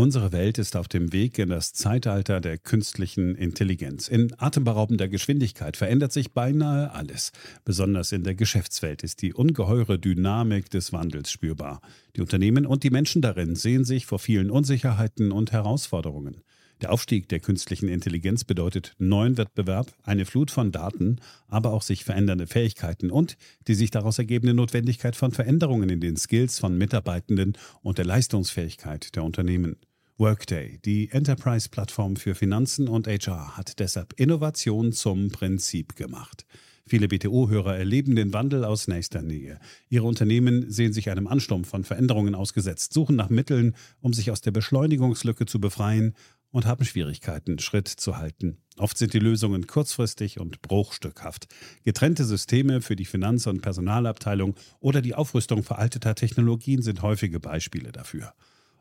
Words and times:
Unsere 0.00 0.32
Welt 0.32 0.56
ist 0.56 0.76
auf 0.76 0.88
dem 0.88 1.12
Weg 1.12 1.38
in 1.38 1.50
das 1.50 1.74
Zeitalter 1.74 2.40
der 2.40 2.56
künstlichen 2.56 3.34
Intelligenz. 3.34 4.08
In 4.08 4.32
atemberaubender 4.38 5.08
Geschwindigkeit 5.08 5.76
verändert 5.76 6.10
sich 6.10 6.32
beinahe 6.32 6.90
alles. 6.92 7.32
Besonders 7.66 8.10
in 8.12 8.24
der 8.24 8.34
Geschäftswelt 8.34 9.02
ist 9.02 9.20
die 9.20 9.34
ungeheure 9.34 9.98
Dynamik 9.98 10.70
des 10.70 10.94
Wandels 10.94 11.30
spürbar. 11.30 11.82
Die 12.16 12.22
Unternehmen 12.22 12.64
und 12.64 12.82
die 12.82 12.88
Menschen 12.88 13.20
darin 13.20 13.56
sehen 13.56 13.84
sich 13.84 14.06
vor 14.06 14.18
vielen 14.18 14.50
Unsicherheiten 14.50 15.32
und 15.32 15.52
Herausforderungen. 15.52 16.40
Der 16.80 16.92
Aufstieg 16.92 17.28
der 17.28 17.40
künstlichen 17.40 17.90
Intelligenz 17.90 18.44
bedeutet 18.44 18.94
neuen 18.96 19.36
Wettbewerb, 19.36 19.92
eine 20.02 20.24
Flut 20.24 20.50
von 20.50 20.72
Daten, 20.72 21.20
aber 21.46 21.74
auch 21.74 21.82
sich 21.82 22.04
verändernde 22.04 22.46
Fähigkeiten 22.46 23.10
und 23.10 23.36
die 23.68 23.74
sich 23.74 23.90
daraus 23.90 24.18
ergebende 24.18 24.54
Notwendigkeit 24.54 25.14
von 25.14 25.32
Veränderungen 25.32 25.90
in 25.90 26.00
den 26.00 26.16
Skills 26.16 26.58
von 26.58 26.78
Mitarbeitenden 26.78 27.58
und 27.82 27.98
der 27.98 28.06
Leistungsfähigkeit 28.06 29.14
der 29.14 29.24
Unternehmen. 29.24 29.76
Workday, 30.20 30.78
die 30.84 31.10
Enterprise-Plattform 31.10 32.16
für 32.16 32.34
Finanzen 32.34 32.88
und 32.88 33.06
HR, 33.06 33.56
hat 33.56 33.78
deshalb 33.78 34.12
Innovation 34.20 34.92
zum 34.92 35.30
Prinzip 35.30 35.96
gemacht. 35.96 36.44
Viele 36.86 37.08
BTO-Hörer 37.08 37.78
erleben 37.78 38.14
den 38.16 38.34
Wandel 38.34 38.66
aus 38.66 38.86
nächster 38.86 39.22
Nähe. 39.22 39.58
Ihre 39.88 40.06
Unternehmen 40.06 40.70
sehen 40.70 40.92
sich 40.92 41.08
einem 41.08 41.26
Ansturm 41.26 41.64
von 41.64 41.84
Veränderungen 41.84 42.34
ausgesetzt, 42.34 42.92
suchen 42.92 43.16
nach 43.16 43.30
Mitteln, 43.30 43.74
um 44.02 44.12
sich 44.12 44.30
aus 44.30 44.42
der 44.42 44.50
Beschleunigungslücke 44.50 45.46
zu 45.46 45.58
befreien 45.58 46.14
und 46.50 46.66
haben 46.66 46.84
Schwierigkeiten, 46.84 47.58
Schritt 47.58 47.88
zu 47.88 48.18
halten. 48.18 48.58
Oft 48.76 48.98
sind 48.98 49.14
die 49.14 49.20
Lösungen 49.20 49.66
kurzfristig 49.66 50.38
und 50.38 50.60
bruchstückhaft. 50.60 51.48
Getrennte 51.82 52.26
Systeme 52.26 52.82
für 52.82 52.94
die 52.94 53.06
Finanz- 53.06 53.46
und 53.46 53.62
Personalabteilung 53.62 54.54
oder 54.80 55.00
die 55.00 55.14
Aufrüstung 55.14 55.62
veralteter 55.62 56.14
Technologien 56.14 56.82
sind 56.82 57.00
häufige 57.00 57.40
Beispiele 57.40 57.90
dafür. 57.90 58.34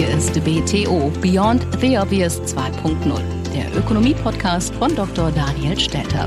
Hier 0.00 0.16
ist 0.16 0.32
BTO 0.32 1.12
Beyond 1.20 1.66
the 1.78 1.98
Obvious 1.98 2.40
2.0, 2.40 3.20
der 3.52 3.76
Ökonomie-Podcast 3.76 4.74
von 4.76 4.96
Dr. 4.96 5.30
Daniel 5.30 5.78
Stelter. 5.78 6.26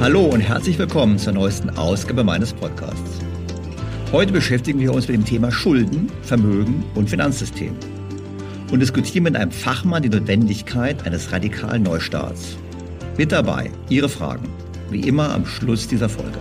Hallo 0.00 0.24
und 0.24 0.40
herzlich 0.40 0.76
willkommen 0.80 1.16
zur 1.16 1.34
neuesten 1.34 1.70
Ausgabe 1.78 2.24
meines 2.24 2.52
Podcasts. 2.52 3.20
Heute 4.10 4.32
beschäftigen 4.32 4.80
wir 4.80 4.92
uns 4.92 5.06
mit 5.06 5.16
dem 5.18 5.24
Thema 5.24 5.52
Schulden, 5.52 6.10
Vermögen 6.22 6.82
und 6.96 7.08
Finanzsystem 7.08 7.76
und 8.72 8.80
diskutieren 8.80 9.22
mit 9.22 9.36
einem 9.36 9.52
Fachmann 9.52 10.02
die 10.02 10.08
Notwendigkeit 10.08 11.06
eines 11.06 11.30
radikalen 11.30 11.84
Neustarts. 11.84 12.56
Mit 13.16 13.30
dabei 13.30 13.70
Ihre 13.88 14.08
Fragen, 14.08 14.48
wie 14.90 15.06
immer 15.06 15.32
am 15.32 15.46
Schluss 15.46 15.86
dieser 15.86 16.08
Folge. 16.08 16.40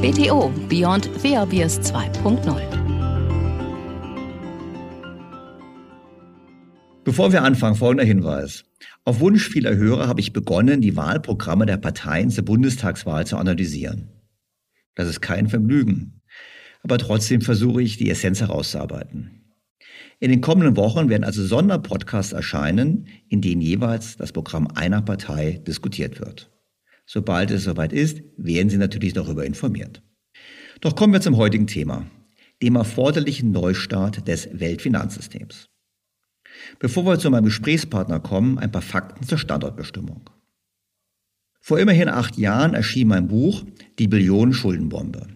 BTO 0.00 0.52
Beyond 0.68 1.10
Obvious 1.24 1.80
2.0. 1.80 2.54
Bevor 7.02 7.32
wir 7.32 7.42
anfangen, 7.42 7.74
folgender 7.74 8.04
Hinweis. 8.04 8.64
Auf 9.04 9.18
Wunsch 9.18 9.48
vieler 9.48 9.74
Hörer 9.74 10.06
habe 10.06 10.20
ich 10.20 10.32
begonnen, 10.32 10.80
die 10.80 10.94
Wahlprogramme 10.94 11.66
der 11.66 11.78
Parteien 11.78 12.30
zur 12.30 12.44
Bundestagswahl 12.44 13.26
zu 13.26 13.38
analysieren. 13.38 14.12
Das 14.94 15.08
ist 15.08 15.20
kein 15.20 15.48
Vergnügen. 15.48 16.22
Aber 16.84 16.98
trotzdem 16.98 17.40
versuche 17.40 17.82
ich, 17.82 17.96
die 17.96 18.08
Essenz 18.08 18.40
herauszuarbeiten. 18.40 19.52
In 20.20 20.30
den 20.30 20.40
kommenden 20.40 20.76
Wochen 20.76 21.08
werden 21.08 21.24
also 21.24 21.44
Sonderpodcasts 21.44 22.32
erscheinen, 22.32 23.08
in 23.28 23.40
denen 23.40 23.60
jeweils 23.60 24.16
das 24.16 24.30
Programm 24.30 24.68
einer 24.68 25.02
Partei 25.02 25.60
diskutiert 25.66 26.20
wird. 26.20 26.52
Sobald 27.10 27.50
es 27.50 27.64
soweit 27.64 27.94
ist, 27.94 28.22
werden 28.36 28.68
Sie 28.68 28.76
natürlich 28.76 29.14
darüber 29.14 29.46
informiert. 29.46 30.02
Doch 30.82 30.94
kommen 30.94 31.14
wir 31.14 31.22
zum 31.22 31.38
heutigen 31.38 31.66
Thema, 31.66 32.04
dem 32.62 32.76
erforderlichen 32.76 33.50
Neustart 33.50 34.28
des 34.28 34.50
Weltfinanzsystems. 34.52 35.70
Bevor 36.78 37.06
wir 37.06 37.18
zu 37.18 37.30
meinem 37.30 37.46
Gesprächspartner 37.46 38.20
kommen, 38.20 38.58
ein 38.58 38.70
paar 38.70 38.82
Fakten 38.82 39.26
zur 39.26 39.38
Standortbestimmung. 39.38 40.28
Vor 41.62 41.78
immerhin 41.78 42.10
acht 42.10 42.36
Jahren 42.36 42.74
erschien 42.74 43.08
mein 43.08 43.26
Buch 43.26 43.64
Die 43.98 44.06
Billionen-Schuldenbombe. 44.06 45.28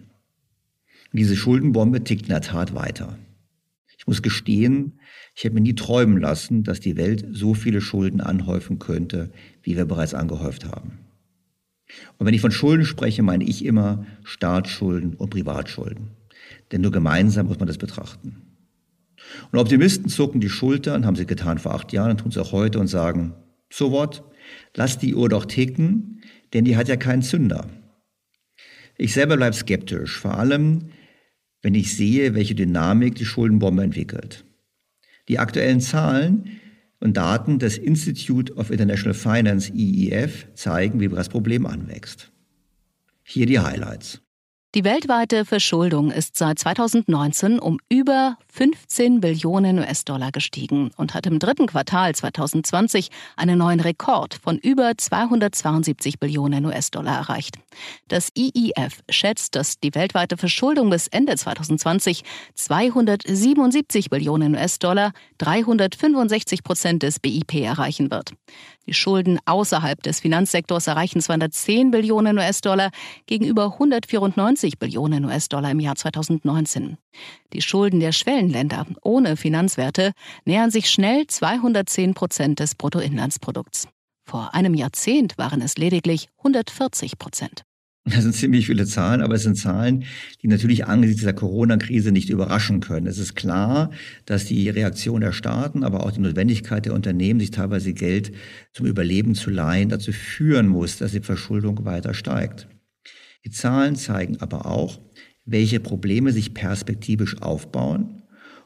Diese 1.11 1.35
Schuldenbombe 1.35 2.03
tickt 2.03 2.23
in 2.23 2.29
der 2.29 2.41
Tat 2.41 2.75
weiter. 2.75 3.17
Ich 3.97 4.05
muss 4.05 4.21
gestehen, 4.21 4.99
ich 5.35 5.43
hätte 5.43 5.55
mir 5.55 5.61
nie 5.61 5.73
träumen 5.73 6.19
lassen, 6.19 6.63
dass 6.63 6.81
die 6.81 6.97
Welt 6.97 7.25
so 7.31 7.55
viele 7.55 7.81
Schulden 7.81 8.21
anhäufen 8.21 8.77
könnte, 8.77 9.31
wie 9.63 9.75
wir 9.75 9.85
bereits 9.85 10.13
angehäuft 10.13 10.65
haben. 10.65 10.99
Und 12.17 12.25
wenn 12.25 12.33
ich 12.33 12.41
von 12.41 12.51
Schulden 12.51 12.85
spreche, 12.85 13.23
meine 13.23 13.43
ich 13.43 13.65
immer 13.65 14.05
Staatsschulden 14.23 15.15
und 15.15 15.29
Privatschulden. 15.29 16.11
Denn 16.71 16.81
nur 16.81 16.91
gemeinsam 16.91 17.47
muss 17.47 17.59
man 17.59 17.67
das 17.67 17.77
betrachten. 17.77 18.53
Und 19.51 19.59
Optimisten 19.59 20.09
zucken 20.09 20.41
die 20.41 20.49
Schultern, 20.49 21.05
haben 21.05 21.15
sie 21.15 21.25
getan 21.25 21.59
vor 21.59 21.73
acht 21.73 21.93
Jahren, 21.93 22.17
tun 22.17 22.31
sie 22.31 22.41
auch 22.41 22.51
heute 22.51 22.79
und 22.79 22.87
sagen, 22.87 23.33
so 23.71 23.91
what, 23.91 24.23
lass 24.75 24.97
die 24.97 25.15
Uhr 25.15 25.29
doch 25.29 25.45
ticken, 25.45 26.21
denn 26.53 26.65
die 26.65 26.77
hat 26.77 26.87
ja 26.87 26.97
keinen 26.97 27.21
Zünder. 27.21 27.69
Ich 28.97 29.13
selber 29.13 29.37
bleibe 29.37 29.55
skeptisch, 29.55 30.19
vor 30.19 30.37
allem, 30.37 30.89
wenn 31.61 31.75
ich 31.75 31.95
sehe, 31.95 32.35
welche 32.35 32.55
Dynamik 32.55 33.15
die 33.15 33.25
Schuldenbombe 33.25 33.83
entwickelt. 33.83 34.45
Die 35.29 35.39
aktuellen 35.39 35.79
Zahlen 35.79 36.59
und 37.03 37.17
Daten 37.17 37.59
des 37.59 37.77
Institute 37.77 38.53
of 38.55 38.71
International 38.71 39.13
Finance 39.13 39.71
IIF 39.73 40.47
zeigen, 40.53 41.01
wie 41.01 41.09
das 41.09 41.27
Problem 41.27 41.65
anwächst. 41.65 42.31
Hier 43.23 43.45
die 43.45 43.59
Highlights. 43.59 44.22
Die 44.75 44.83
weltweite 44.83 45.45
Verschuldung 45.45 46.09
ist 46.09 46.35
seit 46.35 46.57
2019 46.57 47.59
um 47.59 47.77
über 47.89 48.39
15 48.47 49.21
Billionen 49.21 49.77
US-Dollar 49.77 50.31
gestiegen 50.31 50.89
und 50.97 51.13
hat 51.13 51.27
im 51.27 51.37
dritten 51.37 51.67
Quartal 51.67 52.15
2020 52.15 53.11
einen 53.35 53.59
neuen 53.59 53.81
Rekord 53.81 54.33
von 54.33 54.57
über 54.57 54.93
272 54.97 56.17
Billionen 56.17 56.65
US-Dollar 56.65 57.17
erreicht. 57.17 57.59
Das 58.07 58.29
IIF 58.35 59.03
schätzt, 59.09 59.53
dass 59.53 59.79
die 59.79 59.93
weltweite 59.93 60.37
Verschuldung 60.37 60.89
bis 60.89 61.07
Ende 61.07 61.35
2020 61.35 62.23
277 62.55 64.09
Billionen 64.09 64.55
US-Dollar, 64.55 65.11
365 65.37 66.63
Prozent 66.63 67.03
des 67.03 67.19
BIP 67.19 67.53
erreichen 67.61 68.09
wird. 68.09 68.33
Die 68.85 68.93
Schulden 68.93 69.39
außerhalb 69.45 70.01
des 70.03 70.19
Finanzsektors 70.19 70.87
erreichen 70.87 71.21
210 71.21 71.91
Billionen 71.91 72.37
US-Dollar 72.37 72.91
gegenüber 73.25 73.73
194 73.73 74.77
Billionen 74.77 75.25
US-Dollar 75.25 75.71
im 75.71 75.79
Jahr 75.79 75.95
2019. 75.95 76.97
Die 77.53 77.61
Schulden 77.61 77.99
der 77.99 78.11
Schwellenländer 78.11 78.85
ohne 79.01 79.37
Finanzwerte 79.37 80.11
nähern 80.45 80.71
sich 80.71 80.89
schnell 80.89 81.27
210 81.27 82.13
Prozent 82.13 82.59
des 82.59 82.75
Bruttoinlandsprodukts. 82.75 83.87
Vor 84.25 84.53
einem 84.53 84.73
Jahrzehnt 84.73 85.37
waren 85.37 85.61
es 85.61 85.77
lediglich 85.77 86.27
140 86.39 87.17
Prozent. 87.17 87.63
Das 88.09 88.23
sind 88.23 88.35
ziemlich 88.35 88.65
viele 88.65 88.85
Zahlen, 88.85 89.21
aber 89.21 89.35
es 89.35 89.43
sind 89.43 89.55
Zahlen, 89.55 90.03
die 90.41 90.47
natürlich 90.47 90.85
angesichts 90.85 91.21
dieser 91.21 91.33
Corona-Krise 91.33 92.11
nicht 92.11 92.29
überraschen 92.29 92.81
können. 92.81 93.07
Es 93.07 93.17
ist 93.17 93.35
klar, 93.35 93.91
dass 94.25 94.45
die 94.45 94.69
Reaktion 94.69 95.21
der 95.21 95.31
Staaten, 95.31 95.83
aber 95.83 96.05
auch 96.05 96.11
die 96.11 96.19
Notwendigkeit 96.19 96.85
der 96.85 96.93
Unternehmen, 96.93 97.39
sich 97.39 97.51
teilweise 97.51 97.93
Geld 97.93 98.33
zum 98.73 98.87
Überleben 98.87 99.35
zu 99.35 99.49
leihen, 99.49 99.87
dazu 99.87 100.11
führen 100.11 100.67
muss, 100.67 100.97
dass 100.97 101.13
die 101.13 101.21
Verschuldung 101.21 101.85
weiter 101.85 102.13
steigt. 102.13 102.67
Die 103.45 103.51
Zahlen 103.51 103.95
zeigen 103.95 104.37
aber 104.41 104.65
auch, 104.65 104.99
welche 105.45 105.79
Probleme 105.79 106.31
sich 106.33 106.53
perspektivisch 106.53 107.41
aufbauen 107.41 108.23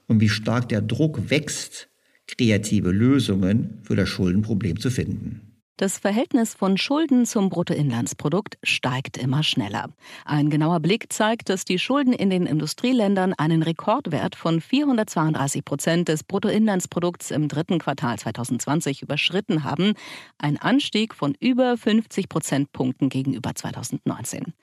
und 0.07 0.19
wie 0.19 0.29
stark 0.29 0.69
der 0.69 0.81
Druck 0.81 1.29
wächst, 1.29 1.89
kreative 2.27 2.91
Lösungen 2.91 3.79
für 3.83 3.95
das 3.95 4.09
Schuldenproblem 4.09 4.79
zu 4.79 4.89
finden. 4.89 5.46
Das 5.79 5.99
Verhältnis 5.99 6.55
von 6.55 6.75
Schulden 6.75 7.27
zum 7.27 7.49
Bruttoinlandsprodukt 7.49 8.57
steigt 8.63 9.15
immer 9.15 9.43
schneller. 9.43 9.91
Ein 10.25 10.49
genauer 10.49 10.79
Blick 10.79 11.13
zeigt, 11.13 11.49
dass 11.49 11.65
die 11.65 11.77
Schulden 11.77 12.13
in 12.13 12.31
den 12.31 12.47
Industrieländern 12.47 13.35
einen 13.37 13.61
Rekordwert 13.61 14.35
von 14.35 14.59
432 14.59 15.63
Prozent 15.63 16.07
des 16.07 16.23
Bruttoinlandsprodukts 16.23 17.29
im 17.29 17.47
dritten 17.47 17.77
Quartal 17.77 18.17
2020 18.17 19.03
überschritten 19.03 19.63
haben, 19.63 19.93
ein 20.39 20.57
Anstieg 20.57 21.13
von 21.13 21.35
über 21.39 21.77
50 21.77 22.27
Prozentpunkten 22.27 23.09
gegenüber 23.09 23.53
2019. 23.53 24.55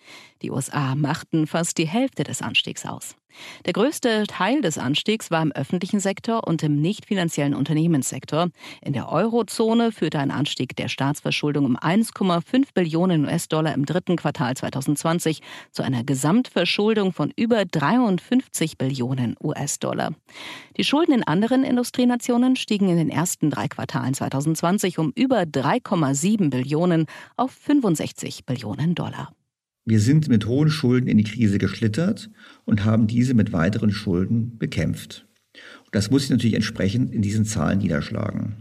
Die 0.43 0.51
USA 0.51 0.97
machten 0.97 1.47
fast 1.47 1.79
die 1.79 1.87
Hälfte 1.87 2.25
des 2.25 2.43
Anstiegs 2.43 2.85
aus. 2.85 3.15
Der 3.67 3.73
größte 3.73 4.25
Teil 4.27 4.61
des 4.61 4.79
Anstiegs 4.79 5.31
war 5.31 5.43
im 5.43 5.53
öffentlichen 5.53 6.01
Sektor 6.01 6.47
und 6.47 6.63
im 6.63 6.81
nicht 6.81 7.07
finanziellen 7.07 7.55
Unternehmenssektor. 7.55 8.49
In 8.83 8.93
der 8.93 9.11
Eurozone 9.11 9.93
führte 9.93 10.19
ein 10.19 10.31
Anstieg 10.31 10.77
der 10.77 10.89
Staatsverschuldung 10.89 11.65
um 11.65 11.77
1,5 11.77 12.69
Billionen 12.75 13.25
US-Dollar 13.25 13.75
im 13.75 13.87
dritten 13.87 14.17
Quartal 14.17 14.57
2020 14.57 15.41
zu 15.71 15.83
einer 15.83 16.05
Gesamtverschuldung 16.05 17.13
von 17.13 17.33
über 17.37 17.65
53 17.65 18.79
Billionen 18.79 19.37
US-Dollar. 19.43 20.13
Die 20.77 20.85
Schulden 20.85 21.13
in 21.13 21.23
anderen 21.25 21.65
Industrienationen 21.65 22.57
stiegen 22.57 22.89
in 22.89 22.97
den 22.97 23.11
ersten 23.11 23.51
drei 23.51 23.69
Quartalen 23.69 24.15
2020 24.15 24.99
um 24.99 25.13
über 25.15 25.43
3,7 25.43 26.51
Billionen 26.51 27.07
auf 27.37 27.53
65 27.53 28.45
Billionen 28.45 28.95
Dollar. 28.95 29.33
Wir 29.87 30.01
sind 30.01 30.29
mit 30.29 30.47
hohen 30.47 30.71
Schulden 30.71 31.09
in 31.09 31.19
die 31.19 31.25
Krise 31.25 31.59
geschlittert 31.59 32.31
und 32.65 32.85
haben 32.85 33.07
diese 33.07 33.35
mit 33.35 33.53
weiteren 33.53 33.93
Schulden 33.93 34.57
bekämpft. 34.59 35.27
Und 35.85 35.95
das 35.95 36.11
muss 36.11 36.23
sich 36.23 36.31
natürlich 36.31 36.55
entsprechend 36.55 37.13
in 37.13 37.21
diesen 37.21 37.45
Zahlen 37.45 37.79
niederschlagen. 37.79 38.57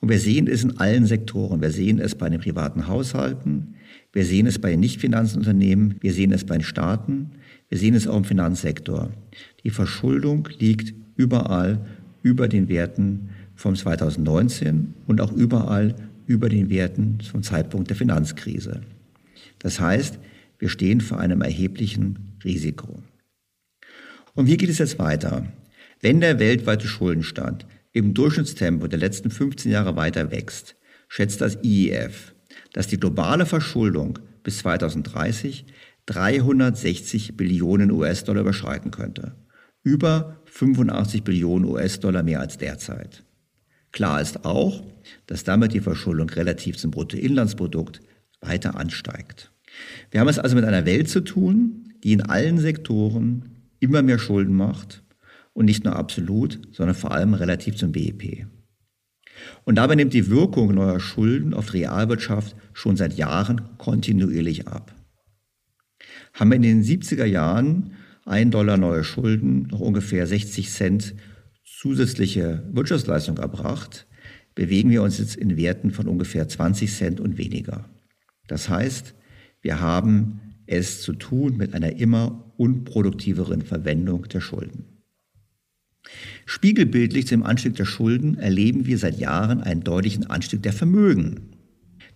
Und 0.00 0.08
wir 0.08 0.18
sehen 0.18 0.48
es 0.48 0.64
in 0.64 0.76
allen 0.78 1.06
Sektoren. 1.06 1.62
Wir 1.62 1.70
sehen 1.70 2.00
es 2.00 2.14
bei 2.16 2.28
den 2.28 2.40
privaten 2.40 2.88
Haushalten, 2.88 3.76
wir 4.12 4.24
sehen 4.24 4.46
es 4.46 4.58
bei 4.58 4.70
den 4.70 4.80
Nichtfinanzunternehmen, 4.80 5.96
wir 6.00 6.12
sehen 6.12 6.32
es 6.32 6.44
bei 6.44 6.56
den 6.56 6.64
Staaten, 6.64 7.30
wir 7.68 7.78
sehen 7.78 7.94
es 7.94 8.06
auch 8.06 8.16
im 8.16 8.24
Finanzsektor. 8.24 9.10
Die 9.62 9.70
Verschuldung 9.70 10.48
liegt 10.58 10.92
überall 11.16 11.86
über 12.22 12.48
den 12.48 12.68
Werten 12.68 13.30
vom 13.54 13.76
2019 13.76 14.94
und 15.06 15.20
auch 15.20 15.32
überall 15.32 15.94
über 16.26 16.48
den 16.48 16.68
Werten 16.68 17.20
zum 17.20 17.42
Zeitpunkt 17.42 17.90
der 17.90 17.96
Finanzkrise. 17.96 18.82
Das 19.60 19.80
heißt, 19.80 20.18
wir 20.64 20.70
stehen 20.70 21.02
vor 21.02 21.20
einem 21.20 21.42
erheblichen 21.42 22.38
Risiko. 22.42 23.02
Und 24.32 24.46
wie 24.46 24.56
geht 24.56 24.70
es 24.70 24.78
jetzt 24.78 24.98
weiter? 24.98 25.46
Wenn 26.00 26.22
der 26.22 26.38
weltweite 26.38 26.88
Schuldenstand 26.88 27.66
im 27.92 28.14
Durchschnittstempo 28.14 28.86
der 28.86 28.98
letzten 28.98 29.30
15 29.30 29.70
Jahre 29.70 29.94
weiter 29.94 30.30
wächst, 30.30 30.76
schätzt 31.06 31.42
das 31.42 31.58
IEF, 31.62 32.34
dass 32.72 32.86
die 32.86 32.98
globale 32.98 33.44
Verschuldung 33.44 34.18
bis 34.42 34.60
2030 34.60 35.66
360 36.06 37.36
Billionen 37.36 37.90
US-Dollar 37.90 38.40
überschreiten 38.40 38.90
könnte. 38.90 39.34
Über 39.82 40.40
85 40.46 41.24
Billionen 41.24 41.68
US-Dollar 41.68 42.22
mehr 42.22 42.40
als 42.40 42.56
derzeit. 42.56 43.22
Klar 43.92 44.22
ist 44.22 44.46
auch, 44.46 44.82
dass 45.26 45.44
damit 45.44 45.74
die 45.74 45.80
Verschuldung 45.80 46.30
relativ 46.30 46.78
zum 46.78 46.90
Bruttoinlandsprodukt 46.90 48.00
weiter 48.40 48.76
ansteigt. 48.76 49.50
Wir 50.10 50.20
haben 50.20 50.28
es 50.28 50.38
also 50.38 50.56
mit 50.56 50.64
einer 50.64 50.86
Welt 50.86 51.08
zu 51.08 51.20
tun, 51.20 51.92
die 52.02 52.12
in 52.12 52.22
allen 52.22 52.58
Sektoren 52.58 53.50
immer 53.80 54.02
mehr 54.02 54.18
Schulden 54.18 54.54
macht 54.54 55.02
und 55.52 55.66
nicht 55.66 55.84
nur 55.84 55.96
absolut, 55.96 56.60
sondern 56.72 56.94
vor 56.94 57.12
allem 57.12 57.34
relativ 57.34 57.76
zum 57.76 57.92
BIP. 57.92 58.46
Und 59.64 59.76
dabei 59.76 59.94
nimmt 59.94 60.12
die 60.12 60.28
Wirkung 60.28 60.74
neuer 60.74 61.00
Schulden 61.00 61.54
auf 61.54 61.70
die 61.70 61.78
Realwirtschaft 61.78 62.56
schon 62.72 62.96
seit 62.96 63.14
Jahren 63.14 63.78
kontinuierlich 63.78 64.68
ab. 64.68 64.94
Haben 66.32 66.50
wir 66.50 66.56
in 66.56 66.62
den 66.62 66.82
70er 66.82 67.24
Jahren 67.24 67.92
ein 68.24 68.50
Dollar 68.50 68.76
neue 68.76 69.04
Schulden 69.04 69.68
noch 69.70 69.80
ungefähr 69.80 70.26
60 70.26 70.70
Cent 70.70 71.14
zusätzliche 71.64 72.64
Wirtschaftsleistung 72.72 73.38
erbracht, 73.38 74.06
bewegen 74.54 74.90
wir 74.90 75.02
uns 75.02 75.18
jetzt 75.18 75.36
in 75.36 75.56
Werten 75.56 75.90
von 75.90 76.08
ungefähr 76.08 76.48
20 76.48 76.92
Cent 76.92 77.20
und 77.20 77.36
weniger. 77.38 77.88
Das 78.46 78.68
heißt, 78.68 79.14
wir 79.64 79.80
haben 79.80 80.40
es 80.66 81.00
zu 81.00 81.14
tun 81.14 81.56
mit 81.56 81.72
einer 81.72 81.96
immer 81.96 82.52
unproduktiveren 82.58 83.62
Verwendung 83.62 84.28
der 84.28 84.40
Schulden. 84.40 84.84
Spiegelbildlich 86.44 87.26
zum 87.26 87.42
Anstieg 87.42 87.74
der 87.76 87.86
Schulden 87.86 88.36
erleben 88.36 88.84
wir 88.84 88.98
seit 88.98 89.18
Jahren 89.18 89.62
einen 89.62 89.82
deutlichen 89.82 90.26
Anstieg 90.26 90.62
der 90.62 90.74
Vermögen. 90.74 91.48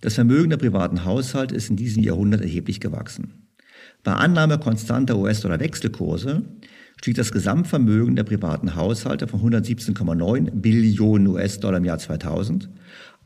Das 0.03 0.15
Vermögen 0.15 0.51
der 0.51 0.59
privaten 0.59 1.07
Haushalte 1.07 1.55
ist 1.55 1.71
in 1.71 1.77
diesem 1.77 2.03
Jahrhundert 2.03 2.43
erheblich 2.43 2.81
gewachsen. 2.81 3.49
Bei 4.05 4.13
Annahme 4.13 4.59
konstanter 4.59 5.17
US-Dollar-Wechselkurse 5.19 6.43
stieg 7.01 7.17
das 7.17 7.33
Gesamtvermögen 7.33 8.15
der 8.15 8.25
privaten 8.25 8.75
Haushalte 8.75 9.27
von 9.27 9.41
117,9 9.41 10.51
Billionen 10.51 11.29
US-Dollar 11.29 11.79
im 11.79 11.87
Jahr 11.87 11.99
2000 11.99 12.69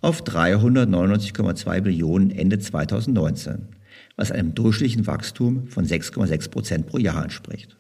auf 0.01 0.23
399,2 0.23 1.81
Billionen 1.81 2.31
Ende 2.31 2.61
2019 2.61 3.82
was 4.17 4.33
einem 4.33 4.55
durchschnittlichen 4.55 5.07
Wachstum 5.07 5.67
von 5.69 5.87
6,6 5.87 6.51
Prozent 6.51 6.87
pro 6.87 6.99
Jahr 6.99 7.23
entspricht. 7.23 7.77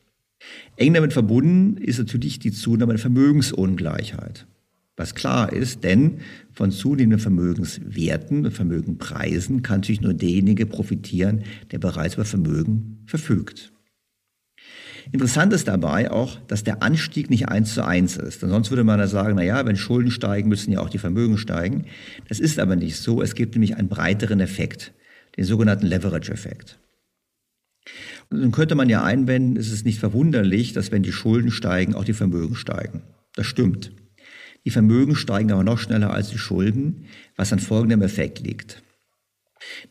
Eng 0.76 0.94
damit 0.94 1.12
verbunden 1.12 1.76
ist 1.76 1.98
natürlich 1.98 2.38
die 2.38 2.52
Zunahme 2.52 2.94
der 2.94 3.00
Vermögensungleichheit. 3.00 4.46
Was 4.96 5.14
klar 5.14 5.52
ist, 5.52 5.84
denn 5.84 6.18
von 6.52 6.70
zunehmenden 6.70 7.18
Vermögenswerten 7.18 8.44
und 8.44 8.52
Vermögenpreisen 8.52 9.62
kann 9.62 9.80
natürlich 9.80 10.02
nur 10.02 10.14
derjenige 10.14 10.66
profitieren, 10.66 11.44
der 11.70 11.78
bereits 11.78 12.14
über 12.14 12.24
Vermögen 12.24 13.02
verfügt. 13.06 13.72
Interessant 15.10 15.52
ist 15.52 15.66
dabei 15.66 16.10
auch, 16.10 16.38
dass 16.46 16.62
der 16.62 16.82
Anstieg 16.82 17.30
nicht 17.30 17.48
eins 17.48 17.74
zu 17.74 17.84
eins 17.84 18.16
ist. 18.16 18.42
Denn 18.42 18.50
sonst 18.50 18.70
würde 18.70 18.84
man 18.84 19.00
ja 19.00 19.08
sagen, 19.08 19.34
na 19.36 19.42
ja, 19.42 19.64
wenn 19.66 19.76
Schulden 19.76 20.10
steigen, 20.10 20.48
müssen 20.48 20.72
ja 20.72 20.80
auch 20.80 20.90
die 20.90 20.98
Vermögen 20.98 21.38
steigen. 21.38 21.86
Das 22.28 22.38
ist 22.38 22.60
aber 22.60 22.76
nicht 22.76 22.96
so. 22.96 23.20
Es 23.20 23.34
gibt 23.34 23.54
nämlich 23.54 23.76
einen 23.76 23.88
breiteren 23.88 24.40
Effekt 24.40 24.92
den 25.36 25.44
sogenannten 25.44 25.86
Leverage-Effekt. 25.86 26.78
Nun 28.30 28.52
könnte 28.52 28.74
man 28.74 28.88
ja 28.88 29.02
einwenden, 29.02 29.56
es 29.56 29.70
ist 29.70 29.84
nicht 29.84 29.98
verwunderlich, 29.98 30.72
dass 30.72 30.90
wenn 30.90 31.02
die 31.02 31.12
Schulden 31.12 31.50
steigen, 31.50 31.94
auch 31.94 32.04
die 32.04 32.12
Vermögen 32.12 32.54
steigen. 32.54 33.02
Das 33.34 33.46
stimmt. 33.46 33.92
Die 34.64 34.70
Vermögen 34.70 35.16
steigen 35.16 35.52
aber 35.52 35.64
noch 35.64 35.78
schneller 35.78 36.12
als 36.12 36.30
die 36.30 36.38
Schulden, 36.38 37.06
was 37.36 37.52
an 37.52 37.58
folgendem 37.58 38.02
Effekt 38.02 38.40
liegt. 38.40 38.82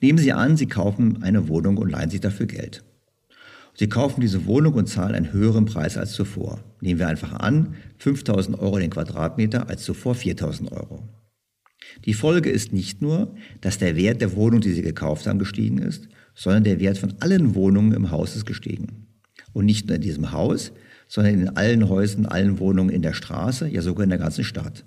Nehmen 0.02 0.18
Sie 0.18 0.34
an, 0.34 0.58
Sie 0.58 0.68
kaufen 0.68 1.24
eine 1.24 1.48
Wohnung 1.48 1.78
und 1.78 1.90
leihen 1.90 2.10
sich 2.10 2.22
dafür 2.22 2.46
Geld. 2.46 2.84
Sie 3.74 3.88
kaufen 3.88 4.22
diese 4.22 4.46
Wohnung 4.46 4.74
und 4.74 4.88
zahlen 4.88 5.16
einen 5.16 5.34
höheren 5.34 5.66
Preis 5.66 5.98
als 5.98 6.14
zuvor. 6.14 6.60
Nehmen 6.82 7.00
wir 7.00 7.08
einfach 7.08 7.34
an, 7.34 7.76
5000 8.00 8.60
Euro 8.60 8.80
den 8.80 8.90
Quadratmeter 8.90 9.70
als 9.70 9.84
zuvor 9.84 10.16
4000 10.16 10.72
Euro. 10.72 11.04
Die 12.06 12.14
Folge 12.14 12.50
ist 12.50 12.74
nicht 12.74 13.02
nur, 13.02 13.36
dass 13.62 13.78
der 13.78 13.96
Wert 13.96 14.22
der 14.22 14.36
Wohnung, 14.36 14.62
die 14.62 14.74
Sie 14.74 14.82
gekauft 14.82 15.28
haben, 15.28 15.40
gestiegen 15.40 15.78
ist, 15.78 16.08
sondern 16.36 16.64
der 16.64 16.80
Wert 16.80 16.98
von 16.98 17.14
allen 17.20 17.56
Wohnungen 17.56 17.94
im 17.94 18.12
Haus 18.12 18.36
ist 18.36 18.46
gestiegen. 18.46 19.08
Und 19.54 19.66
nicht 19.66 19.88
nur 19.88 19.96
in 19.96 20.02
diesem 20.02 20.32
Haus, 20.32 20.72
sondern 21.08 21.34
in 21.34 21.50
allen 21.50 21.90
Häusern, 21.90 22.26
allen 22.26 22.60
Wohnungen 22.60 22.90
in 22.90 23.02
der 23.02 23.14
Straße, 23.14 23.68
ja 23.68 23.82
sogar 23.82 24.06
in 24.06 24.10
der 24.10 24.20
ganzen 24.20 24.46
Stadt. 24.46 24.86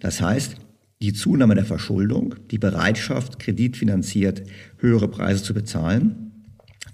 Das 0.00 0.20
heißt, 0.20 0.56
die 1.02 1.12
Zunahme 1.12 1.54
der 1.54 1.64
Verschuldung, 1.64 2.36
die 2.50 2.58
Bereitschaft, 2.58 3.38
kreditfinanziert 3.38 4.42
höhere 4.78 5.08
Preise 5.08 5.42
zu 5.42 5.54
bezahlen, 5.54 6.32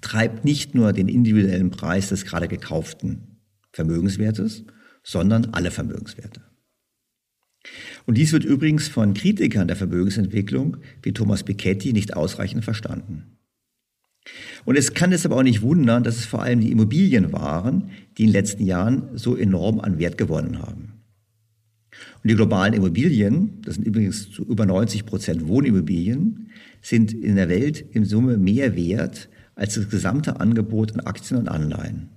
treibt 0.01 0.45
nicht 0.45 0.75
nur 0.75 0.93
den 0.93 1.07
individuellen 1.07 1.71
Preis 1.71 2.09
des 2.09 2.25
gerade 2.25 2.47
gekauften 2.47 3.39
Vermögenswertes, 3.71 4.63
sondern 5.03 5.45
alle 5.53 5.71
Vermögenswerte. 5.71 6.41
Und 8.05 8.17
dies 8.17 8.33
wird 8.33 8.43
übrigens 8.43 8.87
von 8.87 9.13
Kritikern 9.13 9.67
der 9.67 9.77
Vermögensentwicklung 9.77 10.77
wie 11.01 11.13
Thomas 11.13 11.43
Piketty 11.43 11.93
nicht 11.93 12.15
ausreichend 12.15 12.63
verstanden. 12.63 13.37
Und 14.63 14.75
es 14.75 14.93
kann 14.93 15.11
es 15.11 15.25
aber 15.25 15.37
auch 15.37 15.43
nicht 15.43 15.61
wundern, 15.61 16.03
dass 16.03 16.17
es 16.17 16.25
vor 16.25 16.41
allem 16.41 16.59
die 16.59 16.71
Immobilien 16.71 17.31
waren, 17.31 17.91
die 18.17 18.23
in 18.23 18.29
den 18.29 18.33
letzten 18.33 18.65
Jahren 18.65 19.09
so 19.13 19.35
enorm 19.35 19.79
an 19.79 19.99
Wert 19.99 20.17
gewonnen 20.17 20.59
haben. 20.59 20.93
Und 22.23 22.29
die 22.29 22.35
globalen 22.35 22.73
Immobilien, 22.73 23.61
das 23.61 23.75
sind 23.75 23.85
übrigens 23.85 24.31
zu 24.31 24.43
über 24.43 24.65
90 24.65 25.05
Prozent 25.05 25.47
Wohnimmobilien, 25.47 26.49
sind 26.81 27.13
in 27.13 27.35
der 27.35 27.49
Welt 27.49 27.81
in 27.91 28.05
Summe 28.05 28.37
mehr 28.37 28.75
wert 28.75 29.29
als 29.55 29.75
das 29.75 29.89
gesamte 29.89 30.39
Angebot 30.39 30.93
an 30.93 31.01
Aktien 31.01 31.39
und 31.39 31.47
Anleihen. 31.47 32.09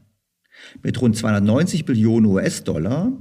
Mit 0.82 1.00
rund 1.00 1.16
290 1.16 1.84
Billionen 1.84 2.26
US-Dollar 2.26 3.12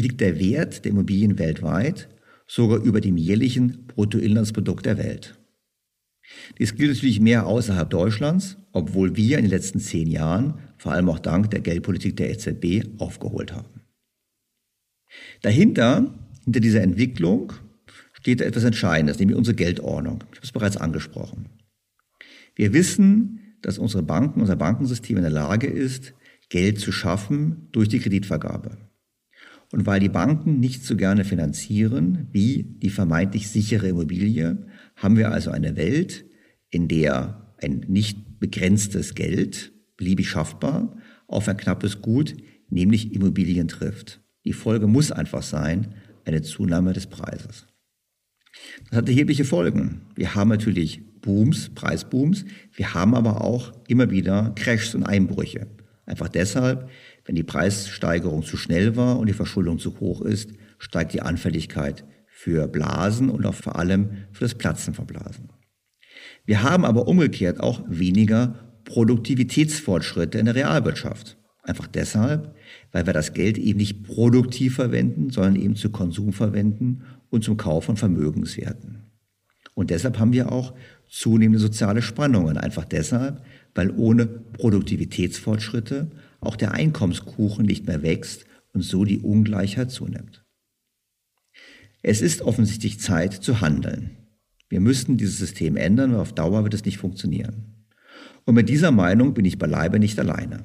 liegt 0.00 0.20
der 0.20 0.38
Wert 0.38 0.84
der 0.84 0.92
Immobilien 0.92 1.38
weltweit 1.38 2.08
sogar 2.46 2.82
über 2.82 3.00
dem 3.00 3.16
jährlichen 3.16 3.86
Bruttoinlandsprodukt 3.86 4.86
der 4.86 4.98
Welt. 4.98 5.38
Dies 6.58 6.74
gilt 6.74 6.90
natürlich 6.90 7.20
mehr 7.20 7.46
außerhalb 7.46 7.88
Deutschlands, 7.90 8.56
obwohl 8.72 9.16
wir 9.16 9.38
in 9.38 9.44
den 9.44 9.50
letzten 9.50 9.80
zehn 9.80 10.08
Jahren, 10.08 10.54
vor 10.76 10.92
allem 10.92 11.08
auch 11.08 11.18
dank 11.18 11.50
der 11.50 11.60
Geldpolitik 11.60 12.16
der 12.16 12.30
EZB, 12.30 13.00
aufgeholt 13.00 13.52
haben. 13.52 13.82
Dahinter, 15.42 16.14
hinter 16.44 16.60
dieser 16.60 16.82
Entwicklung, 16.82 17.52
steht 18.12 18.40
etwas 18.40 18.64
Entscheidendes, 18.64 19.18
nämlich 19.18 19.36
unsere 19.36 19.56
Geldordnung. 19.56 20.24
Ich 20.32 20.38
habe 20.38 20.46
es 20.46 20.52
bereits 20.52 20.76
angesprochen. 20.76 21.48
Wir 22.54 22.72
wissen, 22.72 23.56
dass 23.62 23.78
unsere 23.78 24.02
Banken, 24.02 24.40
unser 24.40 24.56
Bankensystem 24.56 25.16
in 25.16 25.22
der 25.22 25.32
Lage 25.32 25.66
ist, 25.66 26.14
Geld 26.48 26.80
zu 26.80 26.92
schaffen 26.92 27.68
durch 27.72 27.88
die 27.88 27.98
Kreditvergabe. 27.98 28.76
Und 29.72 29.86
weil 29.86 30.00
die 30.00 30.10
Banken 30.10 30.60
nicht 30.60 30.84
so 30.84 30.96
gerne 30.96 31.24
finanzieren 31.24 32.28
wie 32.30 32.62
die 32.62 32.90
vermeintlich 32.90 33.48
sichere 33.48 33.88
Immobilie, 33.88 34.66
haben 34.96 35.16
wir 35.16 35.32
also 35.32 35.50
eine 35.50 35.76
Welt, 35.76 36.26
in 36.68 36.88
der 36.88 37.54
ein 37.60 37.86
nicht 37.88 38.38
begrenztes 38.38 39.14
Geld, 39.14 39.72
beliebig 39.96 40.28
schaffbar, 40.28 40.96
auf 41.26 41.48
ein 41.48 41.56
knappes 41.56 42.02
Gut, 42.02 42.36
nämlich 42.68 43.14
Immobilien 43.14 43.66
trifft. 43.66 44.20
Die 44.44 44.52
Folge 44.52 44.86
muss 44.86 45.10
einfach 45.10 45.42
sein, 45.42 45.94
eine 46.26 46.42
Zunahme 46.42 46.92
des 46.92 47.06
Preises. 47.06 47.66
Das 48.90 48.98
hat 48.98 49.08
erhebliche 49.08 49.46
Folgen. 49.46 50.02
Wir 50.14 50.34
haben 50.34 50.50
natürlich 50.50 51.00
Booms, 51.22 51.70
Preisbooms, 51.70 52.44
wir 52.74 52.92
haben 52.92 53.14
aber 53.14 53.42
auch 53.42 53.72
immer 53.88 54.10
wieder 54.10 54.52
Crashs 54.54 54.94
und 54.94 55.04
Einbrüche. 55.04 55.66
Einfach 56.04 56.28
deshalb, 56.28 56.90
wenn 57.24 57.34
die 57.34 57.42
Preissteigerung 57.42 58.42
zu 58.42 58.56
schnell 58.56 58.96
war 58.96 59.18
und 59.18 59.28
die 59.28 59.32
Verschuldung 59.32 59.78
zu 59.78 60.00
hoch 60.00 60.20
ist, 60.22 60.50
steigt 60.78 61.12
die 61.12 61.22
Anfälligkeit 61.22 62.04
für 62.26 62.66
Blasen 62.66 63.30
und 63.30 63.46
auch 63.46 63.54
vor 63.54 63.76
allem 63.76 64.10
für 64.32 64.44
das 64.44 64.54
Platzen 64.54 64.94
von 64.94 65.06
Blasen. 65.06 65.50
Wir 66.44 66.62
haben 66.62 66.84
aber 66.84 67.06
umgekehrt 67.06 67.60
auch 67.60 67.82
weniger 67.86 68.54
Produktivitätsfortschritte 68.84 70.38
in 70.38 70.46
der 70.46 70.56
Realwirtschaft. 70.56 71.36
Einfach 71.62 71.86
deshalb, 71.86 72.56
weil 72.90 73.06
wir 73.06 73.12
das 73.12 73.34
Geld 73.34 73.56
eben 73.56 73.78
nicht 73.78 74.02
produktiv 74.02 74.74
verwenden, 74.74 75.30
sondern 75.30 75.54
eben 75.54 75.76
zu 75.76 75.90
Konsum 75.90 76.32
verwenden 76.32 77.04
und 77.30 77.44
zum 77.44 77.56
Kauf 77.56 77.84
von 77.84 77.96
Vermögenswerten. 77.96 79.04
Und 79.74 79.90
deshalb 79.90 80.18
haben 80.18 80.32
wir 80.32 80.50
auch 80.50 80.74
zunehmende 81.08 81.60
soziale 81.60 82.02
Spannungen. 82.02 82.56
Einfach 82.56 82.84
deshalb, 82.84 83.42
weil 83.74 83.90
ohne 83.90 84.26
Produktivitätsfortschritte 84.26 86.10
auch 86.42 86.56
der 86.56 86.72
Einkommenskuchen 86.72 87.64
nicht 87.64 87.86
mehr 87.86 88.02
wächst 88.02 88.44
und 88.72 88.82
so 88.82 89.04
die 89.04 89.20
Ungleichheit 89.20 89.90
zunimmt. 89.90 90.44
Es 92.02 92.20
ist 92.20 92.42
offensichtlich 92.42 92.98
Zeit 92.98 93.32
zu 93.32 93.60
handeln. 93.60 94.16
Wir 94.68 94.80
müssten 94.80 95.16
dieses 95.16 95.38
System 95.38 95.76
ändern, 95.76 96.12
weil 96.12 96.20
auf 96.20 96.34
Dauer 96.34 96.64
wird 96.64 96.74
es 96.74 96.84
nicht 96.84 96.98
funktionieren. 96.98 97.86
Und 98.44 98.54
mit 98.54 98.68
dieser 98.68 98.90
Meinung 98.90 99.34
bin 99.34 99.44
ich 99.44 99.58
beileibe 99.58 99.98
nicht 99.98 100.18
alleine. 100.18 100.64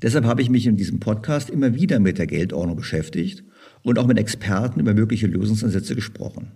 Deshalb 0.00 0.24
habe 0.24 0.40
ich 0.40 0.48
mich 0.48 0.66
in 0.66 0.76
diesem 0.76 1.00
Podcast 1.00 1.50
immer 1.50 1.74
wieder 1.74 2.00
mit 2.00 2.18
der 2.18 2.26
Geldordnung 2.26 2.76
beschäftigt 2.76 3.44
und 3.82 3.98
auch 3.98 4.06
mit 4.06 4.18
Experten 4.18 4.80
über 4.80 4.94
mögliche 4.94 5.26
Lösungsansätze 5.26 5.94
gesprochen. 5.94 6.52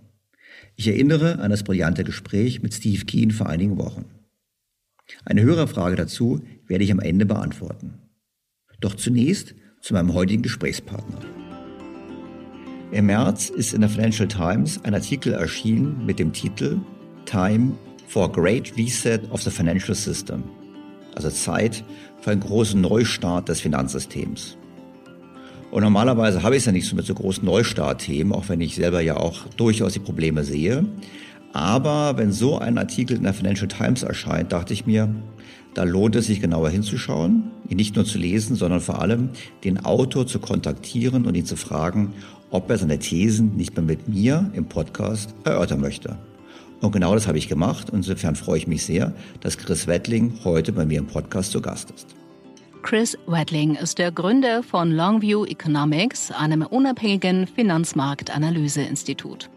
Ich 0.75 0.87
erinnere 0.87 1.39
an 1.39 1.51
das 1.51 1.63
brillante 1.63 2.03
Gespräch 2.03 2.61
mit 2.63 2.73
Steve 2.73 3.05
Keen 3.05 3.31
vor 3.31 3.47
einigen 3.47 3.77
Wochen. 3.77 4.05
Eine 5.25 5.43
Hörerfrage 5.43 5.95
dazu 5.95 6.41
werde 6.67 6.83
ich 6.83 6.91
am 6.91 6.99
Ende 6.99 7.25
beantworten. 7.25 7.95
Doch 8.79 8.95
zunächst 8.95 9.55
zu 9.81 9.93
meinem 9.93 10.13
heutigen 10.13 10.43
Gesprächspartner. 10.43 11.19
Im 12.91 13.07
März 13.07 13.49
ist 13.49 13.73
in 13.73 13.81
der 13.81 13.89
Financial 13.89 14.27
Times 14.27 14.79
ein 14.83 14.93
Artikel 14.93 15.33
erschienen 15.33 16.05
mit 16.05 16.19
dem 16.19 16.31
Titel 16.31 16.79
Time 17.25 17.73
for 18.07 18.31
Great 18.31 18.77
Reset 18.77 19.19
of 19.29 19.41
the 19.41 19.49
Financial 19.49 19.93
System, 19.93 20.43
also 21.15 21.29
Zeit 21.29 21.83
für 22.21 22.31
einen 22.31 22.41
großen 22.41 22.79
Neustart 22.79 23.49
des 23.49 23.59
Finanzsystems. 23.59 24.57
Und 25.69 25.83
normalerweise 25.83 26.43
habe 26.43 26.55
ich 26.55 26.61
es 26.61 26.65
ja 26.65 26.71
nicht 26.71 26.87
so 26.87 26.95
mit 26.95 27.05
so 27.05 27.13
großen 27.13 27.43
Neustart-Themen, 27.43 28.31
auch 28.31 28.47
wenn 28.47 28.61
ich 28.61 28.75
selber 28.75 29.01
ja 29.01 29.17
auch 29.17 29.45
durchaus 29.57 29.93
die 29.93 29.99
Probleme 29.99 30.45
sehe. 30.45 30.85
Aber 31.51 32.17
wenn 32.17 32.31
so 32.31 32.57
ein 32.57 32.77
Artikel 32.77 33.17
in 33.17 33.23
der 33.23 33.33
Financial 33.33 33.67
Times 33.67 34.03
erscheint, 34.03 34.53
dachte 34.53 34.73
ich 34.73 34.85
mir, 34.85 35.13
da 35.77 35.83
lohnt 35.83 36.15
es 36.15 36.25
sich 36.25 36.41
genauer 36.41 36.71
hinzuschauen, 36.71 37.51
ihn 37.69 37.77
nicht 37.77 37.95
nur 37.95 38.03
zu 38.03 38.17
lesen, 38.17 38.55
sondern 38.55 38.81
vor 38.81 38.99
allem 38.99 39.29
den 39.63 39.85
Autor 39.85 40.25
zu 40.25 40.39
kontaktieren 40.39 41.27
und 41.27 41.37
ihn 41.37 41.45
zu 41.45 41.55
fragen, 41.55 42.13
ob 42.49 42.67
er 42.71 42.79
seine 42.79 42.97
Thesen 42.97 43.55
nicht 43.55 43.75
mehr 43.75 43.85
mit 43.85 44.09
mir 44.09 44.49
im 44.53 44.65
Podcast 44.65 45.35
erörtern 45.43 45.79
möchte. 45.79 46.17
Und 46.81 46.93
genau 46.93 47.13
das 47.13 47.27
habe 47.27 47.37
ich 47.37 47.47
gemacht. 47.47 47.89
Insofern 47.93 48.35
freue 48.35 48.57
ich 48.57 48.65
mich 48.65 48.85
sehr, 48.85 49.13
dass 49.41 49.59
Chris 49.59 49.85
Wettling 49.85 50.39
heute 50.43 50.73
bei 50.73 50.83
mir 50.83 50.97
im 50.97 51.05
Podcast 51.05 51.51
zu 51.51 51.61
Gast 51.61 51.91
ist. 51.91 52.16
Chris 52.87 53.17
Wedling 53.27 53.75
ist 53.75 53.97
der 53.97 54.13
Gründer 54.13 54.63
von 54.63 54.93
Longview 54.93 55.43
Economics, 55.43 56.31
einem 56.31 56.61
unabhängigen 56.61 57.45
Finanzmarktanalyseinstitut. 57.45 59.49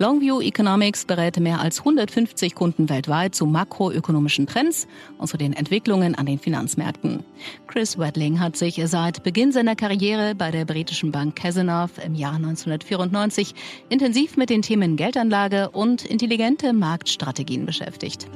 Longview 0.00 0.40
Economics 0.40 1.04
berät 1.04 1.38
mehr 1.38 1.60
als 1.60 1.78
150 1.78 2.56
Kunden 2.56 2.88
weltweit 2.88 3.36
zu 3.36 3.46
makroökonomischen 3.46 4.48
Trends 4.48 4.88
und 5.18 5.28
zu 5.28 5.36
den 5.36 5.52
Entwicklungen 5.52 6.16
an 6.16 6.26
den 6.26 6.40
Finanzmärkten. 6.40 7.22
Chris 7.68 8.00
Wedling 8.00 8.40
hat 8.40 8.56
sich 8.56 8.82
seit 8.86 9.22
Beginn 9.22 9.52
seiner 9.52 9.76
Karriere 9.76 10.34
bei 10.34 10.50
der 10.50 10.64
britischen 10.64 11.12
Bank 11.12 11.36
Cazenove 11.36 12.00
im 12.04 12.16
Jahr 12.16 12.34
1994 12.34 13.54
intensiv 13.90 14.36
mit 14.36 14.50
den 14.50 14.62
Themen 14.62 14.96
Geldanlage 14.96 15.70
und 15.70 16.04
intelligente 16.04 16.72
Marktstrategien 16.72 17.64
beschäftigt. 17.64 18.26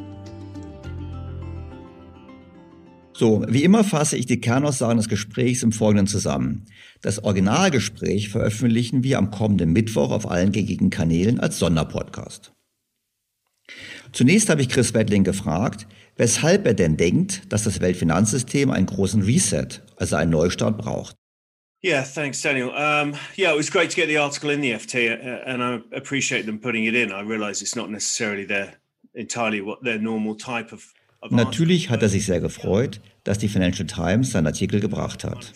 So, 3.18 3.46
wie 3.48 3.64
immer 3.64 3.82
fasse 3.82 4.18
ich 4.18 4.26
die 4.26 4.42
Kernaussagen 4.42 4.98
des 4.98 5.08
Gesprächs 5.08 5.62
im 5.62 5.72
Folgenden 5.72 6.06
zusammen. 6.06 6.66
Das 7.00 7.24
Originalgespräch 7.24 8.28
veröffentlichen 8.28 9.04
wir 9.04 9.16
am 9.16 9.30
kommenden 9.30 9.72
Mittwoch 9.72 10.10
auf 10.10 10.30
allen 10.30 10.52
gängigen 10.52 10.90
Kanälen 10.90 11.40
als 11.40 11.58
Sonderpodcast. 11.58 12.52
Zunächst 14.12 14.50
habe 14.50 14.60
ich 14.60 14.68
Chris 14.68 14.92
Wettling 14.92 15.24
gefragt, 15.24 15.86
weshalb 16.16 16.66
er 16.66 16.74
denn 16.74 16.98
denkt, 16.98 17.50
dass 17.50 17.64
das 17.64 17.80
Weltfinanzsystem 17.80 18.70
einen 18.70 18.84
großen 18.84 19.22
Reset, 19.22 19.80
also 19.96 20.16
einen 20.16 20.32
Neustart 20.32 20.76
braucht. 20.76 21.16
Yeah, 21.82 22.02
thanks, 22.02 22.42
Daniel. 22.42 22.68
Um, 22.68 23.14
yeah, 23.38 23.52
it 23.52 23.56
was 23.56 23.70
great 23.70 23.90
to 23.90 23.96
get 23.96 24.08
the 24.08 24.18
article 24.18 24.50
in 24.50 24.60
the 24.60 24.74
FT, 24.74 24.94
uh, 24.94 25.48
and 25.48 25.62
I 25.62 25.96
appreciate 25.96 26.44
them 26.44 26.58
putting 26.58 26.84
it 26.84 26.94
in. 26.94 27.12
I 27.12 27.22
realize 27.22 27.62
it's 27.62 27.76
not 27.76 27.88
necessarily 27.90 28.46
their 28.46 28.74
entirely 29.14 29.62
what 29.62 29.82
their 29.82 29.98
normal 29.98 30.34
type 30.34 30.72
of 30.72 30.92
Natürlich 31.30 31.90
hat 31.90 32.02
er 32.02 32.08
sich 32.08 32.26
sehr 32.26 32.40
gefreut, 32.40 33.00
dass 33.24 33.38
die 33.38 33.48
Financial 33.48 33.86
Times 33.86 34.30
seinen 34.30 34.46
Artikel 34.46 34.78
gebracht 34.78 35.24
hat. 35.24 35.52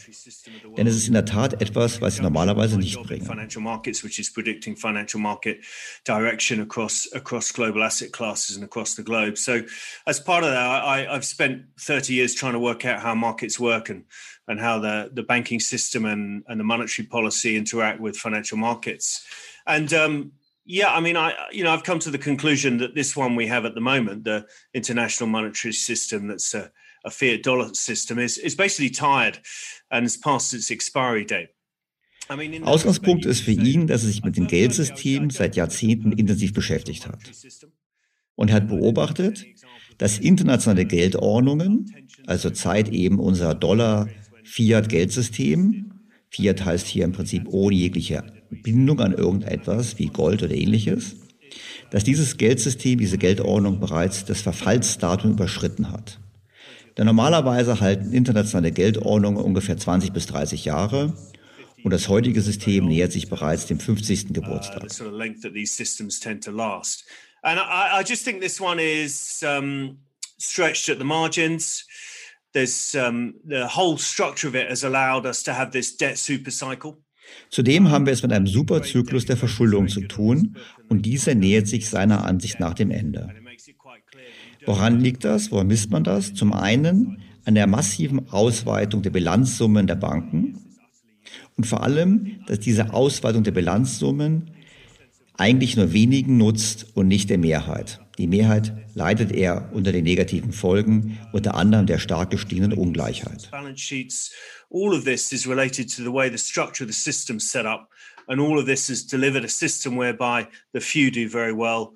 Denn 0.77 0.87
es 0.89 0.97
ist 0.97 1.07
in 1.07 1.15
der 1.15 1.25
Tat 1.25 1.63
etwas, 1.63 2.01
was 2.01 2.17
sie 2.17 2.23
normalerweise 2.23 2.77
nicht 2.77 3.01
bringen. 3.03 3.25
Financial 3.25 3.63
markets, 3.63 4.03
which 4.03 4.19
is 4.19 4.33
predicting 4.33 4.77
financial 4.77 5.21
market 5.21 5.65
direction 6.05 6.61
across 6.61 7.09
across 7.13 7.53
global 7.53 7.83
asset 7.83 8.13
classes 8.13 8.57
and 8.57 8.65
across 8.65 8.97
the 8.97 9.05
globe. 9.05 9.39
So, 9.39 9.63
as 10.05 10.23
part 10.23 10.43
of 10.43 10.51
that, 10.51 10.83
I, 10.85 11.07
I've 11.09 11.25
spent 11.25 11.67
30 11.79 12.13
years 12.13 12.35
trying 12.35 12.55
to 12.55 12.59
work 12.61 12.85
out 12.85 13.01
how 13.01 13.15
markets 13.15 13.61
work 13.61 13.89
and 13.89 14.05
and 14.49 14.59
how 14.59 14.81
the 14.81 15.11
the 15.15 15.23
banking 15.23 15.61
system 15.61 16.05
and 16.05 16.43
and 16.49 16.59
the 16.59 16.65
monetary 16.65 17.07
policy 17.07 17.57
interact 17.57 18.01
with 18.01 18.17
financial 18.17 18.59
markets. 18.59 19.25
And 19.67 19.93
um, 19.93 20.33
yeah, 20.65 20.93
I 20.93 21.01
mean, 21.01 21.17
I 21.17 21.33
you 21.51 21.65
know 21.65 21.73
I've 21.73 21.85
come 21.85 21.99
to 22.01 22.11
the 22.11 22.19
conclusion 22.19 22.77
that 22.79 22.95
this 22.95 23.17
one 23.17 23.37
we 23.37 23.47
have 23.49 23.65
at 23.65 23.75
the 23.75 23.81
moment, 23.81 24.25
the 24.25 24.47
international 24.75 25.29
monetary 25.29 25.73
system, 25.73 26.29
that's 26.29 26.53
a, 26.55 26.71
a 27.05 27.11
fiat 27.11 27.43
dollar 27.43 27.75
system, 27.75 28.19
is 28.19 28.39
is 28.39 28.55
basically 28.55 28.91
tired 28.91 29.41
and 29.91 30.05
has 30.05 30.17
passed 30.17 30.55
its 30.55 30.71
expiry 30.71 31.25
date. 31.25 31.49
Ausgangspunkt 32.63 33.27
ist 33.27 33.41
für 33.41 33.51
ihn, 33.51 33.89
dass 33.89 34.05
er 34.05 34.09
sich 34.09 34.23
mit 34.23 34.37
dem 34.37 34.47
Geldsystem 34.47 35.31
seit 35.31 35.57
Jahrzehnten 35.57 36.13
intensiv 36.13 36.53
beschäftigt 36.53 37.09
hat. 37.09 37.19
Und 38.37 38.51
er 38.51 38.57
hat 38.57 38.69
beobachtet, 38.69 39.45
dass 39.99 40.21
internationale 40.21 40.87
Geldordnungen, 40.87 41.93
also 42.27 42.51
Zeit 42.51 42.89
eben 42.91 43.19
unser 43.19 43.57
Dollar-Fiat-Geldsystem, 43.57 45.93
Fiat 46.29 46.65
heißt 46.65 46.87
hier 46.87 47.05
im 47.05 47.11
Prinzip 47.11 47.49
ohne 47.49 47.75
jegliche 47.75 48.23
Bindung 48.51 49.01
an 49.01 49.13
irgendetwas 49.13 49.99
wie 49.99 50.07
Gold 50.07 50.43
oder 50.43 50.55
ähnliches, 50.55 51.17
dass 51.91 52.05
dieses 52.05 52.37
Geldsystem, 52.37 52.99
diese 52.99 53.19
Geldordnung 53.19 53.81
bereits 53.81 54.25
das 54.25 54.41
Verfallsdatum 54.41 55.33
überschritten 55.33 55.91
hat. 55.91 56.19
Denn 56.97 57.07
normalerweise 57.07 57.81
halten 57.81 58.13
internationale 58.13 58.73
Geldordnungen 58.73 59.43
ungefähr 59.43 59.77
20 59.77 60.13
bis 60.13 60.27
30 60.27 60.65
Jahre 60.65 61.15
und 61.83 61.93
das 61.93 62.09
heutige 62.09 62.43
System 62.43 62.87
nähert 62.87 63.13
sich 63.13 63.29
bereits 63.31 63.67
dem 63.67 63.81
50. 63.81 64.33
Geburtstag. 64.33 64.83
And 64.83 64.91
Zudem 77.49 77.91
haben 77.91 78.07
wir 78.07 78.13
es 78.13 78.23
mit 78.23 78.33
einem 78.33 78.47
Superzyklus 78.47 79.27
der 79.27 79.37
Verschuldung 79.37 79.89
zu 79.89 80.03
tun 80.03 80.57
und 80.89 81.07
dieser 81.07 81.35
nähert 81.35 81.67
sich 81.67 81.89
seiner 81.89 82.25
Ansicht 82.25 82.61
nach 82.61 82.75
dem 82.75 82.91
Ende. 82.91 83.31
Woran 84.67 85.01
liegt 85.01 85.25
das? 85.25 85.51
Woran 85.51 85.67
misst 85.67 85.91
man 85.91 86.05
das? 86.05 86.35
Zum 86.35 86.53
einen 86.53 87.23
an 87.45 87.55
der 87.55 87.67
massiven 87.67 88.29
Ausweitung 88.31 89.03
der 89.03 89.11
Bilanzsummen 89.11 89.87
der 89.87 89.97
Banken 89.97 90.59
und 91.57 91.67
vor 91.67 91.83
allem, 91.83 92.41
dass 92.47 92.61
diese 92.61 92.93
Ausweitung 92.93 93.45
der 93.45 93.53
Bilanzsummen 93.53 94.51
eigentlich 95.41 95.75
nur 95.75 95.95
wenigen 95.95 96.37
nutzt 96.37 96.87
und 96.95 97.09
nicht 97.09 97.31
der 97.31 97.39
Mehrheit. 97.39 97.99
Die 98.19 98.27
Mehrheit 98.27 98.75
leidet 98.95 99.33
eher 99.33 99.71
unter 99.73 99.91
den 99.91 100.05
negativen 100.05 100.53
Folgen, 100.53 101.19
unter 101.33 101.55
anderem 101.55 101.87
der 101.87 101.99
stark 101.99 102.31
gestiegenen 102.31 102.75
Ungleichheit. 102.75 103.51
All 104.73 104.93
of 104.93 105.05
this 105.05 105.33
is 105.33 105.49
related 105.49 105.93
to 105.97 106.03
the 106.03 106.13
way 106.13 106.31
the 106.31 106.39
structure 106.39 106.85
of 106.85 106.93
the 106.93 106.97
system 106.97 107.41
set 107.41 107.65
up, 107.65 107.89
and 108.29 108.39
all 108.39 108.59
of 108.59 108.67
this 108.67 108.89
has 108.89 109.05
delivered 109.05 109.45
a 109.45 109.49
system 109.49 109.97
whereby 109.97 110.47
the 110.73 110.81
few 110.81 111.11
do 111.11 111.29
very 111.29 111.53
well 111.53 111.89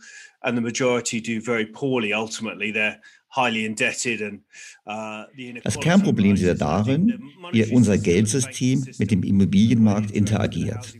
and 0.42 0.56
the 0.56 0.62
majority 0.62 1.20
do 1.20 1.40
very 1.40 1.66
poorly. 1.66 2.12
Ultimately, 2.12 2.72
they're 2.72 2.98
uh, 3.36 5.24
das 5.64 5.80
Kernproblem 5.80 6.36
liegt 6.36 6.60
darin, 6.60 7.20
wie 7.50 7.64
unser 7.64 7.98
Geldsystem 7.98 8.86
mit 8.98 9.10
dem 9.10 9.24
Immobilienmarkt 9.24 10.12
interagiert. 10.12 10.94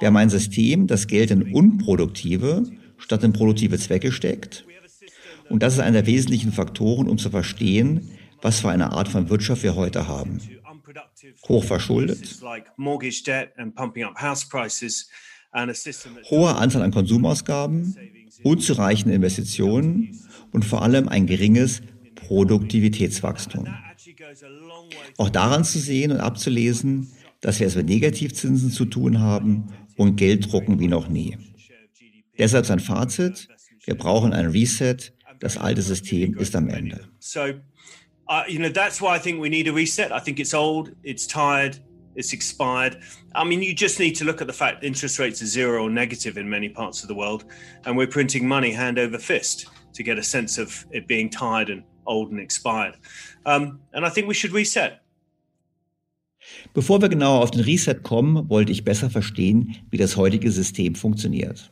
Wir 0.00 0.08
haben 0.08 0.16
ein 0.16 0.30
System, 0.30 0.86
das 0.86 1.06
Geld 1.06 1.30
in 1.30 1.54
unproduktive 1.54 2.64
statt 2.98 3.22
in 3.22 3.32
produktive 3.32 3.78
Zwecke 3.78 4.12
steckt. 4.12 4.64
Und 5.48 5.62
das 5.62 5.74
ist 5.74 5.80
einer 5.80 6.02
der 6.02 6.06
wesentlichen 6.06 6.52
Faktoren, 6.52 7.08
um 7.08 7.18
zu 7.18 7.30
verstehen, 7.30 8.10
was 8.40 8.60
für 8.60 8.70
eine 8.70 8.92
Art 8.92 9.08
von 9.08 9.28
Wirtschaft 9.30 9.62
wir 9.62 9.76
heute 9.76 10.08
haben. 10.08 10.40
Hochverschuldet, 11.48 12.40
hohe 16.30 16.54
Anzahl 16.54 16.82
an 16.82 16.90
Konsumausgaben, 16.90 17.96
unzureichende 18.42 19.14
Investitionen 19.14 20.18
und 20.52 20.64
vor 20.64 20.82
allem 20.82 21.08
ein 21.08 21.26
geringes 21.26 21.82
Produktivitätswachstum. 22.14 23.66
Auch 25.18 25.30
daran 25.30 25.64
zu 25.64 25.78
sehen 25.78 26.12
und 26.12 26.20
abzulesen, 26.20 27.10
dass 27.40 27.60
wir 27.60 27.66
es 27.66 27.76
mit 27.76 27.86
Negativzinsen 27.86 28.70
zu 28.70 28.86
tun 28.86 29.20
haben 29.20 29.68
und 29.96 30.16
Geld 30.16 30.52
drucken 30.52 30.80
wie 30.80 30.88
noch 30.88 31.08
nie. 31.08 31.36
Deshalb 32.38 32.66
sein 32.66 32.80
Fazit, 32.80 33.48
wir 33.84 33.94
brauchen 33.94 34.32
ein 34.32 34.46
Reset, 34.46 34.96
das 35.40 35.56
alte 35.56 35.82
System 35.82 36.36
ist 36.36 36.56
am 36.56 36.68
Ende. 36.68 37.08
Uh, 38.26 38.42
you 38.48 38.58
know, 38.58 38.70
that's 38.70 39.02
why 39.02 39.14
I 39.14 39.18
think 39.18 39.38
we 39.38 39.50
need 39.50 39.68
a 39.68 39.72
reset. 39.72 40.10
I 40.10 40.18
think 40.18 40.40
it's 40.40 40.54
old, 40.54 40.92
it's 41.02 41.26
tired, 41.26 41.78
it's 42.16 42.32
expired. 42.32 42.96
I 43.34 43.44
mean, 43.44 43.62
you 43.62 43.74
just 43.74 43.98
need 43.98 44.16
to 44.16 44.24
look 44.24 44.40
at 44.40 44.46
the 44.46 44.52
fact 44.52 44.82
interest 44.82 45.18
rates 45.18 45.42
are 45.42 45.46
zero 45.46 45.84
or 45.84 45.90
negative 45.90 46.38
in 46.38 46.48
many 46.48 46.70
parts 46.70 47.02
of 47.02 47.08
the 47.08 47.14
world, 47.14 47.44
and 47.84 47.98
we're 47.98 48.06
printing 48.06 48.48
money 48.48 48.72
hand 48.72 48.98
over 48.98 49.18
fist 49.18 49.66
to 49.92 50.02
get 50.02 50.18
a 50.18 50.22
sense 50.22 50.56
of 50.56 50.86
it 50.90 51.06
being 51.06 51.28
tired 51.28 51.68
and 51.68 51.82
old 52.06 52.30
and 52.30 52.40
expired. 52.40 52.96
Um, 53.44 53.80
and 53.92 54.06
I 54.06 54.08
think 54.08 54.26
we 54.26 54.34
should 54.34 54.52
reset. 54.52 55.02
Bevor 56.72 57.00
wir 57.00 57.08
genauer 57.08 57.42
auf 57.42 57.50
den 57.50 57.62
Reset 57.62 57.96
kommen, 58.02 58.48
wollte 58.48 58.72
ich 58.72 58.84
besser 58.84 59.10
verstehen, 59.10 59.76
wie 59.90 59.96
das 59.96 60.16
heutige 60.16 60.50
System 60.50 60.94
funktioniert. 60.94 61.70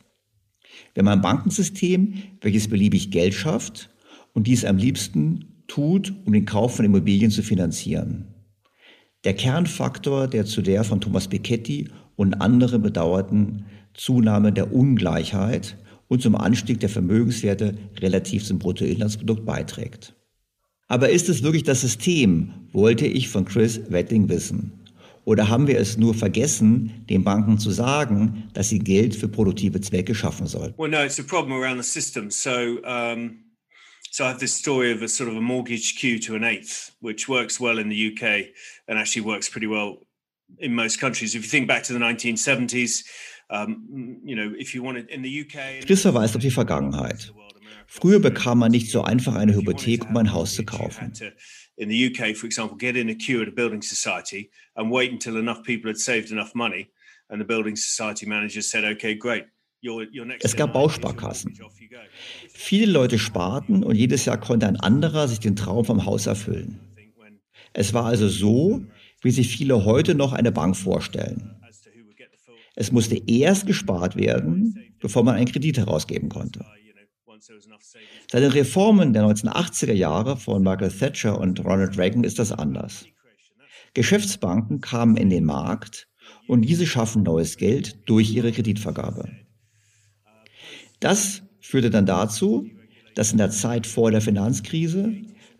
Wir 0.93 1.01
haben 1.01 1.07
ein 1.07 1.21
Bankensystem, 1.21 2.15
welches 2.41 2.67
beliebig 2.67 3.11
Geld 3.11 3.33
schafft 3.33 3.89
und 4.33 4.47
dies 4.47 4.65
am 4.65 4.77
liebsten 4.77 5.63
tut, 5.67 6.13
um 6.25 6.33
den 6.33 6.45
Kauf 6.45 6.75
von 6.75 6.85
Immobilien 6.85 7.31
zu 7.31 7.41
finanzieren. 7.43 8.27
Der 9.23 9.33
Kernfaktor, 9.33 10.27
der 10.27 10.45
zu 10.45 10.61
der 10.61 10.83
von 10.83 10.99
Thomas 10.99 11.27
Piketty 11.27 11.89
und 12.15 12.35
anderen 12.35 12.81
bedauerten 12.81 13.65
Zunahme 13.93 14.51
der 14.51 14.73
Ungleichheit 14.73 15.77
und 16.07 16.21
zum 16.21 16.35
Anstieg 16.35 16.79
der 16.79 16.89
Vermögenswerte 16.89 17.75
relativ 17.99 18.43
zum 18.43 18.59
Bruttoinlandsprodukt 18.59 19.45
beiträgt. 19.45 20.15
Aber 20.87 21.09
ist 21.09 21.29
es 21.29 21.41
wirklich 21.41 21.63
das 21.63 21.81
System, 21.81 22.51
wollte 22.71 23.07
ich 23.07 23.29
von 23.29 23.45
Chris 23.45 23.81
Wetting 23.89 24.29
wissen. 24.29 24.73
Oder 25.25 25.47
haben 25.47 25.67
wir 25.67 25.79
es 25.79 25.97
nur 25.97 26.13
vergessen, 26.13 27.05
den 27.09 27.23
Banken 27.23 27.57
zu 27.57 27.71
sagen, 27.71 28.49
dass 28.53 28.69
sie 28.69 28.79
Geld 28.79 29.15
für 29.15 29.27
produktive 29.27 29.79
Zwecke 29.79 30.13
schaffen 30.13 30.47
sollten? 30.47 30.77
Well, 30.77 30.89
no, 30.89 31.03
it's 31.03 31.19
a 31.19 31.23
problem 31.23 31.53
around 31.53 31.81
the 31.81 31.89
system. 31.89 32.29
So, 32.29 32.81
um 32.83 33.43
So 34.13 34.25
I 34.25 34.27
have 34.27 34.39
this 34.39 34.53
story 34.53 34.91
of 34.91 35.01
a 35.01 35.07
sort 35.07 35.27
of 35.27 35.35
a 35.35 35.41
mortgage 35.41 35.95
queue 35.95 36.19
to 36.19 36.35
an 36.35 36.43
eighth, 36.43 36.91
which 36.99 37.27
works 37.27 37.59
well 37.59 37.79
in 37.79 37.89
the 37.89 38.11
UK 38.11 38.53
and 38.87 38.99
actually 38.99 39.25
works 39.25 39.49
pretty 39.49 39.65
well 39.65 40.05
in 40.59 40.75
most 40.75 40.99
countries. 40.99 41.33
If 41.33 41.41
you 41.41 41.49
think 41.49 41.67
back 41.67 41.81
to 41.85 41.93
the 41.93 41.99
1970s, 41.99 43.05
um, 43.49 44.21
you 44.23 44.35
know, 44.35 44.53
if 44.55 44.75
you 44.75 44.83
wanted 44.83 45.09
in 45.09 45.23
the 45.23 45.41
UK. 45.41 45.83
Chris 45.87 46.03
verweist 46.03 46.35
auf 46.35 46.43
die 46.43 46.51
Vergangenheit. 46.51 47.33
Früher 47.87 48.19
bekam 48.19 48.59
man 48.59 48.71
nicht 48.71 48.91
so 48.91 49.01
einfach 49.01 49.33
eine 49.33 49.55
Hypothek, 49.55 50.07
um 50.07 50.17
ein 50.17 50.31
Haus 50.31 50.53
zu 50.53 50.63
kaufen. 50.63 51.11
In 51.77 51.89
the 51.89 52.07
UK, 52.07 52.35
for 52.35 52.45
example, 52.45 52.77
get 52.77 52.95
in 52.95 53.09
a 53.09 53.15
queue 53.15 53.41
at 53.41 53.47
a 53.47 53.51
building 53.51 53.81
society 53.81 54.51
and 54.75 54.91
wait 54.91 55.11
until 55.11 55.37
enough 55.37 55.63
people 55.63 55.89
had 55.89 55.97
saved 55.97 56.31
enough 56.31 56.53
money, 56.53 56.91
and 57.29 57.41
the 57.41 57.45
building 57.45 57.75
society 57.75 58.27
manager 58.27 58.61
said, 58.61 58.83
"Okay, 58.83 59.15
great, 59.15 59.45
es 60.39 60.55
gab 60.55 60.73
Bausparkassen. 60.73 61.53
Viele 62.49 62.91
Leute 62.91 63.19
sparten 63.19 63.83
und 63.83 63.95
jedes 63.95 64.25
Jahr 64.25 64.39
konnte 64.39 64.67
ein 64.67 64.77
anderer 64.77 65.27
sich 65.27 65.39
den 65.39 65.55
Traum 65.55 65.83
vom 65.83 66.05
Haus 66.05 66.25
erfüllen. 66.25 66.79
Es 67.73 67.93
war 67.93 68.05
also 68.05 68.29
so, 68.29 68.85
wie 69.21 69.31
sich 69.31 69.49
viele 69.49 69.83
heute 69.83 70.15
noch 70.15 70.31
eine 70.31 70.51
Bank 70.51 70.77
vorstellen. 70.77 71.55
Es 72.75 72.91
musste 72.91 73.21
erst 73.27 73.67
gespart 73.67 74.15
werden, 74.15 74.93
bevor 74.99 75.23
man 75.23 75.35
einen 75.35 75.47
Kredit 75.47 75.77
herausgeben 75.77 76.29
konnte. 76.29 76.65
Seit 78.31 78.43
den 78.43 78.51
Reformen 78.51 79.13
der 79.13 79.23
1980er 79.23 79.93
Jahre 79.93 80.37
von 80.37 80.61
Margaret 80.61 80.97
Thatcher 80.97 81.39
und 81.39 81.63
Ronald 81.63 81.97
Reagan 81.97 82.23
ist 82.23 82.37
das 82.37 82.51
anders. 82.51 83.05
Geschäftsbanken 83.93 84.81
kamen 84.81 85.17
in 85.17 85.29
den 85.29 85.45
Markt 85.45 86.07
und 86.47 86.61
diese 86.61 86.85
schaffen 86.85 87.23
neues 87.23 87.57
Geld 87.57 87.97
durch 88.07 88.31
ihre 88.31 88.51
Kreditvergabe. 88.51 89.29
Das 90.99 91.41
führte 91.59 91.89
dann 91.89 92.05
dazu, 92.05 92.69
dass 93.15 93.31
in 93.31 93.37
der 93.37 93.51
Zeit 93.51 93.87
vor 93.87 94.11
der 94.11 94.21
Finanzkrise 94.21 95.13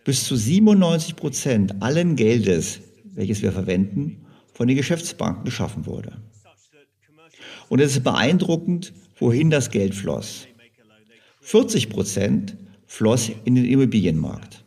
bis 0.04 0.26
zu 0.26 0.36
97 0.36 1.16
Prozent 1.16 1.82
allen 1.82 2.16
Geldes, 2.16 2.82
welches 3.04 3.42
wir 3.42 3.52
verwenden, 3.52 4.26
von 4.54 4.68
den 4.68 4.78
Geschäftsbanken 4.78 5.46
geschaffen 5.46 5.86
wurde. 5.86 6.22
Und 7.70 7.80
es 7.80 7.94
ist 7.96 8.04
beeindruckend, 8.04 8.94
wohin 9.18 9.50
das 9.50 9.70
Geld 9.70 9.96
floss. 9.96 10.48
40 11.44 11.90
Prozent 11.90 12.58
floss 12.86 13.30
in 13.44 13.56
den 13.56 13.66
Immobilienmarkt, 13.66 14.64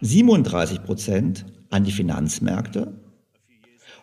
37 0.00 0.82
Prozent 0.82 1.44
an 1.68 1.84
die 1.84 1.92
Finanzmärkte 1.92 2.94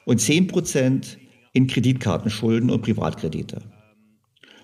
und 0.05 0.21
10 0.21 0.47
Prozent 0.47 1.17
in 1.53 1.65
Kreditkartenschulden 1.65 2.69
und 2.69 2.83
Privatkredite. 2.83 3.62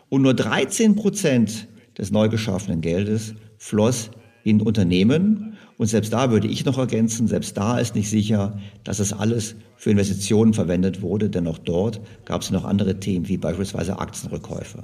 Und 0.10 0.22
nur 0.22 0.36
13 0.36 0.96
Prozent 0.96 1.68
des 1.98 2.12
neu 2.12 2.30
geschaffenen 2.30 2.82
Geldes 2.82 3.34
floss 3.58 4.12
in 4.44 4.62
Unternehmen. 4.62 5.58
Und 5.78 5.88
selbst 5.88 6.14
da 6.14 6.30
würde 6.30 6.48
ich 6.48 6.66
noch 6.66 6.78
ergänzen, 6.78 7.28
selbst 7.28 7.58
da 7.58 7.80
ist 7.80 7.96
nicht 7.96 8.12
sicher, 8.12 8.60
dass 8.84 9.00
es 9.00 9.12
alles 9.12 9.56
für 9.76 9.90
Investitionen 9.90 10.54
verwendet 10.54 11.02
wurde, 11.02 11.32
denn 11.32 11.48
auch 11.48 11.58
dort 11.58 12.00
gab 12.26 12.44
es 12.44 12.52
noch 12.52 12.64
andere 12.64 13.00
Themen 13.00 13.28
wie 13.28 13.38
beispielsweise 13.38 13.98
Aktienrückkäufe. 13.98 14.84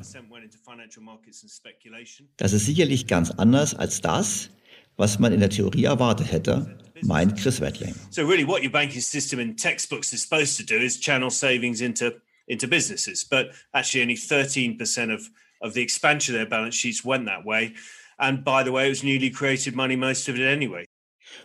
Das 2.38 2.54
ist 2.54 2.66
sicherlich 2.66 3.08
ganz 3.08 3.32
anders 3.32 3.76
als 3.76 4.02
das, 4.02 4.50
was 4.98 5.20
man 5.20 5.34
in 5.34 5.40
der 5.40 5.50
Theorie 5.50 5.86
erwartet 5.86 6.32
hätte, 6.32 6.78
meint 7.02 7.38
Chris 7.38 7.62
Wettling. 7.62 7.96
So 8.10 8.26
really 8.26 8.46
what 8.46 8.64
your 8.64 8.72
banking 8.72 9.02
system 9.02 9.40
in 9.40 9.56
textbooks 9.56 10.12
is 10.14 10.24
supposed 10.24 10.58
to 10.58 10.64
do 10.64 10.80
is 10.80 11.00
channel 11.00 11.30
savings 11.30 11.82
into 11.82 12.12
into 12.50 12.68
businesses. 12.68 13.24
But 13.24 13.52
actually, 13.74 14.02
only 14.02 14.18
13% 14.18 15.14
of, 15.14 15.30
of 15.62 15.74
the 15.74 15.82
expansion 15.82 16.36
of 16.36 16.40
their 16.40 16.50
balance 16.50 16.76
sheets 16.76 17.06
went 17.06 17.26
that 17.28 17.46
way. 17.46 17.74
And 18.18 18.44
by 18.44 18.64
the 18.64 18.72
way, 18.72 18.88
it 18.88 18.90
was 18.90 19.04
newly 19.04 19.30
created 19.30 19.76
money, 19.76 19.96
most 19.96 20.28
of 20.28 20.36
it 20.36 20.42
anyway. 20.42 20.86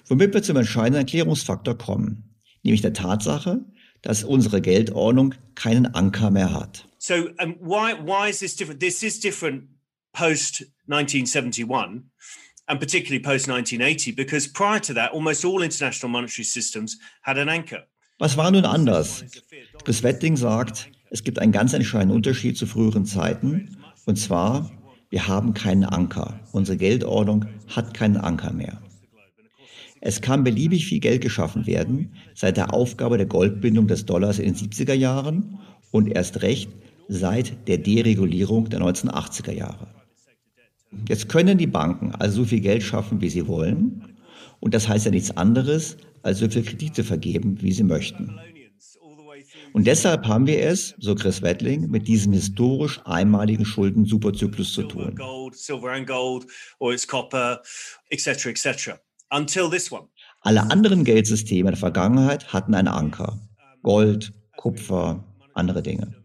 Womit 0.08 0.32
wir 0.32 0.42
zum 0.42 0.56
entscheidenden 0.56 1.00
Erklärungsfaktor 1.00 1.76
kommen, 1.76 2.24
nämlich 2.62 2.80
der 2.80 2.94
Tatsache, 2.94 3.64
dass 4.02 4.24
unsere 4.24 4.60
Geldordnung 4.60 5.34
keinen 5.54 5.86
Anker 5.94 6.30
mehr 6.30 6.52
hat. 6.52 6.86
So 7.04 7.28
um, 7.38 7.56
why 7.60 7.92
why 7.92 8.28
is 8.28 8.38
this 8.38 8.56
different? 8.56 8.80
This 8.80 9.02
is 9.02 9.20
different 9.20 9.64
post 10.14 10.62
1971 10.86 12.04
and 12.66 12.80
particularly 12.80 13.22
post 13.22 13.46
1980 13.46 14.12
because 14.12 14.46
prior 14.48 14.80
to 14.80 14.94
that 14.94 15.12
almost 15.12 15.44
all 15.44 15.60
international 15.62 16.08
monetary 16.08 16.44
systems 16.44 16.96
had 17.20 17.36
an 17.36 17.50
anchor. 17.50 17.82
Was 18.18 18.38
war 18.38 18.50
nun 18.50 18.64
anders? 18.64 19.22
Chris 19.84 20.02
Wetting 20.02 20.38
sagt, 20.38 20.88
es 21.10 21.22
gibt 21.22 21.38
einen 21.38 21.52
ganz 21.52 21.74
entscheidenden 21.74 22.16
Unterschied 22.16 22.56
zu 22.56 22.64
früheren 22.64 23.04
Zeiten 23.04 23.76
und 24.06 24.16
zwar 24.16 24.70
wir 25.10 25.28
haben 25.28 25.52
keinen 25.52 25.84
Anker. 25.84 26.40
Unsere 26.52 26.78
Geldordnung 26.78 27.44
hat 27.68 27.92
keinen 27.92 28.16
Anker 28.16 28.54
mehr. 28.54 28.80
Es 30.00 30.22
kann 30.22 30.42
beliebig 30.42 30.86
viel 30.86 31.00
Geld 31.00 31.20
geschaffen 31.20 31.66
werden 31.66 32.14
seit 32.34 32.56
der 32.56 32.72
Aufgabe 32.72 33.18
der 33.18 33.26
Goldbindung 33.26 33.88
des 33.88 34.06
Dollars 34.06 34.38
in 34.38 34.54
den 34.54 34.54
70er 34.54 34.94
Jahren 34.94 35.58
und 35.90 36.08
erst 36.08 36.40
recht 36.40 36.70
seit 37.08 37.68
der 37.68 37.78
Deregulierung 37.78 38.68
der 38.68 38.80
1980er 38.80 39.52
Jahre. 39.52 39.88
Jetzt 41.08 41.28
können 41.28 41.58
die 41.58 41.66
Banken 41.66 42.14
also 42.14 42.42
so 42.42 42.48
viel 42.48 42.60
Geld 42.60 42.82
schaffen, 42.82 43.20
wie 43.20 43.28
sie 43.28 43.46
wollen. 43.46 44.16
Und 44.60 44.74
das 44.74 44.88
heißt 44.88 45.04
ja 45.04 45.10
nichts 45.10 45.36
anderes, 45.36 45.96
als 46.22 46.38
so 46.38 46.48
viel 46.48 46.62
Kredite 46.62 47.04
vergeben, 47.04 47.60
wie 47.60 47.72
sie 47.72 47.82
möchten. 47.82 48.38
Und 49.72 49.86
deshalb 49.88 50.26
haben 50.28 50.46
wir 50.46 50.62
es, 50.62 50.94
so 50.98 51.14
Chris 51.16 51.42
Wettling, 51.42 51.90
mit 51.90 52.06
diesem 52.06 52.32
historisch 52.32 53.00
einmaligen 53.04 53.64
Schulden-Superzyklus 53.64 54.72
zu 54.72 54.84
tun. 54.84 55.16
Alle 60.40 60.62
anderen 60.70 61.04
Geldsysteme 61.04 61.70
der 61.70 61.78
Vergangenheit 61.78 62.52
hatten 62.52 62.74
einen 62.74 62.88
Anker. 62.88 63.40
Gold, 63.82 64.32
Kupfer, 64.56 65.24
andere 65.54 65.82
Dinge. 65.82 66.23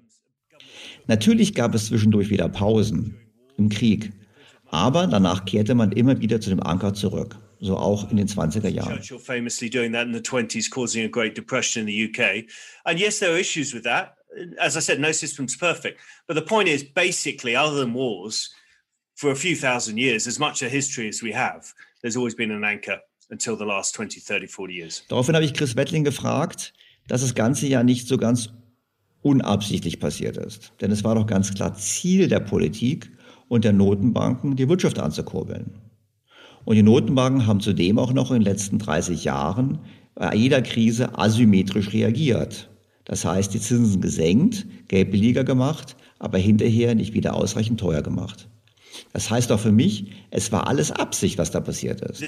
Natürlich 1.09 1.55
gab 1.55 1.73
es 1.73 1.87
zwischendurch 1.87 2.29
wieder 2.29 2.47
Pausen 2.47 3.15
im 3.57 3.69
Krieg, 3.69 4.11
aber 4.67 5.07
danach 5.07 5.43
kehrte 5.43 5.73
man 5.73 5.91
immer 5.91 6.21
wieder 6.21 6.39
zu 6.39 6.51
dem 6.51 6.61
Anker 6.61 6.93
zurück, 6.93 7.35
so 7.59 7.75
auch 7.77 8.11
in 8.11 8.17
den 8.17 8.27
20er 8.27 8.69
Jahren. 8.69 9.01
Churchill 9.01 9.17
famously 9.17 9.71
doing 9.71 9.91
that 9.91 10.05
in 10.05 10.13
the 10.13 10.19
20s, 10.19 10.69
causing 10.69 11.03
a 11.03 11.07
Great 11.07 11.35
Depression 11.35 11.87
in 11.87 11.87
the 11.87 12.05
UK. 12.05 12.45
And 12.85 12.99
yes, 12.99 13.17
there 13.17 13.31
are 13.31 13.39
issues 13.39 13.73
with 13.73 13.83
that. 13.85 14.17
As 14.59 14.77
I 14.77 14.81
said, 14.81 14.99
no 14.99 15.11
system's 15.11 15.57
perfect. 15.57 15.99
But 16.27 16.35
the 16.35 16.43
point 16.43 16.69
is, 16.69 16.83
basically, 16.83 17.55
other 17.55 17.75
than 17.75 17.95
wars, 17.95 18.53
for 19.15 19.31
a 19.31 19.35
few 19.35 19.55
thousand 19.55 19.97
years, 19.97 20.27
as 20.27 20.37
much 20.37 20.61
a 20.61 20.69
history 20.69 21.09
as 21.09 21.23
we 21.23 21.31
have, 21.31 21.73
there's 22.03 22.17
always 22.17 22.35
been 22.35 22.51
an 22.51 22.63
anchor 22.63 22.99
until 23.31 23.55
the 23.57 23.65
last 23.65 23.95
20, 23.95 24.19
30, 24.19 24.45
40 24.45 24.73
years. 24.75 25.03
Daraufhin 25.09 25.33
habe 25.33 25.43
ich 25.43 25.55
Chris 25.55 25.75
Wettling 25.75 26.03
gefragt, 26.03 26.71
dass 27.07 27.21
das 27.21 27.33
Ganze 27.33 27.65
ja 27.65 27.81
nicht 27.81 28.07
so 28.07 28.17
ganz 28.17 28.53
unabsichtlich 29.21 29.99
passiert 29.99 30.37
ist. 30.37 30.73
Denn 30.81 30.91
es 30.91 31.03
war 31.03 31.15
doch 31.15 31.27
ganz 31.27 31.53
klar 31.53 31.75
Ziel 31.75 32.27
der 32.27 32.39
Politik 32.39 33.11
und 33.47 33.65
der 33.65 33.73
Notenbanken, 33.73 34.55
die 34.55 34.69
Wirtschaft 34.69 34.99
anzukurbeln. 34.99 35.71
Und 36.65 36.75
die 36.75 36.83
Notenbanken 36.83 37.47
haben 37.47 37.59
zudem 37.59 37.99
auch 37.99 38.13
noch 38.13 38.31
in 38.31 38.37
den 38.37 38.43
letzten 38.43 38.79
30 38.79 39.23
Jahren 39.23 39.79
bei 40.15 40.35
jeder 40.35 40.61
Krise 40.61 41.17
asymmetrisch 41.17 41.93
reagiert. 41.93 42.69
Das 43.05 43.25
heißt, 43.25 43.53
die 43.53 43.59
Zinsen 43.59 44.01
gesenkt, 44.01 44.67
Geld 44.87 45.11
billiger 45.11 45.43
gemacht, 45.43 45.95
aber 46.19 46.37
hinterher 46.37 46.93
nicht 46.93 47.13
wieder 47.13 47.33
ausreichend 47.33 47.79
teuer 47.79 48.03
gemacht. 48.03 48.49
Das 49.13 49.31
heißt 49.31 49.51
auch 49.51 49.59
für 49.59 49.71
mich, 49.71 50.11
es 50.29 50.51
war 50.51 50.67
alles 50.67 50.91
Absicht, 50.91 51.37
was 51.37 51.51
da 51.51 51.61
passiert 51.61 52.01
ist. 52.01 52.21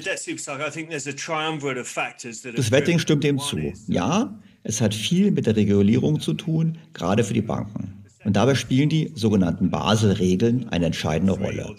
Das 2.56 2.70
Wetting 2.70 2.98
stimmt 2.98 3.24
dem 3.24 3.38
zu. 3.38 3.72
Ja, 3.86 4.40
es 4.64 4.80
hat 4.80 4.94
viel 4.94 5.30
mit 5.30 5.46
der 5.46 5.56
Regulierung 5.56 6.20
zu 6.20 6.34
tun, 6.34 6.78
gerade 6.92 7.24
für 7.24 7.34
die 7.34 7.42
Banken. 7.42 8.04
Und 8.24 8.36
dabei 8.36 8.54
spielen 8.54 8.88
die 8.88 9.10
sogenannten 9.14 9.70
Basel-Regeln 9.70 10.68
eine 10.68 10.86
entscheidende 10.86 11.32
Rolle. 11.32 11.74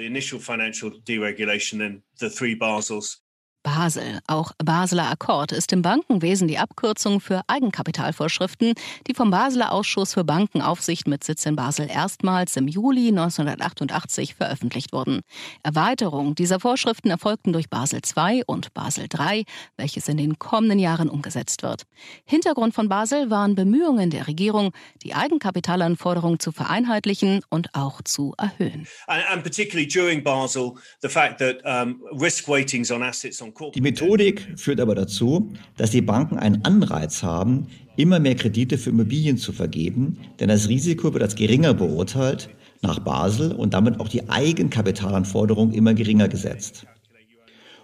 Basel, 3.64 4.20
auch 4.28 4.52
Basler 4.64 5.10
Akkord, 5.10 5.54
ist 5.54 5.72
im 5.72 5.82
Bankenwesen 5.82 6.50
die 6.50 6.58
Abkürzung 6.58 7.22
für 7.22 7.42
Eigenkapitalvorschriften, 7.48 8.74
die 9.08 9.14
vom 9.14 9.32
Basler 9.32 9.72
Ausschuss 9.72 10.14
für 10.14 10.26
Bankenaufsicht 10.26 11.08
mit 11.08 11.24
Sitz 11.24 11.46
in 11.46 11.56
Basel 11.56 11.90
erstmals 11.90 12.58
im 12.58 12.68
Juli 12.68 13.08
1988 13.08 14.36
veröffentlicht 14.36 14.92
wurden. 14.92 15.22
Erweiterung 15.64 16.36
dieser 16.36 16.60
Vorschriften 16.60 17.10
erfolgten 17.10 17.54
durch 17.54 17.70
Basel 17.70 18.02
II 18.18 18.44
und 18.46 18.74
Basel 18.74 19.08
III, 19.18 19.46
welches 19.78 20.10
in 20.10 20.18
den 20.18 20.38
kommenden 20.38 20.80
Jahren 20.80 21.10
umgesetzt 21.10 21.64
wird. 21.64 21.84
Hintergrund 22.26 22.74
von 22.74 22.90
Basel 22.90 23.30
waren 23.30 23.56
Bemühungen 23.56 24.10
der 24.10 24.28
Regierung, 24.28 24.74
die 25.04 25.16
Eigenkapitalanforderungen 25.16 26.40
zu 26.40 26.52
vereinheitlichen 26.52 27.42
und 27.50 27.74
auch 27.74 28.02
zu 28.02 28.34
erhöhen. 28.38 28.88
And, 29.08 29.24
and 29.32 29.44
particularly 29.44 29.88
during 29.88 30.22
Basel, 30.22 30.74
the 31.02 31.10
fact 31.10 31.40
that 31.40 31.64
um, 31.64 32.04
risk 32.12 32.50
weightings 32.50 32.92
on 32.92 33.02
assets 33.02 33.42
on 33.42 33.53
die 33.76 33.82
Methodik 33.82 34.54
führt 34.56 34.80
aber 34.80 34.96
dazu, 34.96 35.52
dass 35.78 35.92
die 35.92 36.02
Banken 36.02 36.38
einen 36.38 36.64
Anreiz 36.64 37.24
haben, 37.24 37.68
immer 37.96 38.20
mehr 38.20 38.36
Kredite 38.36 38.78
für 38.78 38.90
Immobilien 38.90 39.38
zu 39.38 39.52
vergeben, 39.52 40.18
denn 40.40 40.50
das 40.50 40.70
Risiko 40.70 41.14
wird 41.14 41.24
als 41.24 41.36
geringer 41.36 41.74
beurteilt 41.74 42.50
nach 42.82 43.00
Basel 43.00 43.52
und 43.52 43.74
damit 43.74 44.00
auch 44.00 44.08
die 44.08 44.30
Eigenkapitalanforderung 44.30 45.72
immer 45.72 45.94
geringer 45.94 46.28
gesetzt. 46.28 46.86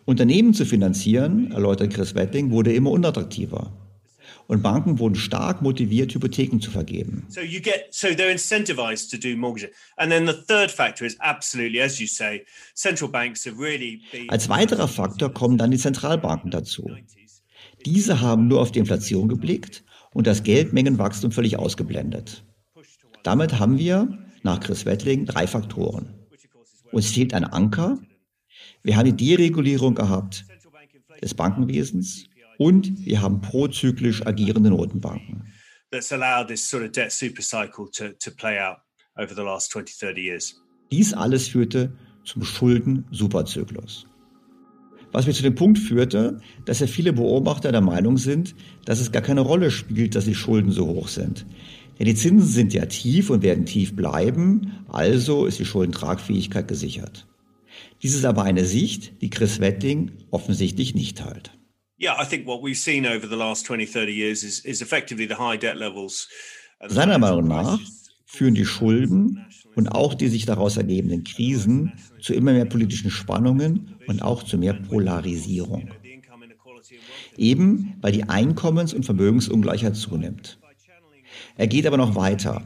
Unternehmen 0.05 0.53
zu 0.53 0.65
finanzieren, 0.65 1.51
erläutert 1.51 1.93
Chris 1.93 2.15
Wetting, 2.15 2.51
wurde 2.51 2.73
immer 2.73 2.91
unattraktiver 2.91 3.71
und 4.50 4.64
Banken 4.64 4.98
wurden 4.98 5.14
stark 5.14 5.62
motiviert, 5.62 6.12
Hypotheken 6.12 6.60
zu 6.60 6.72
vergeben. 6.72 7.24
So 7.30 7.42
you 7.42 7.62
get 7.62 7.90
so 7.92 8.08
they're 8.08 8.32
incentivized 8.32 9.12
to 9.12 9.18
do 9.18 9.38
mortgages. 9.38 9.70
And 9.96 10.12
then 10.12 10.26
the 10.26 10.34
third 10.34 10.72
factor 10.72 11.06
is 11.06 11.20
absolutely 11.20 11.80
as 11.80 12.00
you 12.00 12.08
say, 12.08 12.46
central 12.74 13.12
banks 13.12 13.46
have 13.46 13.60
really 13.60 14.02
Als 14.28 14.50
weiterer 14.50 14.88
Faktor 14.88 15.32
kommen 15.32 15.60
dann 15.60 15.70
die 15.70 15.78
Zentralbanken 15.78 16.50
dazu. 16.50 16.90
Diese 17.86 18.22
haben 18.22 18.48
nur 18.48 18.62
auf 18.62 18.72
die 18.72 18.80
Inflation 18.80 19.30
geblickt 19.30 19.84
und 20.16 20.26
das 20.26 20.42
Geldmengenwachstum 20.42 21.32
völlig 21.32 21.58
ausgeblendet. 21.58 22.44
Damit 23.22 23.60
haben 23.60 23.78
wir 23.78 24.18
nach 24.42 24.60
Chris 24.62 24.84
Wettling 24.88 25.28
drei 25.28 25.46
Faktoren. 25.46 26.16
Uns 26.92 27.12
fehlt 27.12 27.36
ein 27.36 27.44
Anker. 27.44 28.00
Wir 28.82 28.98
haben 28.98 29.16
die 29.16 29.28
Deregulierung 29.28 29.94
gehabt 29.94 30.46
des 31.22 31.36
Bankenwesens 31.36 32.29
und 32.60 33.06
wir 33.06 33.22
haben 33.22 33.39
prozyklisch 33.39 34.28
agierende 34.28 34.69
Notenbanken. 34.69 35.54
Dies 40.91 41.13
alles 41.13 41.48
führte 41.48 41.93
zum 42.26 42.43
Schulden-Superzyklus. 42.43 44.08
Was 45.12 45.26
mir 45.26 45.34
zu 45.34 45.41
dem 45.41 45.56
Punkt 45.56 45.80
führte, 45.80 46.41
dass 46.65 46.82
ja 46.82 46.88
viele 46.88 47.13
Beobachter 47.13 47.72
der 47.72 47.82
Meinung 47.82 48.17
sind, 48.17 48.56
dass 48.86 49.00
es 49.00 49.12
gar 49.12 49.24
keine 49.24 49.41
Rolle 49.41 49.72
spielt, 49.72 50.13
dass 50.15 50.26
die 50.26 50.36
Schulden 50.36 50.72
so 50.72 50.86
hoch 50.86 51.08
sind. 51.08 51.45
Denn 51.98 52.06
die 52.06 52.15
Zinsen 52.15 52.48
sind 52.48 52.74
ja 52.74 52.86
tief 52.86 53.30
und 53.30 53.41
werden 53.41 53.65
tief 53.65 53.95
bleiben, 53.95 54.84
also 54.89 55.45
ist 55.45 55.60
die 55.60 55.65
Schuldentragfähigkeit 55.65 56.67
gesichert. 56.67 57.26
Dies 58.04 58.15
ist 58.15 58.26
aber 58.26 58.43
eine 58.43 58.65
Sicht, 58.65 59.22
die 59.22 59.30
Chris 59.30 59.62
Wettling 59.62 60.12
offensichtlich 60.30 60.93
nicht 60.93 61.17
teilt. 61.17 61.59
Seiner 66.88 67.20
Meinung 67.20 67.48
nach 67.48 67.80
führen 68.26 68.56
die 68.56 68.66
Schulden 68.66 69.46
und 69.76 69.90
auch 69.90 70.14
die 70.14 70.30
sich 70.30 70.46
daraus 70.46 70.78
ergebenden 70.78 71.24
Krisen 71.24 71.94
zu 72.22 72.34
immer 72.34 72.54
mehr 72.54 72.66
politischen 72.66 73.12
Spannungen 73.12 73.96
und 74.08 74.22
auch 74.22 74.44
zu 74.44 74.58
mehr 74.58 74.74
Polarisierung. 74.74 75.92
Eben 77.38 77.96
weil 78.02 78.14
die 78.14 78.24
Einkommens- 78.24 78.94
und 78.94 79.04
Vermögensungleichheit 79.04 79.96
zunimmt. 79.96 80.60
Er 81.58 81.68
geht 81.68 81.86
aber 81.86 81.98
noch 81.98 82.16
weiter. 82.16 82.64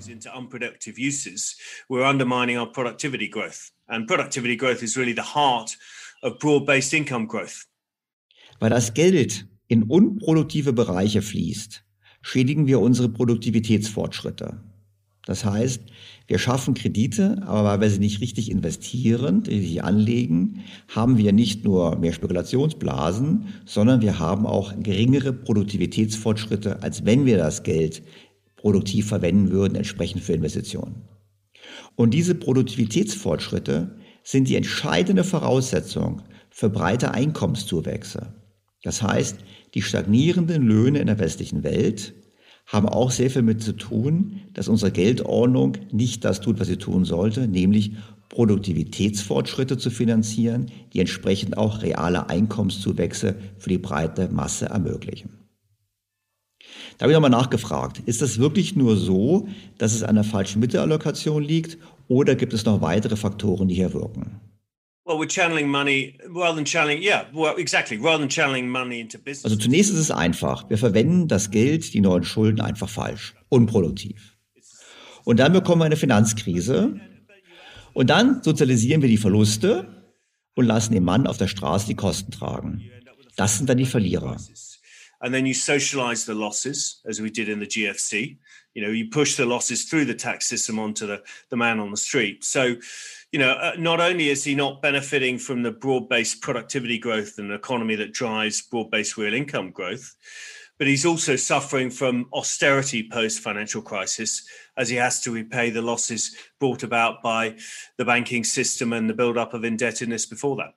And 3.87 4.07
productivity 4.07 4.55
growth 4.55 4.81
is 4.83 4.95
really 4.95 5.13
the 5.13 5.33
heart 5.33 5.77
of 6.21 6.37
broad-based 6.39 6.93
income 6.93 7.27
growth. 7.27 7.67
Weil 8.59 8.69
das 8.69 8.93
Geld 8.93 9.47
in 9.67 9.83
unproduktive 9.83 10.73
Bereiche 10.73 11.21
fließt, 11.21 11.83
schädigen 12.21 12.67
wir 12.67 12.79
unsere 12.79 13.09
Produktivitätsfortschritte. 13.09 14.61
Das 15.25 15.45
heißt, 15.45 15.81
wir 16.27 16.37
schaffen 16.37 16.73
Kredite, 16.73 17.41
aber 17.45 17.69
weil 17.69 17.81
wir 17.81 17.89
sie 17.89 17.99
nicht 17.99 18.19
richtig 18.19 18.51
investieren, 18.51 19.43
die 19.43 19.61
sie 19.61 19.81
anlegen, 19.81 20.63
haben 20.89 21.17
wir 21.17 21.31
nicht 21.31 21.63
nur 21.63 21.95
mehr 21.97 22.11
Spekulationsblasen, 22.11 23.45
sondern 23.65 24.01
wir 24.01 24.19
haben 24.19 24.45
auch 24.45 24.73
geringere 24.81 25.31
Produktivitätsfortschritte, 25.31 26.83
als 26.83 27.05
wenn 27.05 27.25
wir 27.25 27.37
das 27.37 27.63
Geld 27.63 28.03
produktiv 28.57 29.07
verwenden 29.07 29.51
würden, 29.51 29.75
entsprechend 29.75 30.23
für 30.23 30.33
Investitionen. 30.33 31.03
Und 31.95 32.13
diese 32.13 32.35
Produktivitätsfortschritte 32.35 33.95
sind 34.23 34.49
die 34.49 34.55
entscheidende 34.55 35.23
Voraussetzung 35.23 36.21
für 36.49 36.69
breite 36.69 37.13
Einkommenszuwächse. 37.13 38.33
Das 38.83 39.01
heißt, 39.01 39.37
die 39.73 39.81
stagnierenden 39.81 40.61
Löhne 40.61 40.99
in 40.99 41.07
der 41.07 41.19
westlichen 41.19 41.63
Welt 41.63 42.13
haben 42.67 42.87
auch 42.87 43.11
sehr 43.11 43.29
viel 43.29 43.41
mit 43.41 43.61
zu 43.61 43.73
tun, 43.73 44.41
dass 44.53 44.67
unsere 44.67 44.91
Geldordnung 44.91 45.77
nicht 45.91 46.23
das 46.23 46.41
tut, 46.41 46.59
was 46.59 46.67
sie 46.67 46.77
tun 46.77 47.05
sollte, 47.05 47.47
nämlich 47.47 47.93
Produktivitätsfortschritte 48.29 49.77
zu 49.77 49.89
finanzieren, 49.89 50.71
die 50.93 50.99
entsprechend 50.99 51.57
auch 51.57 51.81
reale 51.81 52.29
Einkommenszuwächse 52.29 53.35
für 53.57 53.69
die 53.69 53.77
breite 53.77 54.29
Masse 54.29 54.67
ermöglichen. 54.67 55.29
Da 56.97 57.03
habe 57.03 57.11
ich 57.11 57.15
nochmal 57.15 57.29
nachgefragt, 57.29 58.01
ist 58.05 58.21
das 58.21 58.39
wirklich 58.39 58.75
nur 58.75 58.95
so, 58.97 59.47
dass 59.77 59.93
es 59.93 60.03
an 60.03 60.15
der 60.15 60.23
falschen 60.23 60.59
Mittelallokation 60.59 61.43
liegt 61.43 61.77
oder 62.07 62.35
gibt 62.35 62.53
es 62.53 62.65
noch 62.65 62.81
weitere 62.81 63.15
Faktoren, 63.15 63.67
die 63.67 63.75
hier 63.75 63.93
wirken? 63.93 64.39
Also 65.05 65.25
zunächst 69.57 69.91
ist 69.91 69.99
es 69.99 70.11
einfach. 70.11 70.69
Wir 70.69 70.77
verwenden 70.77 71.27
das 71.27 71.51
Geld, 71.51 71.93
die 71.93 71.99
neuen 71.99 72.23
Schulden 72.23 72.61
einfach 72.61 72.89
falsch, 72.89 73.35
unproduktiv. 73.49 74.37
Und 75.25 75.39
dann 75.39 75.53
bekommen 75.53 75.81
wir 75.81 75.85
eine 75.85 75.97
Finanzkrise 75.97 76.99
und 77.93 78.09
dann 78.09 78.41
sozialisieren 78.43 79.01
wir 79.01 79.09
die 79.09 79.17
Verluste 79.17 80.05
und 80.55 80.65
lassen 80.65 80.93
den 80.93 81.03
Mann 81.03 81.27
auf 81.27 81.37
der 81.37 81.47
Straße 81.47 81.87
die 81.87 81.95
Kosten 81.95 82.31
tragen. 82.31 82.89
Das 83.35 83.57
sind 83.57 83.69
dann 83.69 83.77
die 83.77 83.85
Verlierer. 83.85 84.37
And 85.19 85.33
then 85.33 85.45
you 85.45 85.53
socialize 85.53 86.25
the 86.25 86.33
losses, 86.33 87.01
as 87.05 87.21
we 87.21 87.31
did 87.31 87.47
in 87.47 87.61
the 87.61 87.65
GFC. 87.65 88.37
You 88.73 88.83
know, 88.83 88.91
you 88.91 89.09
push 89.09 89.37
the 89.37 89.45
losses 89.45 89.87
through 89.87 90.05
the 90.05 90.15
tax 90.15 90.47
system 90.47 90.79
onto 90.79 91.07
the, 91.07 91.19
the 91.49 91.55
man 91.55 91.79
on 91.79 91.91
the 91.91 91.97
street. 91.97 92.43
So, 92.43 92.75
you 93.33 93.39
know, 93.39 93.53
uh, 93.53 93.73
not 93.79 93.99
only 93.99 94.29
is 94.29 94.43
he 94.43 94.53
not 94.53 94.81
benefiting 94.81 95.39
from 95.39 95.63
the 95.63 95.71
broad 95.71 96.07
based 96.07 96.39
productivity 96.41 96.99
growth 96.99 97.39
and 97.39 97.51
economy 97.51 97.95
that 97.95 98.13
drives 98.13 98.61
broad 98.61 98.91
based 98.91 99.17
real 99.17 99.33
income 99.33 99.71
growth, 99.71 100.15
but 100.77 100.85
he's 100.85 101.03
also 101.03 101.35
suffering 101.35 101.89
from 101.89 102.27
austerity 102.31 103.09
post 103.11 103.39
financial 103.39 103.81
crisis 103.81 104.47
as 104.77 104.87
he 104.87 104.95
has 104.97 105.19
to 105.21 105.31
repay 105.31 105.71
the 105.71 105.81
losses 105.81 106.35
brought 106.59 106.83
about 106.83 107.23
by 107.23 107.55
the 107.97 108.05
banking 108.05 108.43
system 108.43 108.93
and 108.93 109.09
the 109.09 109.15
build 109.15 109.37
up 109.37 109.55
of 109.55 109.63
indebtedness 109.63 110.27
before 110.27 110.55
that. 110.57 110.75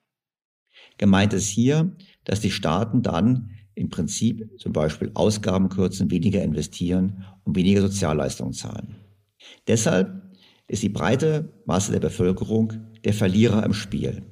Gemeint 0.97 1.35
ist 1.35 1.49
hier, 1.49 1.95
dass 2.25 2.41
die 2.41 2.51
Staaten 2.51 3.03
dann 3.03 3.51
im 3.75 3.91
Prinzip 3.91 4.49
zum 4.59 4.73
Beispiel 4.73 5.11
Ausgaben 5.13 5.69
kürzen, 5.69 6.11
weniger 6.11 6.43
investieren 6.43 7.27
und 7.45 7.55
weniger 7.55 7.83
Sozialleistungen 7.83 8.55
zahlen. 8.55 8.97
Deshalb 9.69 10.26
ist 10.69 10.83
die 10.83 10.89
breite 10.89 11.53
Masse 11.65 11.93
der 11.93 12.01
Bevölkerung 12.01 12.73
der 13.05 13.15
Verlierer 13.15 13.65
im 13.65 13.73
Spiel. 13.73 14.23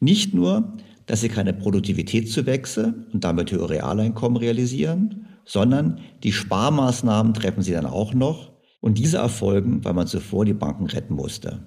Nicht 0.00 0.34
nur, 0.34 0.76
dass 1.06 1.22
sie 1.22 1.28
keine 1.28 1.52
Produktivitätszuwächse 1.52 3.06
und 3.12 3.24
damit 3.24 3.50
höhere 3.50 3.70
Realeinkommen 3.70 4.36
realisieren, 4.36 5.26
sondern 5.44 6.00
die 6.22 6.32
Sparmaßnahmen 6.32 7.34
treffen 7.34 7.62
sie 7.62 7.72
dann 7.72 7.86
auch 7.86 8.14
noch 8.14 8.52
und 8.80 8.98
diese 8.98 9.16
erfolgen, 9.16 9.84
weil 9.84 9.94
man 9.94 10.06
zuvor 10.06 10.44
die 10.44 10.54
Banken 10.54 10.86
retten 10.86 11.14
musste, 11.14 11.66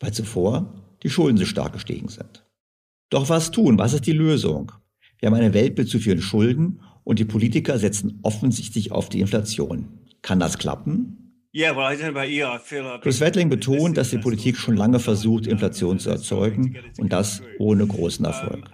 weil 0.00 0.12
zuvor 0.12 0.74
die 1.02 1.10
Schulden 1.10 1.38
so 1.38 1.44
stark 1.44 1.72
gestiegen 1.72 2.08
sind. 2.08 2.44
Doch 3.10 3.28
was 3.28 3.50
tun? 3.50 3.78
Was 3.78 3.92
ist 3.92 4.06
die 4.06 4.12
Lösung? 4.12 4.72
Wir 5.18 5.28
haben 5.28 5.36
eine 5.36 5.54
Welt 5.54 5.78
mit 5.78 5.88
zu 5.88 6.00
vielen 6.00 6.20
Schulden 6.20 6.80
und 7.04 7.18
die 7.18 7.24
Politiker 7.24 7.78
setzen 7.78 8.18
offensichtlich 8.22 8.90
auf 8.90 9.08
die 9.08 9.20
Inflation. 9.20 10.00
Kann 10.22 10.40
das 10.40 10.58
klappen? 10.58 11.23
Chris 11.54 13.20
Wettling 13.20 13.48
betont, 13.48 13.96
dass 13.96 14.10
die 14.10 14.18
Politik 14.18 14.56
schon 14.56 14.76
lange 14.76 14.98
versucht, 14.98 15.46
Inflation 15.46 16.00
zu 16.00 16.10
erzeugen 16.10 16.76
und 16.98 17.12
das 17.12 17.42
ohne 17.60 17.86
großen 17.86 18.24
Erfolg. 18.24 18.64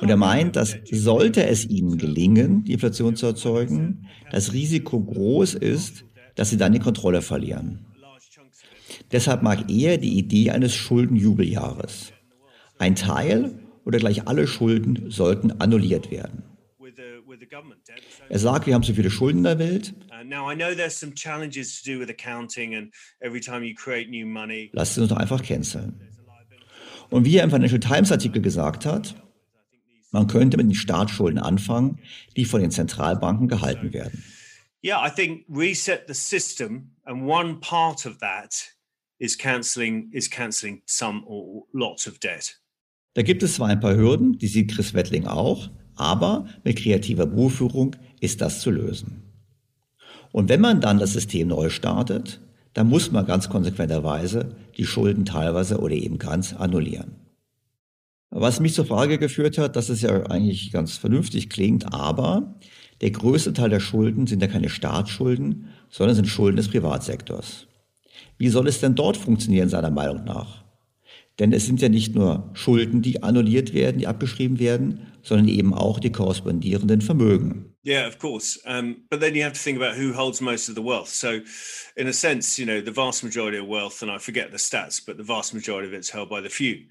Und 0.00 0.08
er 0.08 0.16
meint, 0.16 0.56
dass 0.56 0.76
sollte 0.92 1.46
es 1.46 1.66
ihnen 1.68 1.98
gelingen, 1.98 2.62
die 2.64 2.74
Inflation 2.74 3.16
zu 3.16 3.26
erzeugen, 3.26 4.06
das 4.30 4.52
Risiko 4.52 5.00
groß 5.00 5.54
ist, 5.54 6.04
dass 6.36 6.50
sie 6.50 6.56
dann 6.56 6.72
die 6.72 6.78
Kontrolle 6.78 7.22
verlieren. 7.22 7.86
Deshalb 9.10 9.42
mag 9.42 9.68
er 9.68 9.98
die 9.98 10.16
Idee 10.16 10.50
eines 10.50 10.76
Schuldenjubeljahres. 10.76 12.12
Ein 12.78 12.94
Teil 12.94 13.52
oder 13.84 13.98
gleich 13.98 14.26
alle 14.26 14.46
Schulden 14.46 15.10
sollten 15.10 15.52
annulliert 15.60 16.10
werden. 16.10 16.42
Er 18.28 18.38
sagt, 18.38 18.66
wir 18.66 18.74
haben 18.74 18.82
zu 18.82 18.94
viele 18.94 19.10
Schulden 19.10 19.38
in 19.38 19.44
der 19.44 19.58
Welt. 19.58 19.94
Lasst 24.72 24.98
uns 24.98 25.08
doch 25.08 25.16
einfach 25.16 25.42
canceln. 25.42 26.00
Und 27.10 27.24
wie 27.24 27.36
er 27.36 27.44
im 27.44 27.50
Financial 27.50 27.80
Times 27.80 28.12
Artikel 28.12 28.40
gesagt 28.40 28.86
hat, 28.86 29.14
man 30.12 30.26
könnte 30.26 30.56
mit 30.56 30.66
den 30.66 30.74
Staatsschulden 30.74 31.38
anfangen, 31.38 31.98
die 32.36 32.44
von 32.44 32.60
den 32.60 32.70
Zentralbanken 32.70 33.48
gehalten 33.48 33.92
werden. 33.92 34.24
Yeah, 34.82 35.06
I 35.06 35.10
think 35.10 35.44
reset 35.48 36.06
the 36.08 36.14
system 36.14 36.92
and 37.04 37.28
one 37.28 37.60
part 37.60 38.06
of 38.06 38.18
that 38.18 38.74
is 39.18 39.36
canceling 39.36 40.10
is 40.12 40.30
canceling 40.30 40.82
some 40.86 41.22
or 41.26 41.66
lots 41.72 42.08
of 42.08 42.18
debt. 42.18 42.59
Da 43.14 43.22
gibt 43.22 43.42
es 43.42 43.54
zwar 43.54 43.68
ein 43.68 43.80
paar 43.80 43.96
Hürden, 43.96 44.38
die 44.38 44.46
sieht 44.46 44.72
Chris 44.72 44.94
Wettling 44.94 45.26
auch, 45.26 45.70
aber 45.96 46.46
mit 46.64 46.76
kreativer 46.76 47.26
Buchführung 47.26 47.96
ist 48.20 48.40
das 48.40 48.60
zu 48.60 48.70
lösen. 48.70 49.22
Und 50.32 50.48
wenn 50.48 50.60
man 50.60 50.80
dann 50.80 50.98
das 50.98 51.12
System 51.12 51.48
neu 51.48 51.70
startet, 51.70 52.40
dann 52.72 52.88
muss 52.88 53.10
man 53.10 53.26
ganz 53.26 53.48
konsequenterweise 53.48 54.54
die 54.76 54.86
Schulden 54.86 55.24
teilweise 55.24 55.80
oder 55.80 55.94
eben 55.94 56.18
ganz 56.18 56.52
annullieren. 56.52 57.16
Was 58.30 58.60
mich 58.60 58.74
zur 58.74 58.86
Frage 58.86 59.18
geführt 59.18 59.58
hat, 59.58 59.74
dass 59.74 59.88
es 59.88 60.02
ja 60.02 60.26
eigentlich 60.26 60.70
ganz 60.70 60.96
vernünftig 60.96 61.50
klingt, 61.50 61.92
aber 61.92 62.54
der 63.00 63.10
größte 63.10 63.52
Teil 63.52 63.70
der 63.70 63.80
Schulden 63.80 64.28
sind 64.28 64.40
ja 64.40 64.46
keine 64.46 64.68
Staatsschulden, 64.68 65.66
sondern 65.88 66.14
sind 66.14 66.28
Schulden 66.28 66.56
des 66.56 66.68
Privatsektors. 66.68 67.66
Wie 68.38 68.48
soll 68.48 68.68
es 68.68 68.80
denn 68.80 68.94
dort 68.94 69.16
funktionieren, 69.16 69.68
seiner 69.68 69.90
Meinung 69.90 70.24
nach? 70.24 70.64
Denn 71.38 71.52
es 71.52 71.66
sind 71.66 71.80
ja 71.80 71.88
nicht 71.88 72.14
nur 72.14 72.50
Schulden, 72.52 73.02
die 73.02 73.22
annulliert 73.22 73.72
werden, 73.72 73.98
die 73.98 74.06
abgeschrieben 74.06 74.58
werden, 74.58 75.06
sondern 75.22 75.48
eben 75.48 75.72
auch 75.72 76.00
die 76.00 76.12
korrespondierenden 76.12 77.00
Vermögen. 77.00 77.74
Yeah, 77.84 78.06
of 78.06 78.18
course. 78.18 78.60
Um, 78.66 79.04
but 79.08 79.20
then 79.20 79.34
you 79.34 79.42
have 79.42 79.54
to 79.54 79.58
think 79.58 79.80
about 79.80 79.96
who 79.96 80.12
holds 80.14 80.42
most 80.42 80.68
of 80.68 80.74
the 80.74 80.82
wealth. 80.82 81.08
So, 81.08 81.40
in 81.96 82.06
a 82.06 82.12
sense, 82.12 82.60
you 82.60 82.66
know, 82.66 82.82
the 82.84 82.94
vast 82.94 83.24
majority 83.24 83.58
of 83.58 83.68
wealth, 83.68 84.02
and 84.02 84.10
I 84.10 84.18
forget 84.18 84.50
the 84.50 84.58
stats, 84.58 85.00
but 85.00 85.16
the 85.16 85.24
vast 85.24 85.54
majority 85.54 85.88
of 85.88 85.94
it's 85.94 86.10
held 86.10 86.28
by 86.28 86.42
the 86.42 86.50
few. 86.50 86.86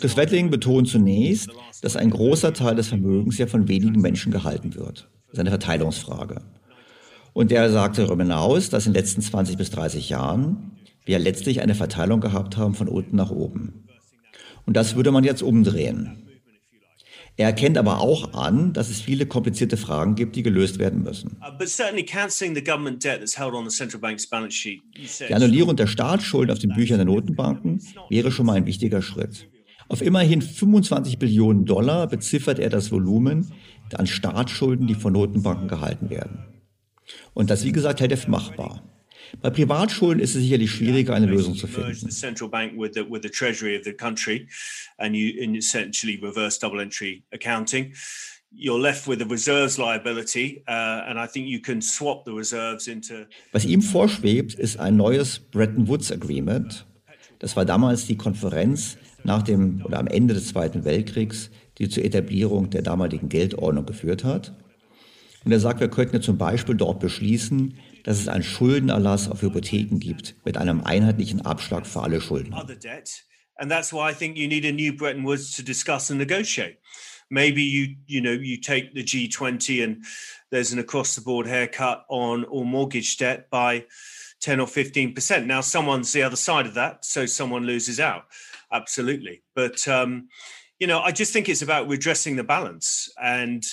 Chris 0.00 0.16
Wettling 0.16 0.50
betont 0.50 0.88
zunächst, 0.88 1.48
dass 1.82 1.96
ein 1.96 2.10
großer 2.10 2.52
Teil 2.52 2.76
des 2.76 2.88
Vermögens 2.88 3.38
ja 3.38 3.46
von 3.46 3.68
wenigen 3.68 4.00
Menschen 4.00 4.30
gehalten 4.30 4.74
wird. 4.74 5.08
Das 5.26 5.34
ist 5.34 5.40
eine 5.40 5.50
Verteilungsfrage. 5.50 6.42
Und 7.32 7.52
er 7.52 7.70
sagte 7.70 8.02
darüber 8.02 8.22
hinaus, 8.22 8.70
dass 8.70 8.86
in 8.86 8.92
den 8.92 9.00
letzten 9.00 9.22
20 9.22 9.56
bis 9.56 9.70
30 9.70 10.08
Jahren 10.08 10.75
wir 11.06 11.18
letztlich 11.18 11.62
eine 11.62 11.74
Verteilung 11.74 12.20
gehabt 12.20 12.56
haben 12.56 12.74
von 12.74 12.88
unten 12.88 13.16
nach 13.16 13.30
oben. 13.30 13.88
Und 14.66 14.76
das 14.76 14.96
würde 14.96 15.12
man 15.12 15.24
jetzt 15.24 15.42
umdrehen. 15.42 16.22
Er 17.38 17.46
erkennt 17.46 17.76
aber 17.76 18.00
auch 18.00 18.32
an, 18.32 18.72
dass 18.72 18.88
es 18.88 19.00
viele 19.00 19.26
komplizierte 19.26 19.76
Fragen 19.76 20.14
gibt, 20.14 20.36
die 20.36 20.42
gelöst 20.42 20.78
werden 20.78 21.02
müssen. 21.02 21.36
Uh, 21.42 21.52
die 25.28 25.34
Annullierung 25.34 25.76
der 25.76 25.86
Staatsschulden 25.86 26.52
auf 26.52 26.58
den 26.58 26.72
Büchern 26.72 26.96
der 26.96 27.04
Notenbanken 27.04 27.82
wäre 28.08 28.32
schon 28.32 28.46
mal 28.46 28.54
ein 28.54 28.64
wichtiger 28.64 29.02
Schritt. 29.02 29.48
Auf 29.88 30.00
immerhin 30.00 30.40
25 30.40 31.18
Billionen 31.18 31.66
Dollar 31.66 32.08
beziffert 32.08 32.58
er 32.58 32.70
das 32.70 32.90
Volumen 32.90 33.52
an 33.94 34.06
Staatsschulden, 34.06 34.86
die 34.86 34.94
von 34.94 35.12
Notenbanken 35.12 35.68
gehalten 35.68 36.10
werden. 36.10 36.38
Und 37.34 37.50
das, 37.50 37.64
wie 37.64 37.72
gesagt, 37.72 38.00
hält 38.00 38.10
er 38.10 38.18
für 38.18 38.30
machbar. 38.30 38.82
Bei 39.40 39.50
Privatschulden 39.50 40.22
ist 40.22 40.34
es 40.34 40.42
sicherlich 40.42 40.70
schwieriger, 40.70 41.14
eine 41.14 41.26
Lösung 41.26 41.54
zu 41.56 41.66
finden. 41.66 42.10
you're 48.56 48.80
left 48.80 49.06
with 49.06 49.20
a 49.20 49.26
reserves 49.26 49.78
liability, 49.78 50.62
uh, 50.68 51.04
and 51.06 51.18
I 51.18 51.26
think 51.26 51.46
you 51.46 51.60
can 51.60 51.80
swap 51.82 52.24
the 52.24 52.32
reserves 52.32 52.88
into. 52.88 53.26
Was 53.52 53.64
ihm 53.64 53.82
vorschwebt, 53.82 54.54
ist 54.54 54.78
ein 54.78 54.96
neues 54.96 55.38
Bretton 55.38 55.88
Woods 55.88 56.10
Agreement. 56.10 56.86
Das 57.38 57.54
war 57.56 57.64
damals 57.64 58.06
die 58.06 58.16
Konferenz 58.16 58.96
nach 59.24 59.42
dem 59.42 59.84
oder 59.84 59.98
am 59.98 60.06
Ende 60.06 60.34
des 60.34 60.48
Zweiten 60.48 60.84
Weltkriegs, 60.84 61.50
die 61.78 61.88
zur 61.88 62.04
Etablierung 62.04 62.70
der 62.70 62.82
damaligen 62.82 63.28
Geldordnung 63.28 63.84
geführt 63.84 64.24
hat. 64.24 64.54
Und 65.44 65.52
er 65.52 65.60
sagt, 65.60 65.80
wir 65.80 65.88
könnten 65.88 66.16
ja 66.16 66.22
zum 66.22 66.38
Beispiel 66.38 66.74
dort 66.74 66.98
beschließen, 66.98 67.74
dass 68.06 68.20
es 68.20 68.28
einen 68.28 68.44
Schuldenerlass 68.44 69.28
auf 69.28 69.42
Hypotheken 69.42 69.98
gibt 69.98 70.36
mit 70.44 70.56
einem 70.56 70.82
einheitlichen 70.82 71.44
Abschlag 71.44 71.86
für 71.86 72.02
alle 72.02 72.20
Schulden. 72.20 72.54
And 73.58 73.70
that's 73.70 73.90
why 73.90 74.10
I 74.10 74.14
think 74.14 74.36
you 74.36 74.48
need 74.48 74.66
a 74.66 74.72
new 74.72 74.94
Bretton 74.94 75.24
Woods 75.24 75.56
to 75.56 75.62
discuss 75.62 76.10
and 76.10 76.18
negotiate. 76.18 76.78
Maybe 77.30 77.62
you, 77.62 77.96
you 78.06 78.20
know, 78.20 78.32
you 78.32 78.58
take 78.60 78.92
the 78.94 79.02
G20 79.02 79.82
and 79.82 80.04
there's 80.50 80.72
an 80.72 80.78
across 80.78 81.14
the 81.14 81.22
board 81.22 81.46
haircut 81.46 82.04
on 82.08 82.44
all 82.44 82.64
mortgage 82.64 83.16
debt 83.16 83.48
by 83.50 83.86
10 84.42 84.60
or 84.60 84.66
15%. 84.66 85.46
Now 85.46 85.62
someone's 85.62 86.12
the 86.12 86.22
other 86.22 86.36
side 86.36 86.66
of 86.66 86.74
that, 86.74 87.04
so 87.04 87.24
someone 87.24 87.64
loses 87.64 87.98
out. 87.98 88.24
absolutely. 88.72 89.42
But 89.54 89.86
um, 89.88 90.28
you 90.78 90.86
know, 90.86 91.00
I 91.00 91.12
just 91.12 91.32
think 91.32 91.48
it's 91.48 91.62
about 91.62 91.88
redressing 91.88 92.36
the 92.36 92.44
balance 92.44 93.10
and 93.22 93.64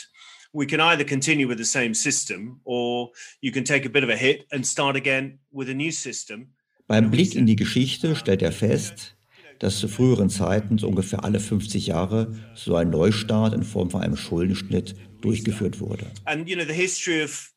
we 0.54 0.66
can 0.68 0.80
either 0.80 1.04
continue 1.04 1.48
with 1.48 1.58
the 1.58 1.66
same 1.66 1.94
system 1.94 2.62
or 2.64 3.10
you 3.42 3.52
can 3.52 3.64
take 3.64 3.86
a 3.86 3.90
bit 3.90 4.04
of 4.04 4.10
a 4.10 4.16
hit 4.16 4.46
and 4.52 4.66
start 4.66 4.96
again 4.96 5.40
with 5.52 5.70
a 5.70 5.74
new 5.74 5.92
system. 5.92 6.54
Beim 6.88 7.10
Blick 7.10 7.36
in 7.36 7.46
die 7.46 7.56
Geschichte 7.56 8.16
stellt 8.16 8.42
er 8.42 8.52
fest, 8.52 9.16
dass 9.60 9.80
zu 9.80 9.88
früheren 9.88 10.30
Zeiten 10.30 10.78
so 10.78 10.88
ungefähr 10.88 11.24
alle 11.24 11.40
50 11.40 11.88
Jahre 11.88 12.36
so 12.54 12.76
ein 12.76 12.90
Neustart 12.90 13.54
in 13.54 13.64
Form 13.64 13.90
von 13.90 14.02
einem 14.02 14.18
Schuldenschnitt 14.18 14.96
durchgeführt 15.22 15.80
wurde. 15.80 16.06
And 16.26 16.48
you 16.48 16.56
know 16.56 16.66
the 16.66 16.74
history 16.74 17.24
of 17.24 17.52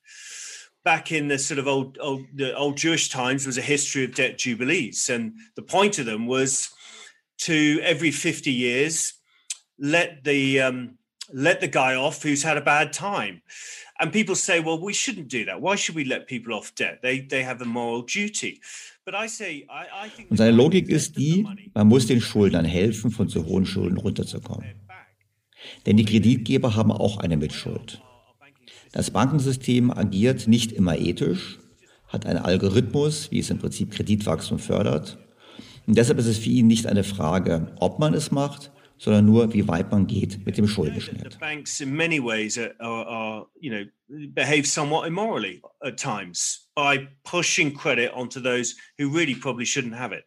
back 0.85 1.11
in 1.11 1.29
the 1.29 1.39
sort 1.39 1.59
of 1.59 1.67
old 1.67 1.99
old 2.01 2.25
the 2.35 2.55
old 2.55 2.79
Jewish 2.81 3.11
times 3.11 3.47
was 3.47 3.59
a 3.59 3.63
history 3.63 4.05
of 4.05 4.15
debt 4.15 4.39
jubilees 4.39 5.11
and 5.11 5.35
the 5.57 5.63
point 5.63 5.99
of 5.99 6.07
them 6.07 6.29
was 6.29 6.71
to 7.39 7.81
every 7.83 8.13
50 8.13 8.51
years 8.51 9.15
let 9.79 10.23
the 10.25 10.61
um, 10.61 10.97
let 11.33 11.61
the 11.61 11.69
guy 11.69 11.95
off 11.95 12.23
who's 12.23 12.45
had 12.45 12.57
a 12.57 12.61
bad 12.61 12.93
time. 12.93 13.43
And 13.99 14.12
people 14.12 14.35
say, 14.35 14.61
well, 14.61 14.79
we 14.79 14.93
shouldn't 14.93 15.29
do 15.29 15.45
that. 15.47 15.61
Why 15.61 15.77
should 15.77 15.97
we 15.97 16.05
let 16.05 16.27
people 16.27 16.53
off 16.55 16.75
debt? 16.75 17.01
They, 17.03 17.21
they 17.21 17.43
have 17.43 17.62
a 17.62 17.65
moral 17.65 18.03
duty. 18.03 18.61
But 19.05 19.15
I 19.15 19.27
say, 19.29 19.67
I, 19.71 20.07
I 20.07 20.09
think 20.09 20.31
Und 20.31 20.37
seine 20.37 20.55
Logik 20.55 20.89
ist 20.89 21.17
die, 21.17 21.47
man 21.75 21.87
muss 21.87 22.07
den 22.07 22.21
Schuldnern 22.21 22.65
helfen, 22.65 23.11
von 23.11 23.29
zu 23.29 23.47
hohen 23.47 23.65
Schulden 23.65 23.97
runterzukommen. 23.97 24.67
Denn 25.87 25.97
die 25.97 26.05
Kreditgeber 26.05 26.77
haben 26.77 26.93
auch 26.93 27.19
eine 27.19 27.37
Mitschuld. 27.37 28.03
Das 28.93 29.11
Bankensystem 29.11 29.91
agiert 29.91 30.47
nicht 30.47 30.73
immer 30.73 30.99
ethisch, 30.99 31.59
hat 32.09 32.27
einen 32.27 32.39
Algorithmus, 32.39 33.31
wie 33.31 33.39
es 33.39 33.51
im 33.51 33.59
Prinzip 33.59 33.91
Kreditwachstum 33.93 34.59
fördert. 34.59 35.19
Und 35.87 35.97
deshalb 35.97 36.19
ist 36.19 36.27
es 36.27 36.39
für 36.39 36.51
ihn 36.51 36.67
nicht 36.67 36.87
eine 36.87 37.05
Frage, 37.05 37.75
ob 37.79 37.99
man 37.99 38.15
es 38.15 38.31
macht, 38.31 38.73
sondern 38.99 39.27
nur, 39.27 39.53
wie 39.53 39.67
weit 39.69 39.91
man 39.91 40.07
geht 40.07 40.45
mit 40.47 40.57
dem 40.57 40.67
Schuldenschnitt. 40.67 41.39
banks 41.39 41.81
in 41.81 41.95
many 41.95 42.19
ways 42.19 42.59
are, 42.59 43.47
you 43.61 43.71
know 43.71 43.85
behave 44.35 44.67
somewhat 44.67 45.07
immorally 45.07 45.61
at 45.83 45.99
times 45.99 46.69
by 46.75 47.09
pushing 47.25 47.75
credit 47.75 48.13
onto 48.13 48.41
those 48.41 48.77
who 48.99 49.09
really 49.09 49.35
probably 49.35 49.65
shouldn't 49.65 49.95
have 49.95 50.13
it. 50.13 50.25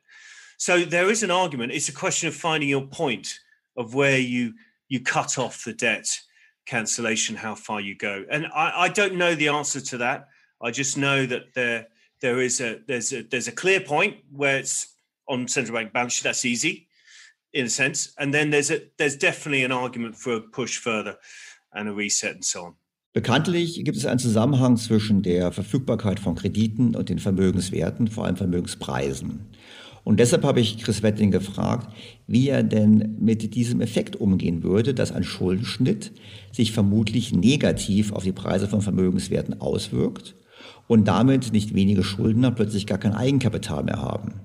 So 0.57 0.83
there 0.83 1.09
is 1.09 1.23
an 1.23 1.31
argument. 1.31 1.71
It's 1.71 1.89
a 1.89 1.93
question 1.93 2.27
of 2.27 2.35
finding 2.35 2.69
your 2.69 2.85
point 2.85 3.39
of 3.75 3.93
where 3.93 4.19
you 4.19 4.53
you 4.87 4.99
cut 4.99 5.37
off 5.37 5.63
the 5.63 5.73
debt 5.73 6.07
cancellation, 6.65 7.35
how 7.35 7.55
far 7.55 7.81
you 7.81 7.95
go. 7.95 8.25
And 8.29 8.47
I, 8.47 8.83
I 8.85 8.89
don't 8.89 9.15
know 9.15 9.33
the 9.33 9.47
answer 9.47 9.81
to 9.81 9.97
that. 9.99 10.27
I 10.61 10.71
just 10.71 10.97
know 10.97 11.25
that 11.25 11.53
there 11.55 11.87
there 12.21 12.39
is 12.39 12.61
a 12.61 12.81
there's 12.87 13.13
a 13.13 13.23
there's 13.23 13.47
a 13.47 13.53
clear 13.53 13.79
point 13.79 14.17
where 14.31 14.57
it's 14.57 14.93
on 15.27 15.47
central 15.47 15.75
bank 15.75 15.93
balance 15.93 16.13
sheet. 16.13 16.25
That's 16.25 16.45
easy 16.45 16.88
in 17.51 17.65
a 17.65 17.69
sense. 17.69 18.11
And 18.17 18.33
then 18.33 18.51
there's 18.51 18.71
a 18.71 18.79
there's 18.97 19.17
definitely 19.17 19.63
an 19.65 19.71
argument 19.71 20.15
for 20.15 20.35
a 20.35 20.41
push 20.41 20.77
further 20.79 21.17
and 21.71 21.89
a 21.89 21.93
reset 21.93 22.35
and 22.35 22.45
so 22.45 22.59
on. 22.61 22.75
Bekanntlich 23.13 23.83
gibt 23.83 23.97
es 23.97 24.05
einen 24.05 24.19
Zusammenhang 24.19 24.77
zwischen 24.77 25.23
der 25.23 25.51
Verfügbarkeit 25.51 26.19
von 26.19 26.35
Krediten 26.35 26.95
und 26.95 27.09
den 27.09 27.17
Vermögenswerten, 27.17 28.07
vor 28.07 28.25
allem 28.25 28.37
Vermögenspreisen. 28.37 29.47
Und 30.03 30.19
deshalb 30.19 30.43
habe 30.43 30.61
ich 30.61 30.77
Chris 30.77 31.03
Wetting 31.03 31.31
gefragt, 31.31 31.91
wie 32.27 32.49
er 32.49 32.63
denn 32.63 33.17
mit 33.19 33.55
diesem 33.55 33.81
Effekt 33.81 34.15
umgehen 34.15 34.63
würde, 34.63 34.93
dass 34.93 35.11
ein 35.11 35.23
Schuldenschnitt 35.23 36.11
sich 36.51 36.71
vermutlich 36.71 37.33
negativ 37.33 38.13
auf 38.13 38.23
die 38.23 38.31
Preise 38.31 38.67
von 38.67 38.81
Vermögenswerten 38.81 39.59
auswirkt 39.59 40.35
und 40.87 41.07
damit 41.07 41.51
nicht 41.51 41.73
wenige 41.73 42.03
Schuldner 42.03 42.51
plötzlich 42.51 42.87
gar 42.87 42.97
kein 42.97 43.13
Eigenkapital 43.13 43.83
mehr 43.83 44.01
haben. 44.01 44.39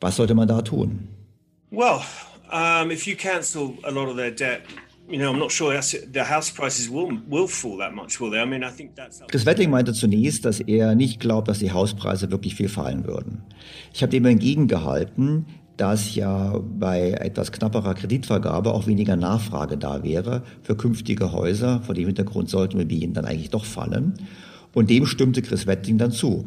Was 0.00 0.16
sollte 0.16 0.34
man 0.34 0.48
da 0.48 0.62
tun? 0.62 1.08
Well, 1.74 2.04
um, 2.52 2.90
if 2.92 3.06
you 3.06 3.16
cancel 3.16 3.74
a 3.82 3.90
lot 3.90 4.08
of 4.08 4.16
their 4.16 4.30
debt, 4.30 4.62
you 5.08 5.18
know, 5.18 5.30
I'm 5.32 5.38
not 5.38 5.50
sure 5.50 5.74
the 5.74 6.24
house 6.24 6.50
prices 6.50 6.88
will 6.88 7.18
will 7.28 7.48
fall 7.48 7.78
that 7.78 7.92
much, 7.92 8.20
will 8.20 8.30
they? 8.30 8.40
I 8.40 8.46
mean, 8.46 8.62
I 8.62 8.70
think 8.70 8.94
that's. 8.94 9.20
Chris 9.28 9.44
Wetting 9.44 9.70
meinte 9.70 9.92
zunächst, 9.92 10.44
dass 10.44 10.60
er 10.60 10.94
nicht 10.94 11.20
glaubt, 11.20 11.48
dass 11.48 11.58
die 11.58 11.72
Hauspreise 11.72 12.30
wirklich 12.30 12.54
viel 12.54 12.68
fallen 12.68 13.04
würden. 13.06 13.42
Ich 13.92 14.02
habe 14.02 14.10
dem 14.10 14.24
entgegengehalten, 14.24 15.46
dass 15.76 16.14
ja 16.14 16.58
bei 16.58 17.10
etwas 17.10 17.50
knapperer 17.50 17.94
Kreditvergabe 17.94 18.72
auch 18.72 18.86
weniger 18.86 19.16
Nachfrage 19.16 19.76
da 19.76 20.04
wäre 20.04 20.44
für 20.62 20.76
künftige 20.76 21.32
Häuser. 21.32 21.82
Vor 21.82 21.94
dem 21.94 22.06
Hintergrund 22.06 22.48
sollten 22.48 22.78
Immobilien 22.78 23.14
dann 23.14 23.24
eigentlich 23.24 23.50
doch 23.50 23.64
fallen. 23.64 24.14
Und 24.72 24.90
dem 24.90 25.06
stimmte 25.06 25.42
Chris 25.42 25.66
Wetting 25.66 25.98
dann 25.98 26.12
zu. 26.12 26.46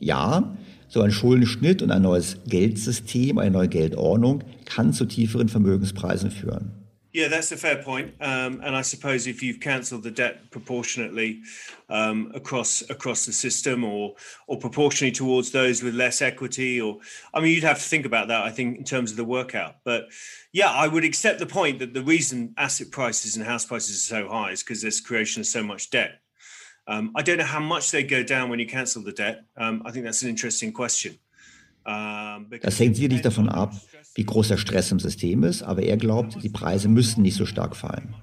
Ja, 0.00 0.56
so 0.88 1.02
ein 1.02 1.10
Schuldenschnitt 1.10 1.82
und 1.82 1.90
ein 1.90 2.02
neues 2.02 2.38
Geldsystem, 2.46 3.38
eine 3.38 3.50
neue 3.50 3.68
Geldordnung 3.68 4.44
kann 4.64 4.92
zu 4.92 5.04
tieferen 5.04 5.48
Vermögenspreisen 5.48 6.30
führen. 6.30 6.84
Yeah, 7.14 7.28
that's 7.28 7.52
a 7.52 7.56
fair 7.56 7.76
point. 7.76 8.12
Um, 8.20 8.60
and 8.60 8.74
I 8.74 8.82
suppose 8.82 9.28
if 9.28 9.40
you've 9.40 9.60
cancelled 9.60 10.02
the 10.02 10.10
debt 10.10 10.50
proportionately 10.50 11.42
um, 11.88 12.32
across 12.34 12.82
across 12.90 13.24
the 13.24 13.32
system, 13.32 13.84
or 13.84 14.16
or 14.48 14.58
proportionally 14.58 15.12
towards 15.12 15.52
those 15.52 15.80
with 15.80 15.94
less 15.94 16.20
equity, 16.20 16.80
or 16.80 16.98
I 17.32 17.40
mean, 17.40 17.54
you'd 17.54 17.62
have 17.62 17.78
to 17.78 17.88
think 17.88 18.04
about 18.04 18.26
that. 18.28 18.42
I 18.42 18.50
think 18.50 18.78
in 18.78 18.84
terms 18.84 19.12
of 19.12 19.16
the 19.16 19.24
workout. 19.24 19.76
But 19.84 20.08
yeah, 20.50 20.72
I 20.72 20.88
would 20.88 21.04
accept 21.04 21.38
the 21.38 21.46
point 21.46 21.78
that 21.78 21.94
the 21.94 22.02
reason 22.02 22.52
asset 22.56 22.90
prices 22.90 23.36
and 23.36 23.46
house 23.46 23.64
prices 23.64 23.94
are 23.94 24.22
so 24.22 24.28
high 24.28 24.50
is 24.50 24.64
because 24.64 24.82
there's 24.82 25.00
creation 25.00 25.42
of 25.42 25.46
so 25.46 25.62
much 25.62 25.90
debt. 25.90 26.18
Um, 26.86 27.12
I 27.16 27.22
don't 27.22 27.38
know 27.38 27.50
how 27.50 27.60
much 27.60 27.90
they 27.90 28.04
go 28.04 28.22
down 28.22 28.50
when 28.50 28.60
you 28.60 28.66
cancel 28.66 29.02
the 29.02 29.12
debt. 29.12 29.44
Um, 29.56 29.82
I 29.86 29.92
think 29.92 30.04
that's 30.04 30.22
an 30.22 30.28
interesting 30.28 30.72
question. 30.72 31.18
Das 31.84 32.80
hängt 32.80 32.96
sicherlich 32.96 33.20
davon 33.20 33.48
ab, 33.48 33.74
wie 34.14 34.24
groß 34.24 34.48
der 34.48 34.56
Stress 34.56 34.90
im 34.90 35.00
System 35.00 35.44
ist, 35.44 35.62
aber 35.62 35.82
er 35.82 35.98
glaubt, 35.98 36.42
die 36.42 36.48
Preise 36.48 36.88
müssten 36.88 37.22
nicht 37.22 37.36
so 37.36 37.44
stark 37.44 37.76
fallen. 37.76 38.14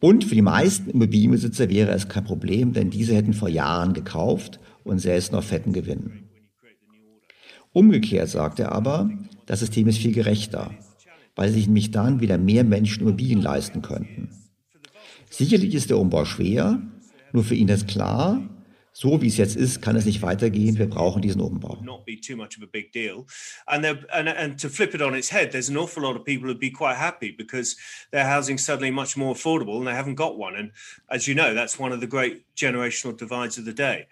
Und 0.00 0.24
für 0.24 0.34
die 0.34 0.42
meisten 0.42 0.90
Immobilienbesitzer 0.90 1.70
wäre 1.70 1.92
es 1.92 2.08
kein 2.08 2.24
Problem, 2.24 2.72
denn 2.72 2.90
diese 2.90 3.14
hätten 3.14 3.32
vor 3.32 3.48
Jahren 3.48 3.94
gekauft 3.94 4.60
und 4.84 4.98
säßen 4.98 5.34
auf 5.34 5.46
fetten 5.46 5.72
Gewinnen. 5.72 6.28
Umgekehrt 7.72 8.28
sagt 8.28 8.58
er 8.60 8.72
aber, 8.72 9.10
das 9.46 9.60
System 9.60 9.88
ist 9.88 9.98
viel 9.98 10.12
gerechter, 10.12 10.72
weil 11.36 11.50
sich 11.50 11.66
nämlich 11.66 11.90
dann 11.90 12.20
wieder 12.20 12.36
mehr 12.36 12.64
Menschen 12.64 13.02
Immobilien 13.02 13.40
leisten 13.40 13.80
könnten. 13.80 14.28
Sicherlich 15.30 15.74
ist 15.74 15.88
der 15.88 15.98
Umbau 15.98 16.26
schwer, 16.26 16.82
nur 17.32 17.44
für 17.44 17.54
ihn 17.54 17.68
ist 17.68 17.88
klar, 17.88 18.42
so 18.92 19.22
wie 19.22 19.26
es 19.26 19.38
jetzt 19.38 19.56
ist, 19.56 19.80
kann 19.80 19.96
es 19.96 20.04
nicht 20.04 20.20
weitergehen. 20.20 20.78
Wir 20.78 20.88
brauchen 20.88 21.22
diesen 21.22 21.40
Umbau. 21.40 21.82
And, 23.66 23.86
and, 23.86 24.28
and 24.28 24.60
to 24.60 24.68
flip 24.68 24.94
it 24.94 25.00
on 25.00 25.14
its 25.14 25.32
head, 25.32 25.50
there's 25.50 25.70
an 25.70 25.78
awful 25.78 26.02
lot 26.02 26.14
of 26.14 26.24
people 26.24 26.48
who'd 26.48 26.60
be 26.60 26.70
quite 26.70 26.96
happy 26.96 27.32
because 27.32 27.76
their 28.10 28.26
housing 28.26 28.58
suddenly 28.58 28.90
much 28.90 29.16
more 29.16 29.34
affordable 29.34 29.78
and 29.78 29.86
they 29.86 29.94
haven't 29.94 30.16
got 30.16 30.36
one. 30.36 30.56
And 30.56 30.72
as 31.08 31.26
you 31.26 31.34
know, 31.34 31.54
that's 31.54 31.78
one 31.78 31.92
of 31.92 32.00
the 32.00 32.06
great 32.06 32.44
generational 32.54 33.16
divides 33.16 33.56
of 33.56 33.64
the 33.64 33.72
day. 33.72 34.08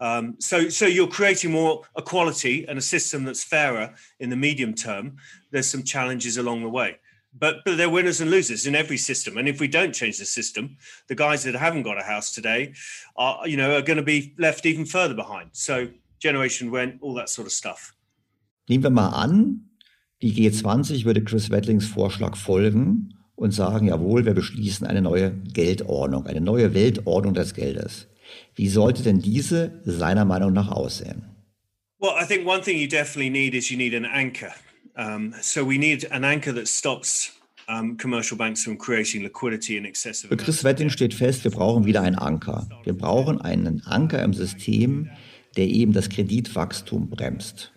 Um, 0.00 0.36
so, 0.38 0.68
so 0.68 0.86
you're 0.86 1.08
creating 1.08 1.50
more 1.50 1.82
equality 1.96 2.64
and 2.68 2.78
a 2.78 2.82
system 2.82 3.24
that's 3.24 3.44
fairer 3.44 3.94
in 4.18 4.30
the 4.30 4.36
medium 4.36 4.74
term. 4.74 5.16
There's 5.50 5.68
some 5.68 5.82
challenges 5.82 6.38
along 6.38 6.62
the 6.62 6.70
way. 6.70 6.98
But 7.32 7.64
but 7.64 7.76
they're 7.76 7.90
winners 7.90 8.20
and 8.20 8.30
losers 8.30 8.66
in 8.66 8.74
every 8.74 8.96
system. 8.96 9.36
And 9.36 9.48
if 9.48 9.60
we 9.60 9.68
don't 9.68 9.94
change 9.94 10.18
the 10.18 10.24
system, 10.24 10.76
the 11.08 11.14
guys 11.14 11.44
that 11.44 11.54
haven't 11.54 11.84
got 11.84 11.98
a 11.98 12.02
house 12.02 12.32
today 12.32 12.72
are 13.16 13.46
you 13.46 13.56
know 13.56 13.76
are 13.76 13.82
going 13.82 13.98
to 13.98 14.02
be 14.02 14.34
left 14.38 14.66
even 14.66 14.84
further 14.86 15.14
behind. 15.14 15.50
So 15.52 15.88
generation 16.18 16.70
rent, 16.70 16.98
all 17.00 17.14
that 17.14 17.28
sort 17.28 17.46
of 17.46 17.52
stuff. 17.52 17.94
Nehmen 18.68 18.84
wir 18.84 18.90
mal 18.90 19.08
an, 19.08 19.70
die 20.22 20.32
G20 20.32 21.04
würde 21.04 21.24
Chris 21.24 21.50
Wettlings 21.50 21.86
Vorschlag 21.86 22.36
folgen 22.36 23.14
und 23.34 23.52
sagen, 23.52 23.88
jawohl, 23.88 24.26
wir 24.26 24.34
beschließen 24.34 24.86
eine 24.86 25.00
neue 25.00 25.30
Geldordnung, 25.30 26.26
eine 26.26 26.40
neue 26.40 26.74
Weltordnung 26.74 27.34
des 27.34 27.54
Geldes. 27.54 28.06
Wie 28.54 28.68
sollte 28.68 29.02
denn 29.02 29.20
diese 29.20 29.80
seiner 29.84 30.24
Meinung 30.24 30.52
nach 30.52 30.68
aussehen? 30.68 31.24
Well, 31.98 32.12
I 32.18 32.26
think 32.26 32.46
one 32.46 32.62
thing 32.62 32.78
you 32.78 32.86
definitely 32.86 33.30
need 33.30 33.54
is 33.54 33.70
you 33.70 33.76
need 33.76 33.94
an 33.94 34.04
anchor. 34.04 34.52
Um, 34.96 35.34
so 35.40 35.64
we 35.68 35.78
need 35.78 36.10
an 36.12 36.24
anchor 36.24 36.52
that 36.54 36.68
stops 36.68 37.32
um, 37.68 37.96
commercial 37.96 38.36
banks 38.36 38.64
from 38.64 38.76
creating 38.76 39.22
liquidity 39.22 39.76
in 39.76 39.84
excessive. 39.84 40.28
Für 40.28 40.36
Chris 40.36 40.64
Wetting 40.64 40.90
steht 40.90 41.14
fest, 41.14 41.44
wir 41.44 41.50
brauchen 41.50 41.84
wieder 41.84 42.02
einen 42.02 42.16
Anker. 42.16 42.68
Wir 42.84 42.92
brauchen 42.92 43.40
einen 43.40 43.82
Anker 43.86 44.22
im 44.22 44.34
System, 44.34 45.10
der 45.56 45.68
eben 45.68 45.92
das 45.92 46.08
Kreditwachstum 46.08 47.08
bremst. 47.08 47.72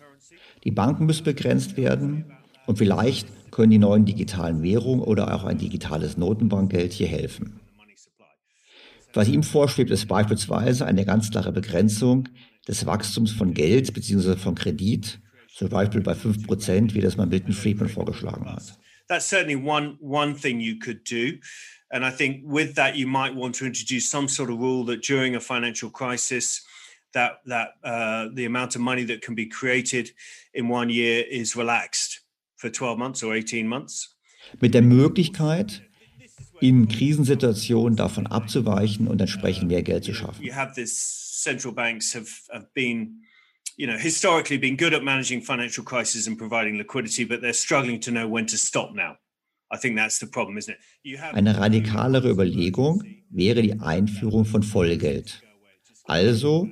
Die 0.64 0.70
Banken 0.70 1.06
müssen 1.06 1.24
begrenzt 1.24 1.76
werden 1.76 2.24
und 2.66 2.78
vielleicht 2.78 3.28
können 3.50 3.70
die 3.70 3.78
neuen 3.78 4.04
digitalen 4.04 4.62
Währungen 4.62 5.02
oder 5.02 5.34
auch 5.34 5.44
ein 5.44 5.58
digitales 5.58 6.16
Notenbankgeld 6.16 6.92
hier 6.92 7.06
helfen. 7.06 7.60
Was 9.12 9.28
ihm 9.28 9.44
vorschwebt, 9.44 9.90
ist 9.90 10.08
beispielsweise 10.08 10.86
eine 10.86 11.04
ganz 11.04 11.30
klare 11.30 11.52
Begrenzung 11.52 12.28
des 12.66 12.84
Wachstums 12.84 13.30
von 13.30 13.54
Geld 13.54 13.94
bzw. 13.94 14.36
von 14.36 14.56
Kredit 14.56 15.20
zum 15.54 15.68
Beispiel 15.68 16.00
bei 16.00 16.12
5%, 16.12 16.94
wie 16.94 17.00
das 17.00 17.16
mal 17.16 17.26
Milton 17.26 17.52
Friedman 17.52 17.88
vorgeschlagen 17.88 18.50
hat. 18.50 18.78
That's 19.08 19.28
certainly 19.28 19.56
one, 19.56 19.96
one 20.00 20.34
thing 20.34 20.60
you 20.60 20.78
could 20.78 21.04
do. 21.04 21.38
And 21.90 22.04
I 22.04 22.10
think 22.10 22.42
with 22.44 22.74
that, 22.74 22.96
you 22.96 23.06
might 23.06 23.34
want 23.34 23.54
to 23.56 23.66
introduce 23.66 24.08
some 24.08 24.28
sort 24.28 24.50
of 24.50 24.58
rule 24.58 24.84
that 24.86 25.02
during 25.02 25.36
a 25.36 25.40
financial 25.40 25.90
crisis, 25.90 26.64
that, 27.12 27.40
that 27.46 27.74
uh, 27.84 28.28
the 28.34 28.46
amount 28.46 28.74
of 28.74 28.80
money 28.80 29.04
that 29.04 29.20
can 29.22 29.34
be 29.34 29.46
created 29.46 30.10
in 30.54 30.68
one 30.68 30.88
year 30.88 31.22
is 31.30 31.54
relaxed 31.54 32.22
for 32.56 32.70
12 32.70 32.98
months 32.98 33.22
or 33.22 33.34
18 33.34 33.68
months. 33.68 34.16
Mit 34.60 34.74
der 34.74 34.82
Möglichkeit, 34.82 35.82
in 36.60 36.88
Krisensituationen 36.88 37.96
davon 37.96 38.26
abzuweichen 38.26 39.06
und 39.06 39.20
entsprechend 39.20 39.68
mehr 39.68 39.82
Geld 39.82 40.04
zu 40.04 40.14
schaffen. 40.14 40.42
You 40.42 40.54
have 40.54 40.74
this 40.74 41.42
central 41.42 41.74
banks 41.74 42.14
have, 42.14 42.28
have 42.50 42.68
been 42.74 43.23
you 43.76 43.86
know 43.86 43.98
historically 43.98 44.58
been 44.58 44.76
good 44.76 44.94
at 44.94 45.02
managing 45.02 45.40
financial 45.42 45.84
crises 45.84 46.26
and 46.26 46.38
providing 46.38 46.76
liquidity 46.76 47.24
but 47.24 47.40
they're 47.40 47.52
struggling 47.52 48.00
to 48.00 48.10
know 48.10 48.26
when 48.28 48.46
to 48.46 48.56
stop 48.56 48.94
now. 48.94 49.16
I 49.70 49.76
think 49.76 49.96
that's 49.96 50.18
the 50.18 50.26
problem, 50.26 50.56
isn't 50.58 50.76
it? 51.02 51.34
Eine 51.34 51.58
radikalere 51.58 52.30
Überlegung 52.30 53.02
wäre 53.30 53.62
die 53.62 53.80
Einführung 53.80 54.44
von 54.44 54.62
Vollgeld. 54.62 55.42
Also 56.04 56.68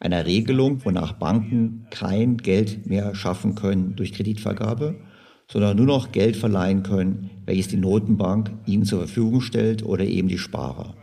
einer 0.00 0.24
Regelung, 0.24 0.84
wonach 0.84 1.12
Banken 1.12 1.86
kein 1.90 2.38
Geld 2.38 2.86
mehr 2.86 3.14
schaffen 3.14 3.54
können 3.54 3.94
durch 3.96 4.12
Kreditvergabe, 4.12 4.98
sondern 5.46 5.76
nur 5.76 5.86
noch 5.86 6.10
Geld 6.10 6.36
verleihen 6.36 6.82
können, 6.82 7.30
welches 7.44 7.68
die 7.68 7.76
Notenbank 7.76 8.50
ihnen 8.66 8.84
zur 8.84 9.00
Verfügung 9.00 9.42
stellt 9.42 9.84
oder 9.84 10.04
eben 10.04 10.28
die 10.28 10.38
Sparer. 10.38 10.96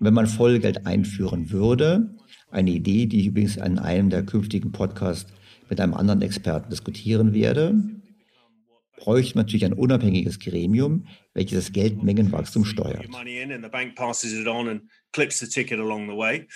Wenn 0.00 0.14
man 0.14 0.26
Vollgeld 0.26 0.86
einführen 0.86 1.50
würde, 1.50 2.16
eine 2.52 2.70
Idee, 2.70 3.06
die 3.06 3.20
ich 3.20 3.26
übrigens 3.26 3.58
an 3.58 3.78
einem 3.78 4.10
der 4.10 4.24
künftigen 4.24 4.72
Podcasts 4.72 5.32
mit 5.68 5.80
einem 5.80 5.94
anderen 5.94 6.22
Experten 6.22 6.70
diskutieren 6.70 7.34
werde, 7.34 7.74
bräuchte 8.96 9.36
man 9.36 9.46
natürlich 9.46 9.64
ein 9.64 9.72
unabhängiges 9.72 10.38
Gremium, 10.38 11.06
welches 11.34 11.66
das 11.66 11.72
Geldmengenwachstum 11.72 12.64
steuert. 12.64 13.08
clips 15.12 15.38
the 15.38 15.46
ticket 15.46 15.78
along 15.78 16.08
the 16.08 16.14
way. 16.14 16.46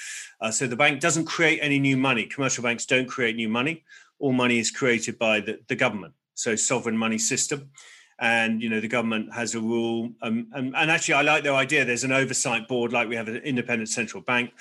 Uh, 0.41 0.51
so 0.51 0.67
the 0.67 0.77
bank 0.77 1.01
doesn't 1.01 1.27
create 1.27 1.61
any 1.63 1.79
new 1.79 1.97
money. 1.97 2.27
Commercial 2.27 2.63
banks 2.63 2.87
don't 2.87 3.07
create 3.07 3.37
new 3.37 3.49
money. 3.49 3.85
All 4.19 4.33
money 4.33 4.59
is 4.59 4.71
created 4.71 5.19
by 5.19 5.41
the, 5.41 5.61
the 5.69 5.77
government. 5.77 6.15
So 6.35 6.57
sovereign 6.57 6.97
money 6.97 7.19
system. 7.19 7.71
And 8.19 8.63
you 8.63 8.71
know 8.71 8.81
the 8.81 8.89
government 8.89 9.35
has 9.35 9.55
a 9.55 9.61
rule, 9.61 10.11
um, 10.23 10.47
and, 10.55 10.75
and 10.75 10.91
actually 10.91 11.15
I 11.15 11.21
like 11.21 11.45
their 11.45 11.53
idea. 11.53 11.85
There's 11.85 12.03
an 12.03 12.13
oversight 12.13 12.67
board, 12.67 12.91
like 12.91 13.11
we 13.11 13.17
have 13.17 13.29
an 13.29 13.37
independent 13.37 13.91
central 13.91 14.23
bank. 14.23 14.53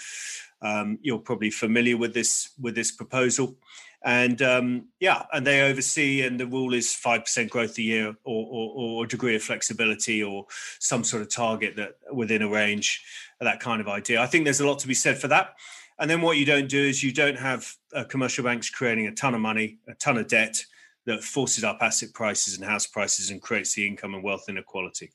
Um, 0.66 0.98
you're 1.02 1.20
probably 1.20 1.52
familiar 1.52 1.96
with 1.96 2.14
this 2.14 2.50
with 2.60 2.74
this 2.74 2.92
proposal, 2.92 3.56
and 4.04 4.42
um, 4.42 4.88
yeah, 5.00 5.24
and 5.32 5.46
they 5.46 5.62
oversee, 5.62 6.24
and 6.24 6.40
the 6.40 6.48
rule 6.48 6.74
is 6.74 6.94
five 6.94 7.22
percent 7.22 7.52
growth 7.52 7.78
a 7.78 7.84
year, 7.84 8.16
or, 8.24 8.48
or, 8.50 8.72
or, 8.76 9.06
a 9.06 9.08
degree 9.08 9.36
of 9.36 9.44
flexibility, 9.44 10.24
or 10.24 10.48
some 10.80 11.04
sort 11.04 11.22
of 11.22 11.30
target 11.30 11.76
that 11.76 11.98
within 12.12 12.42
a 12.42 12.50
range, 12.50 13.04
that 13.40 13.60
kind 13.60 13.80
of 13.80 13.88
idea. 13.88 14.22
I 14.22 14.26
think 14.26 14.44
there's 14.44 14.62
a 14.62 14.68
lot 14.68 14.80
to 14.80 14.88
be 14.88 14.94
said 14.94 15.20
for 15.20 15.28
that. 15.28 15.56
And 16.00 16.10
then 16.10 16.22
what 16.22 16.38
you 16.38 16.46
don't 16.46 16.68
do 16.68 16.82
is 16.82 17.04
you 17.04 17.14
don't 17.14 17.38
have 17.38 17.72
uh, 17.94 18.04
commercial 18.04 18.44
banks 18.44 18.70
creating 18.70 19.08
a 19.08 19.14
ton 19.14 19.34
of 19.34 19.42
money, 19.42 19.78
a 19.88 19.94
ton 19.94 20.18
of 20.18 20.28
debt, 20.28 20.66
that 21.06 21.24
forces 21.24 21.64
up 21.64 21.78
asset 21.82 22.14
prices 22.14 22.56
and 22.56 22.66
house 22.66 22.88
prices 22.88 23.30
and 23.30 23.42
creates 23.42 23.76
the 23.76 23.88
income 23.88 24.14
and 24.14 24.24
wealth 24.24 24.46
inequality. 24.50 25.12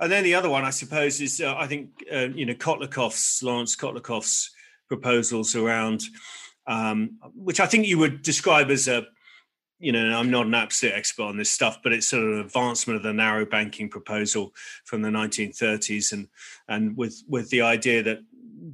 And 0.00 0.10
then 0.10 0.24
the 0.24 0.34
other 0.34 0.48
one, 0.48 0.64
I 0.64 0.70
suppose, 0.70 1.20
is 1.20 1.40
uh, 1.40 1.54
I 1.56 1.66
think 1.66 1.90
uh, 2.12 2.28
you 2.34 2.46
know 2.46 2.54
Kotlakov's 2.54 3.42
Lawrence 3.42 3.76
Kotlakov's 3.76 4.50
proposals 4.92 5.56
around, 5.56 6.02
um, 6.66 7.18
which 7.34 7.60
I 7.60 7.66
think 7.66 7.86
you 7.86 7.96
would 7.96 8.20
describe 8.20 8.70
as 8.70 8.88
a, 8.88 9.06
you 9.78 9.90
know, 9.90 10.18
I'm 10.18 10.30
not 10.30 10.46
an 10.46 10.54
absolute 10.54 10.94
expert 10.94 11.22
on 11.22 11.38
this 11.38 11.50
stuff, 11.50 11.78
but 11.82 11.94
it's 11.94 12.08
sort 12.08 12.24
of 12.24 12.32
an 12.32 12.40
advancement 12.40 12.98
of 12.98 13.02
the 13.02 13.14
narrow 13.14 13.46
banking 13.46 13.88
proposal 13.88 14.52
from 14.84 15.00
the 15.00 15.08
1930s, 15.08 16.12
and 16.12 16.28
and 16.68 16.94
with 16.94 17.22
with 17.26 17.48
the 17.48 17.62
idea 17.62 18.02
that 18.02 18.18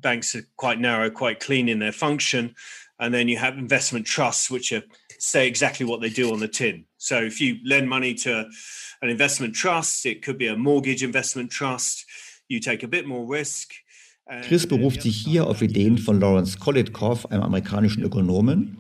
banks 0.01 0.35
are 0.35 0.43
quite 0.57 0.81
narrow, 0.81 1.09
quite 1.09 1.39
clean 1.39 1.69
in 1.69 1.79
their 1.79 1.93
function, 1.93 2.55
and 2.99 3.14
then 3.14 3.29
you 3.29 3.37
have 3.37 3.57
investment 3.57 4.07
trusts 4.07 4.51
which 4.51 4.73
are 4.73 4.83
say 5.21 5.47
exactly 5.47 5.87
what 5.87 6.01
they 6.01 6.11
do 6.11 6.33
on 6.33 6.41
the 6.41 6.49
tin. 6.49 6.85
So 6.97 7.19
if 7.19 7.41
you 7.41 7.59
lend 7.64 7.89
money 7.89 8.14
to 8.14 8.49
an 9.03 9.09
investment 9.09 9.55
trust, 9.55 10.05
it 10.05 10.23
could 10.23 10.37
be 10.37 10.49
a 10.49 10.57
mortgage 10.57 11.03
investment 11.03 11.51
trust. 11.51 12.05
You 12.49 12.61
take 12.61 12.83
a 12.83 12.89
bit 12.89 13.07
more 13.07 13.25
risk. 13.25 13.73
Chris 14.43 14.66
beruft 14.66 15.03
sich 15.03 15.16
hier 15.16 15.47
auf 15.47 15.62
Ideen 15.62 15.97
von 15.97 16.20
Lawrence 16.20 16.59
Kolitkoff, 16.59 17.26
einem 17.26 17.43
amerikanischen 17.43 18.03
Ökonomen, 18.03 18.79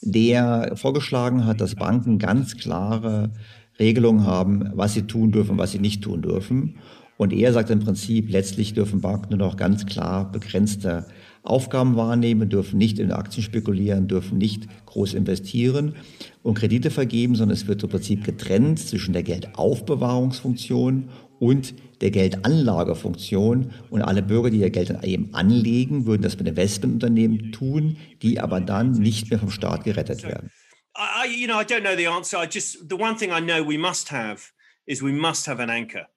der 0.00 0.72
vorgeschlagen 0.76 1.44
hat, 1.44 1.60
dass 1.60 1.74
Banken 1.74 2.18
ganz 2.18 2.56
klare 2.56 3.30
Regelungen 3.78 4.24
haben, 4.24 4.70
was 4.74 4.94
sie 4.94 5.02
tun 5.02 5.32
dürfen, 5.32 5.58
was 5.58 5.72
sie 5.72 5.78
nicht 5.78 6.02
tun 6.02 6.22
dürfen. 6.22 6.76
Und 7.18 7.34
er 7.34 7.52
sagt 7.52 7.68
im 7.68 7.80
Prinzip, 7.80 8.30
letztlich 8.30 8.72
dürfen 8.72 9.02
Banken 9.02 9.36
nur 9.36 9.38
noch 9.46 9.58
ganz 9.58 9.84
klar 9.84 10.32
begrenzte 10.32 11.04
Aufgaben 11.42 11.96
wahrnehmen, 11.96 12.48
dürfen 12.48 12.78
nicht 12.78 12.98
in 12.98 13.12
Aktien 13.12 13.42
spekulieren, 13.42 14.08
dürfen 14.08 14.38
nicht 14.38 14.66
groß 14.86 15.12
investieren 15.12 15.96
und 16.42 16.54
Kredite 16.54 16.90
vergeben, 16.90 17.34
sondern 17.34 17.56
es 17.56 17.66
wird 17.66 17.82
im 17.82 17.90
Prinzip 17.90 18.24
getrennt 18.24 18.78
zwischen 18.78 19.12
der 19.12 19.22
Geldaufbewahrungsfunktion 19.22 21.10
und 21.38 21.74
der 22.00 22.10
Geldanlagefunktion. 22.10 23.72
Und 23.90 24.02
alle 24.02 24.22
Bürger, 24.22 24.50
die 24.50 24.58
ihr 24.58 24.70
Geld 24.70 24.92
eben 25.04 25.34
anlegen, 25.34 26.06
würden 26.06 26.22
das 26.22 26.38
mit 26.38 26.48
Investmentunternehmen 26.48 27.52
tun, 27.52 27.96
die 28.22 28.40
aber 28.40 28.60
dann 28.60 28.92
nicht 28.92 29.30
mehr 29.30 29.38
vom 29.38 29.50
Staat 29.50 29.84
gerettet 29.84 30.22
werden. 30.22 30.50
I, 30.96 31.26
you 31.26 31.46
know, 31.46 31.60
I 31.60 31.64
don't 31.64 31.82
know 31.82 31.96
the 31.96 32.08
answer. 32.08 32.38
I 32.38 32.46
just 32.46 32.88
the 32.88 32.96
one 32.96 33.16
thing 33.16 33.30
I 33.30 33.40
know 33.40 33.62
we 33.62 33.78
must 33.78 34.10
have 34.10 34.50
is 34.86 35.02
we 35.02 35.12
must 35.12 35.46
have 35.46 35.62
an 35.62 35.70
anchor, 35.70 36.08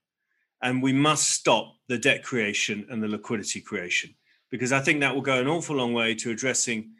and 0.59 0.83
we 0.83 0.91
must 0.91 1.29
stop 1.29 1.75
the 1.87 1.97
debt 1.97 2.23
creation 2.23 2.85
and 2.89 3.01
the 3.01 3.07
liquidity 3.07 3.61
creation 3.61 4.15
because 4.53 4.71
I 4.71 4.81
think 4.81 5.01
that 5.01 5.13
will 5.13 5.21
go 5.21 5.39
an 5.39 5.47
awful 5.47 5.75
long 5.75 5.93
way 5.93 6.15
to 6.15 6.31
addressing, 6.31 6.91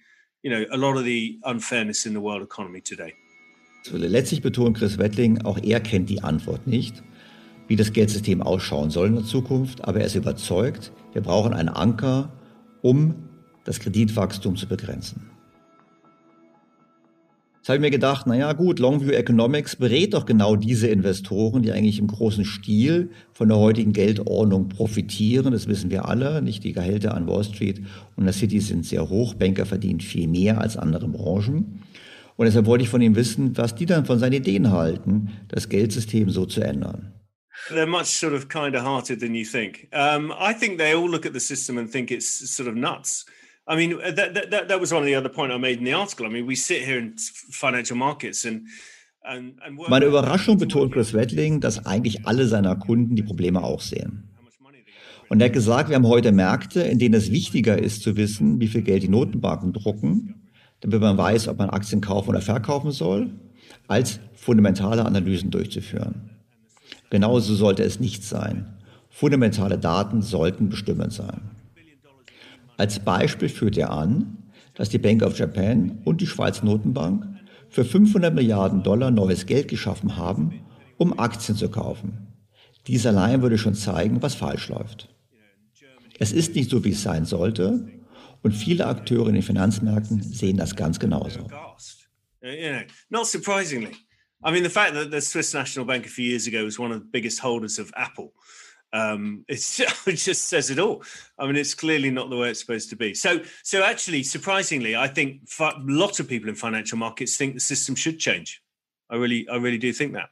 you 0.43 0.51
know, 0.51 0.65
a 0.71 0.77
lot 0.77 0.97
of 0.97 1.03
the 1.03 1.39
unfairness 1.43 2.05
in 2.05 2.13
the 2.13 2.19
world 2.19 2.41
economy 2.41 2.81
today. 2.81 3.13
Letztlich 3.91 4.41
betont 4.41 4.77
Chris 4.77 4.97
Wettling, 4.97 5.41
auch 5.43 5.59
er 5.61 5.79
kennt 5.81 6.09
die 6.09 6.21
Antwort 6.21 6.67
nicht, 6.67 7.03
wie 7.74 7.76
das 7.76 7.91
Geldsystem 7.91 8.43
ausschauen 8.43 8.91
soll 8.91 9.07
in 9.07 9.15
der 9.15 9.24
Zukunft, 9.24 9.84
aber 9.84 10.01
er 10.01 10.05
ist 10.05 10.13
überzeugt, 10.13 10.91
wir 11.11 11.24
brauchen 11.24 11.55
einen 11.55 11.69
Anker, 11.69 12.32
um 12.84 13.15
das 13.63 13.80
Kreditwachstum 13.80 14.57
zu 14.57 14.67
begrenzen. 14.67 15.32
Jetzt 17.55 17.69
habe 17.69 17.78
ich 17.78 17.82
mir 17.82 17.89
gedacht, 17.89 18.28
naja 18.28 18.53
gut, 18.53 18.78
Longview 18.78 19.09
Economics 19.09 19.76
berät 19.76 20.13
doch 20.13 20.28
genau 20.28 20.55
diese 20.55 20.88
Investoren, 20.88 21.63
die 21.63 21.71
eigentlich 21.71 21.97
im 21.97 22.05
großen 22.05 22.45
Stil 22.45 23.09
von 23.32 23.47
der 23.47 23.57
heutigen 23.57 23.91
Geldordnung 23.91 24.69
profitieren. 24.69 25.51
Das 25.51 25.65
wissen 25.65 25.89
wir 25.89 26.07
alle. 26.07 26.43
Nicht 26.43 26.63
die 26.63 26.74
Gehälter 26.74 27.15
an 27.15 27.26
Wall 27.26 27.43
Street 27.43 27.82
und 28.15 28.26
der 28.26 28.34
City 28.34 28.59
sind 28.59 28.86
sehr 28.86 29.09
hoch. 29.09 29.34
Banker 29.34 29.65
verdienen 29.65 29.99
viel 29.99 30.28
mehr 30.28 30.61
als 30.61 30.78
andere 30.78 31.07
Branchen. 31.07 31.82
Und 32.36 32.45
deshalb 32.45 32.67
wollte 32.67 32.84
ich 32.84 32.89
von 32.89 33.01
ihm 33.01 33.15
wissen, 33.15 33.57
was 33.57 33.74
die 33.74 33.88
dann 33.88 34.05
von 34.05 34.19
seinen 34.19 34.34
Ideen 34.34 34.69
halten, 34.69 35.30
das 35.47 35.69
Geldsystem 35.69 36.30
so 36.30 36.45
zu 36.45 36.61
ändern. 36.61 37.13
They're 37.70 37.88
much 37.88 38.07
sort 38.07 38.34
of 38.34 38.49
kinder 38.49 38.82
hearted 38.82 39.20
than 39.20 39.36
you 39.36 39.45
think. 39.45 39.88
Um, 39.93 40.34
I 40.38 40.53
think 40.53 40.78
they 40.78 40.93
all 40.93 41.09
look 41.09 41.26
at 41.26 41.34
the 41.34 41.39
system 41.39 41.78
and 41.78 41.89
think 41.89 42.11
it's 42.11 42.49
sort 42.49 42.68
of 42.68 42.76
nuts. 42.76 43.26
I 43.68 43.76
mean, 43.76 43.93
uh, 43.93 44.11
that, 44.11 44.51
that, 44.51 44.68
that 44.68 44.80
was 44.80 44.91
one 44.91 45.01
of 45.01 45.05
the 45.05 45.16
other 45.16 45.30
point 45.30 45.51
I 45.53 45.57
made 45.57 45.78
in 45.78 45.86
the 45.86 45.93
article. 45.93 46.26
I 46.26 46.30
mean, 46.30 46.45
we 46.45 46.55
sit 46.55 46.82
here 46.84 46.97
in 46.99 47.16
financial 47.18 47.95
markets 47.95 48.45
and 48.45 48.68
Meine 49.88 50.05
Überraschung 50.05 50.57
betont 50.57 50.91
Chris 50.91 51.14
Wettling, 51.14 51.61
dass 51.61 51.86
eigentlich 51.86 52.26
alle 52.28 52.45
seiner 52.45 52.76
Kunden 52.76 53.16
die 53.16 53.24
Probleme 53.24 53.64
auch 53.64 53.80
sehen. 53.80 54.30
Und 55.30 55.39
er 55.39 55.45
hat 55.45 55.53
gesagt, 55.53 55.89
wir 55.89 55.95
haben 55.95 56.07
heute 56.07 56.32
Märkte, 56.32 56.82
in 56.82 56.99
denen 56.99 57.16
es 57.16 57.32
wichtiger 57.32 57.78
ist 57.82 58.03
zu 58.03 58.18
wissen, 58.18 58.59
wie 58.59 58.68
viel 58.68 58.82
Geld 58.82 59.03
die 59.03 59.07
Notenbanken 59.07 59.72
drucken, 59.72 60.51
damit 60.82 60.99
man 60.99 61.18
weiß, 61.18 61.47
ob 61.47 61.57
man 61.57 61.70
Aktien 61.70 62.01
kaufen 62.01 62.30
oder 62.30 62.41
verkaufen 62.41 62.91
soll, 62.91 63.32
als 63.88 64.20
fundamentale 64.34 65.05
Analysen 65.05 65.49
durchzuführen. 65.49 66.32
Genauso 67.10 67.56
sollte 67.56 67.84
es 67.84 67.99
nicht 67.99 68.24
sein. 68.24 68.78
Fundamentale 69.10 69.78
Daten 69.78 70.22
sollten 70.22 70.70
bestimmend 70.70 71.14
sein. 71.14 71.41
Als 72.78 72.99
Beispiel 72.99 73.49
führt 73.49 73.78
er 73.78 73.91
an, 73.91 74.38
dass 74.74 74.89
die 74.89 74.97
Bank 74.97 75.22
of 75.22 75.38
Japan 75.38 75.99
und 76.04 76.22
die 76.22 76.28
Schweizer 76.28 76.66
Notenbank 76.66 77.28
für 77.70 77.86
500 77.86 78.34
Milliarden 78.34 78.84
Dollar 78.84 79.12
neues 79.12 79.45
Geld 79.45 79.68
geschaffen 79.68 80.18
haben, 80.18 80.62
um 80.97 81.18
Aktien 81.20 81.58
zu 81.58 81.70
kaufen. 81.70 82.28
Dies 82.88 83.06
allein 83.06 83.41
würde 83.41 83.58
schon 83.58 83.76
zeigen, 83.76 84.22
was 84.22 84.36
falsch 84.36 84.70
läuft. 84.70 85.10
Es 86.20 86.32
ist 86.32 86.56
nicht 86.56 86.70
so, 86.70 86.84
wie 86.84 86.91
es 86.91 87.01
sein 87.01 87.26
sollte, 87.26 87.88
und 88.41 88.51
viele 88.51 88.88
Akteure 88.88 89.28
in 89.28 89.36
den 89.36 89.43
Finanzmärkten 89.43 90.22
sehen 90.22 90.58
das 90.58 90.76
ganz 90.76 90.99
genauso. 90.99 91.47
Not 93.10 93.26
surprisingly. 93.26 93.91
I 94.43 94.51
mean, 94.51 94.63
the 94.63 94.69
fact 94.69 94.93
that 94.93 95.11
the 95.11 95.21
Swiss 95.21 95.53
National 95.53 95.85
Bank 95.85 96.05
a 96.05 96.09
few 96.09 96.25
years 96.25 96.47
ago 96.47 96.63
was 96.63 96.77
one 96.77 96.91
of 96.91 96.99
the 96.99 97.05
biggest 97.05 97.39
holders 97.39 97.79
of 97.79 97.91
Apple 97.95 98.33
um, 98.93 99.43
it 99.49 100.15
just 100.15 100.47
says 100.47 100.69
it 100.69 100.79
all. 100.79 101.03
I 101.37 101.47
mean, 101.47 101.55
it's 101.55 101.73
clearly 101.73 102.11
not 102.11 102.29
the 102.29 102.37
way 102.37 102.49
it's 102.51 102.59
supposed 102.59 102.89
to 102.91 102.95
be. 102.95 103.13
So, 103.13 103.41
so 103.63 103.83
actually, 103.83 104.23
surprisingly, 104.23 104.95
I 104.95 105.07
think 105.07 105.41
lots 105.79 106.19
of 106.19 106.27
people 106.27 106.49
in 106.49 106.55
financial 106.55 106.97
markets 106.97 107.35
think 107.35 107.55
the 107.55 107.59
system 107.59 107.95
should 107.95 108.19
change. 108.19 108.61
I 109.09 109.15
really, 109.15 109.47
I 109.49 109.57
really 109.57 109.79
do 109.79 109.91
think 109.91 110.13
that. 110.13 110.29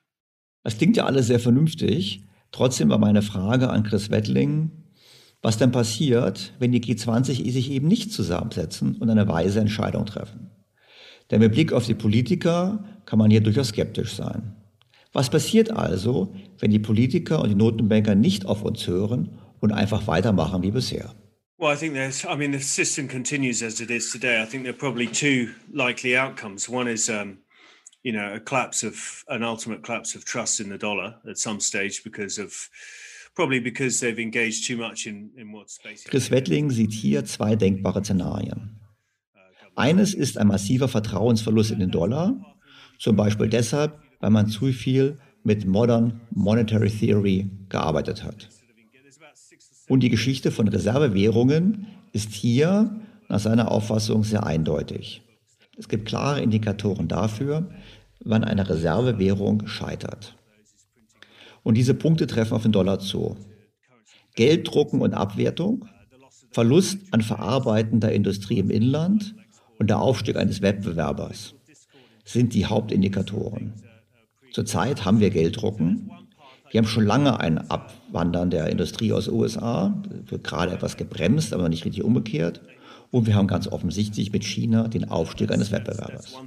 Das 0.63 0.77
klingt 0.77 0.95
ja 0.95 1.05
alles 1.05 1.27
sehr 1.27 1.39
vernünftig. 1.39 2.23
Trotzdem 2.51 2.89
war 2.89 2.99
meine 2.99 3.23
Frage 3.23 3.69
an 3.69 3.83
Chris 3.83 4.11
Wettling, 4.11 4.69
was 5.41 5.57
denn 5.57 5.71
passiert, 5.71 6.53
wenn 6.59 6.71
die 6.71 6.81
G20 6.81 7.51
sich 7.51 7.71
eben 7.71 7.87
nicht 7.87 8.13
zusammensetzen 8.13 8.95
und 8.97 9.09
eine 9.09 9.27
weise 9.27 9.59
Entscheidung 9.59 10.05
treffen. 10.05 10.51
Denn 11.31 11.39
mit 11.39 11.53
Blick 11.53 11.71
auf 11.71 11.85
die 11.85 11.95
Politiker 11.95 12.83
kann 13.05 13.17
man 13.17 13.31
hier 13.31 13.41
durchaus 13.41 13.69
skeptisch 13.69 14.13
sein. 14.13 14.55
Was 15.13 15.29
passiert 15.29 15.71
also, 15.71 16.33
wenn 16.59 16.71
die 16.71 16.79
Politiker 16.79 17.41
und 17.41 17.49
die 17.49 17.55
Notenbanker 17.55 18.15
nicht 18.15 18.45
auf 18.45 18.63
uns 18.63 18.85
hören 18.87 19.39
und 19.59 19.71
einfach 19.71 20.07
weitermachen 20.07 20.61
wie 20.63 20.71
bisher? 20.71 21.15
Well, 21.57 21.73
I 21.73 21.77
think 21.77 21.93
there's, 21.93 22.25
I 22.25 22.35
mean, 22.35 22.53
the 22.53 22.59
system 22.59 23.07
continues 23.07 23.61
as 23.61 23.79
it 23.79 23.91
is 23.91 24.11
today. 24.11 24.41
I 24.41 24.45
think 24.45 24.63
there 24.63 24.73
are 24.73 24.77
probably 24.77 25.07
two 25.07 25.49
likely 25.71 26.17
outcomes. 26.17 26.67
One 26.67 26.87
is, 26.87 27.07
um, 27.07 27.37
you 28.03 28.11
know, 28.11 28.33
a 28.33 28.39
collapse 28.39 28.83
of, 28.83 29.23
an 29.27 29.43
ultimate 29.43 29.83
collapse 29.83 30.15
of 30.15 30.25
trust 30.25 30.59
in 30.59 30.69
the 30.69 30.77
dollar 30.77 31.17
at 31.29 31.37
some 31.37 31.59
stage 31.59 32.03
because 32.03 32.39
of, 32.39 32.67
probably 33.35 33.59
because 33.59 33.99
they've 33.99 34.19
engaged 34.19 34.65
too 34.65 34.75
much 34.75 35.05
in, 35.05 35.29
in 35.37 35.51
what's 35.51 35.77
basically. 35.77 36.09
Chris 36.09 36.31
Wettling 36.31 36.71
sieht 36.71 36.93
hier 36.93 37.25
zwei 37.25 37.55
denkbare 37.55 38.03
Szenarien. 38.03 38.80
Eines 39.75 40.13
ist 40.13 40.37
ein 40.37 40.47
massiver 40.47 40.87
Vertrauensverlust 40.87 41.71
in 41.71 41.79
den 41.79 41.91
Dollar, 41.91 42.35
zum 42.99 43.15
Beispiel 43.15 43.47
deshalb, 43.47 43.99
weil 44.19 44.29
man 44.29 44.47
zu 44.47 44.67
viel 44.67 45.17
mit 45.43 45.65
Modern 45.65 46.21
Monetary 46.31 46.89
Theory 46.89 47.49
gearbeitet 47.69 48.23
hat. 48.23 48.49
Und 49.87 50.01
die 50.01 50.09
Geschichte 50.09 50.51
von 50.51 50.67
Reservewährungen 50.67 51.87
ist 52.13 52.31
hier 52.31 53.01
nach 53.27 53.39
seiner 53.39 53.71
Auffassung 53.71 54.23
sehr 54.23 54.45
eindeutig. 54.45 55.21
Es 55.77 55.87
gibt 55.87 56.05
klare 56.05 56.41
Indikatoren 56.41 57.07
dafür, 57.07 57.69
wann 58.23 58.43
eine 58.43 58.69
Reservewährung 58.69 59.67
scheitert. 59.67 60.35
Und 61.63 61.75
diese 61.75 61.93
Punkte 61.93 62.27
treffen 62.27 62.53
auf 62.53 62.63
den 62.63 62.71
Dollar 62.71 62.99
zu. 62.99 63.37
Gelddrucken 64.35 65.01
und 65.01 65.13
Abwertung, 65.13 65.85
Verlust 66.51 66.99
an 67.11 67.21
verarbeitender 67.21 68.11
Industrie 68.11 68.59
im 68.59 68.69
Inland 68.69 69.35
und 69.81 69.87
der 69.87 69.99
Aufstieg 69.99 70.35
eines 70.35 70.61
Wettbewerbers 70.61 71.55
sind 72.23 72.53
die 72.53 72.67
Hauptindikatoren. 72.67 73.73
Zurzeit 74.53 75.05
haben 75.05 75.19
wir 75.19 75.31
Gelddrucken. 75.31 76.11
Wir 76.69 76.77
haben 76.77 76.87
schon 76.87 77.03
lange 77.03 77.39
ein 77.39 77.57
Abwandern 77.71 78.51
der 78.51 78.67
Industrie 78.67 79.11
aus 79.11 79.25
den 79.25 79.33
USA, 79.33 79.91
wird 80.27 80.43
gerade 80.43 80.73
etwas 80.73 80.97
gebremst, 80.97 81.51
aber 81.51 81.67
nicht 81.67 81.83
richtig 81.83 82.03
umgekehrt. 82.03 82.61
Und 83.09 83.25
wir 83.25 83.33
haben 83.33 83.47
ganz 83.47 83.67
offensichtlich 83.67 84.31
mit 84.31 84.43
China 84.43 84.87
den 84.87 85.09
Aufstieg 85.09 85.49
eines 85.51 85.71
Wettbewerbers. 85.71 86.37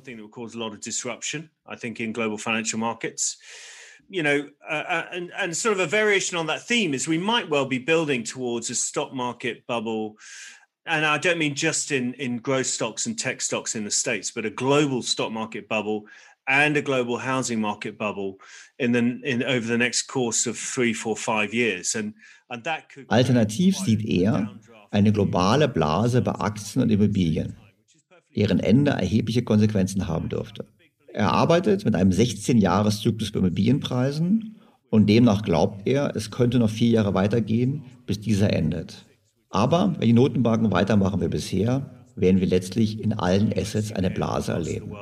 you 4.08 4.22
know, 4.22 4.46
uh, 4.68 4.84
uh, 4.88 5.04
and, 5.12 5.32
and 5.38 5.56
sort 5.56 5.72
of 5.72 5.80
a 5.80 5.86
variation 5.86 6.36
on 6.36 6.46
that 6.46 6.60
theme 6.60 6.94
is 6.94 7.08
we 7.08 7.18
might 7.18 7.48
well 7.48 7.64
be 7.64 7.78
building 7.78 8.22
towards 8.22 8.70
a 8.70 8.74
stock 8.74 9.14
market 9.14 9.66
bubble. 9.66 10.16
And 10.86 11.06
I 11.06 11.18
don't 11.18 11.38
mean 11.38 11.54
just 11.54 11.92
in, 11.92 12.12
in 12.14 12.38
growth 12.38 12.66
stocks 12.66 13.06
and 13.06 13.18
tech 13.18 13.40
stocks 13.40 13.74
in 13.74 13.84
the 13.84 13.90
States, 13.90 14.30
but 14.30 14.44
a 14.44 14.50
global 14.50 15.02
stock 15.02 15.32
market 15.32 15.66
bubble 15.66 16.04
and 16.46 16.76
a 16.76 16.82
global 16.82 17.16
housing 17.16 17.60
market 17.60 17.96
bubble 17.96 18.38
in 18.78 18.92
the 18.92 19.20
in 19.24 19.42
over 19.42 19.66
the 19.66 19.78
next 19.78 20.02
course 20.02 20.46
of 20.46 20.58
three, 20.58 20.92
four, 20.92 21.16
five 21.16 21.54
years. 21.54 21.94
And, 21.94 22.14
and 22.50 22.64
that 22.64 22.90
could 22.92 23.08
Alternativ 23.08 23.78
sieht 23.78 24.04
er 24.04 24.50
eine 24.90 25.12
globale 25.12 25.68
Blase 25.68 26.20
bei 26.20 26.32
Aktien 26.32 26.82
und 26.82 26.90
Immobilien, 26.90 27.56
deren 28.36 28.60
Ende 28.60 28.92
erhebliche 28.92 29.42
Konsequenzen 29.42 30.06
haben 30.06 30.28
dürfte. 30.28 30.66
Er 31.12 31.32
arbeitet 31.32 31.84
mit 31.84 31.94
einem 31.94 32.10
16-Jahres-Zyklus 32.10 33.32
bei 33.32 33.38
Immobilienpreisen 33.38 34.56
und 34.90 35.08
demnach 35.08 35.42
glaubt 35.42 35.86
er, 35.86 36.14
es 36.14 36.30
könnte 36.30 36.58
noch 36.58 36.70
vier 36.70 36.90
Jahre 36.90 37.14
weitergehen, 37.14 37.84
bis 38.06 38.20
dieser 38.20 38.52
endet. 38.52 39.04
Aber 39.54 39.94
wenn 40.00 40.08
die 40.08 40.12
Notenbanken 40.12 40.72
weitermachen 40.72 41.20
wie 41.20 41.28
bisher, 41.28 41.88
werden 42.16 42.40
wir 42.40 42.48
letztlich 42.48 43.00
in 43.00 43.12
allen 43.12 43.56
Assets 43.56 43.92
eine 43.92 44.10
Blase 44.10 44.50
erleben. 44.50 44.92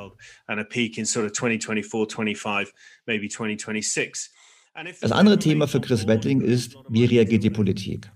Das 5.00 5.12
andere 5.12 5.38
Thema 5.38 5.66
für 5.66 5.80
Chris 5.80 6.07
Wettling 6.07 6.42
ist, 6.42 6.76
wie 6.90 7.07
reagiert 7.07 7.44
die 7.44 7.50
Politik? 7.50 8.12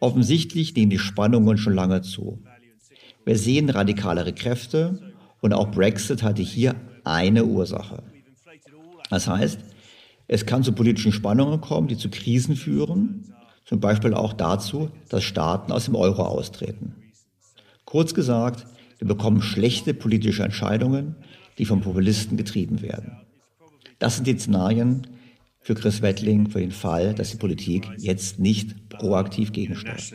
Offensichtlich 0.00 0.74
nehmen 0.74 0.90
die 0.90 0.98
Spannungen 0.98 1.56
schon 1.56 1.74
lange 1.74 2.02
zu. 2.02 2.42
Wir 3.24 3.38
sehen 3.38 3.70
radikalere 3.70 4.32
Kräfte 4.32 5.14
und 5.40 5.52
auch 5.52 5.70
Brexit 5.70 6.24
hatte 6.24 6.42
hier 6.42 6.74
eine 7.04 7.44
Ursache. 7.44 8.02
Das 9.08 9.28
heißt, 9.28 9.60
es 10.26 10.46
kann 10.46 10.64
zu 10.64 10.72
politischen 10.72 11.12
Spannungen 11.12 11.60
kommen, 11.60 11.86
die 11.86 11.96
zu 11.96 12.10
Krisen 12.10 12.56
führen, 12.56 13.34
zum 13.64 13.80
Beispiel 13.80 14.14
auch 14.14 14.32
dazu, 14.32 14.90
dass 15.08 15.24
Staaten 15.24 15.72
aus 15.72 15.86
dem 15.86 15.94
Euro 15.94 16.22
austreten. 16.22 16.94
Kurz 17.84 18.14
gesagt, 18.14 18.66
wir 18.98 19.08
bekommen 19.08 19.42
schlechte 19.42 19.94
politische 19.94 20.42
Entscheidungen, 20.42 21.16
die 21.58 21.64
von 21.64 21.80
Populisten 21.80 22.36
getrieben 22.36 22.82
werden. 22.82 23.20
Das 23.98 24.16
sind 24.16 24.26
die 24.26 24.38
Szenarien 24.38 25.06
für 25.60 25.74
Chris 25.74 26.02
Wettling 26.02 26.50
für 26.50 26.60
den 26.60 26.72
Fall, 26.72 27.14
dass 27.14 27.30
die 27.30 27.36
Politik 27.38 27.88
jetzt 27.96 28.38
nicht 28.38 28.88
proaktiv 28.90 29.52
gegensteuert. 29.52 30.12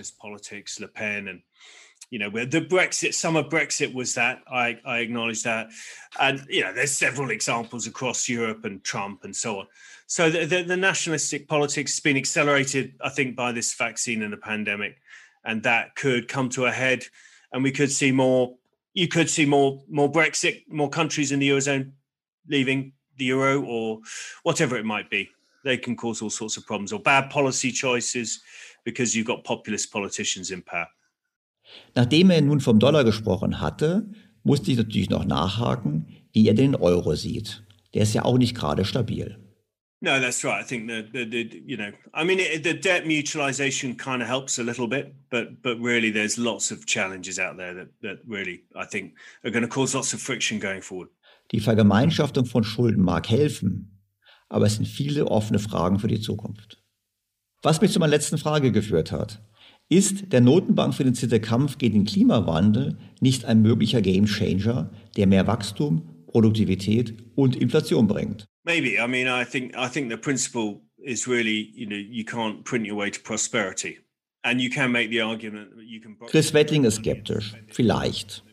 So 10.10 10.32
the, 10.32 10.44
the, 10.46 10.64
the 10.64 10.76
nationalistic 10.76 11.48
politics 11.48 11.94
has 11.94 12.00
been 12.00 12.18
accelerated, 12.18 12.96
I 13.00 13.10
think, 13.10 13.36
by 13.36 13.52
this 13.52 13.76
vaccine 13.76 14.24
and 14.24 14.34
the 14.34 14.38
pandemic. 14.38 14.98
And 15.46 15.62
that 15.64 15.96
could 15.96 16.28
come 16.28 16.50
to 16.50 16.66
a 16.66 16.72
head 16.72 17.06
and 17.54 17.64
we 17.64 17.72
could 17.72 17.92
see 17.92 18.12
more. 18.12 18.56
You 18.96 19.08
could 19.08 19.30
see 19.30 19.46
more 19.46 19.84
more 19.88 20.12
Brexit, 20.12 20.64
more 20.68 20.90
countries 20.90 21.32
in 21.32 21.40
the 21.40 21.50
eurozone 21.50 21.92
leaving 22.48 22.94
the 23.18 23.26
euro, 23.26 23.62
or 23.62 24.00
whatever 24.42 24.78
it 24.78 24.86
might 24.86 25.12
be. 25.12 25.30
They 25.64 25.78
can 25.78 25.96
cause 25.96 26.24
all 26.24 26.32
sorts 26.32 26.58
of 26.58 26.66
problems 26.66 26.92
or 26.92 27.00
bad 27.00 27.30
policy 27.30 27.72
choices 27.72 28.42
because 28.84 29.16
you've 29.16 29.28
got 29.28 29.44
populist 29.44 29.92
politicians 29.92 30.50
in 30.50 30.64
power. 30.64 30.88
Nachdem 31.96 32.32
er 32.32 32.42
nun 32.42 32.62
vom 32.62 32.80
Dollar 32.80 33.04
gesprochen 33.04 33.62
hatte, 33.62 34.10
musste 34.44 34.72
ich 34.72 34.78
natürlich 34.78 35.12
noch 35.12 35.26
nachhaken, 35.26 36.08
wie 36.34 36.48
er 36.48 36.56
den 36.56 36.76
Euro 36.76 37.14
sieht. 37.14 37.64
Der 37.94 38.02
ist 38.02 38.16
ja 38.16 38.26
auch 38.26 38.40
nicht 38.40 38.56
gerade 38.56 38.86
stabil. 38.86 39.38
No, 40.02 40.20
that's 40.20 40.46
right. 40.46 40.62
I 40.62 40.64
think 40.64 40.88
the, 40.88 41.06
the, 41.12 41.26
the 41.26 41.62
you 41.66 41.76
know, 41.76 41.92
I 42.14 42.24
mean, 42.24 42.40
it, 42.40 42.64
the 42.64 42.74
debt 42.74 43.04
mutualization 43.04 43.98
kind 43.98 44.22
of 44.22 44.30
helps 44.30 44.58
a 44.58 44.64
little 44.64 44.88
bit, 44.88 45.14
but 45.30 45.62
but 45.62 45.78
really, 45.80 46.10
there's 46.10 46.38
lots 46.38 46.72
of 46.72 46.86
challenges 46.86 47.38
out 47.38 47.58
there 47.58 47.74
that 47.74 47.90
that 48.02 48.20
really, 48.26 48.64
I 48.76 48.86
think, 48.86 49.16
are 49.44 49.52
going 49.52 49.64
to 49.64 49.68
cause 49.68 49.94
lots 49.94 50.14
of 50.14 50.22
friction 50.22 50.60
going 50.60 50.82
forward. 50.82 51.10
Die 51.52 51.60
Vergemeinschaftung 51.60 52.46
von 52.46 52.64
Schulden 52.64 53.04
mag 53.04 53.30
helfen, 53.30 54.00
aber 54.48 54.68
es 54.68 54.76
sind 54.76 54.88
viele 54.88 55.26
offene 55.26 55.60
Fragen 55.60 56.00
für 56.00 56.08
die 56.08 56.22
Zukunft. 56.22 56.82
Was 57.62 57.82
mich 57.82 57.92
zu 57.92 58.00
meiner 58.00 58.12
letzten 58.12 58.38
Frage 58.38 58.72
geführt 58.72 59.12
hat, 59.12 59.42
ist 59.90 60.32
der 60.32 60.40
Notenbank 60.40 60.94
finanzierte 60.94 61.42
Kampf 61.42 61.78
gegen 61.78 62.00
den 62.00 62.06
Klimawandel 62.06 62.98
nicht 63.20 63.44
ein 63.44 63.62
möglicher 63.62 64.02
Gamechanger, 64.02 64.92
der 65.18 65.28
mehr 65.28 65.48
Wachstum, 65.48 66.24
Produktivität 66.28 67.18
und 67.36 67.58
Inflation 67.58 68.08
bringt? 68.08 68.49
Maybe. 68.66 69.00
I 69.00 69.08
mean, 69.08 69.28
I 69.28 69.46
think 69.46 69.76
I 69.76 69.88
think 69.88 70.10
the 70.10 70.18
principle 70.18 70.82
is 70.98 71.28
really, 71.28 71.72
you 71.74 71.86
know, 71.86 71.96
you 71.96 72.26
can't 72.26 72.64
print 72.64 72.86
your 72.86 72.98
way 72.98 73.10
to 73.10 73.20
prosperity. 73.22 74.00
And 74.44 74.62
you 74.62 74.70
can 74.70 74.92
make 74.92 75.10
the 75.10 75.22
argument 75.22 75.76
that 75.76 75.86
you 75.86 76.00
can 76.02 76.18
Chris 76.28 76.54
Wettling 76.54 76.86
ist 76.86 76.96
skeptisch. 76.96 77.56
Vielleicht. 77.68 78.44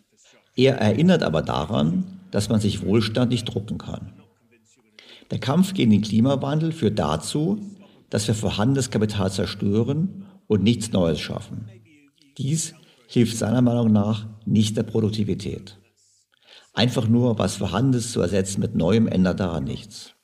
Er 0.56 0.76
erinnert 0.76 1.22
aber 1.22 1.42
daran, 1.42 2.20
dass 2.30 2.48
man 2.48 2.60
sich 2.60 2.84
Wohlstand 2.84 3.30
nicht 3.30 3.44
drucken 3.44 3.78
kann. 3.78 4.12
Der 5.30 5.38
Kampf 5.38 5.74
gegen 5.74 5.90
den 5.90 6.02
Klimawandel 6.02 6.72
führt 6.72 6.98
dazu, 6.98 7.60
dass 8.10 8.26
wir 8.26 8.34
vorhandenes 8.34 8.90
Kapital 8.90 9.30
zerstören 9.30 10.26
und 10.46 10.62
nichts 10.62 10.92
Neues 10.92 11.20
schaffen. 11.20 11.68
Dies 12.38 12.74
hilft 13.08 13.36
seiner 13.36 13.62
Meinung 13.62 13.92
nach 13.92 14.26
nicht 14.44 14.76
der 14.76 14.84
Produktivität. 14.84 15.78
Einfach 16.76 17.08
nur 17.08 17.38
was 17.38 17.56
Vorhandenes 17.56 18.12
zu 18.12 18.20
ersetzen 18.20 18.60
mit 18.60 18.74
Neuem 18.74 19.08
ändert 19.08 19.40
daran 19.40 19.64
nichts. 19.64 20.14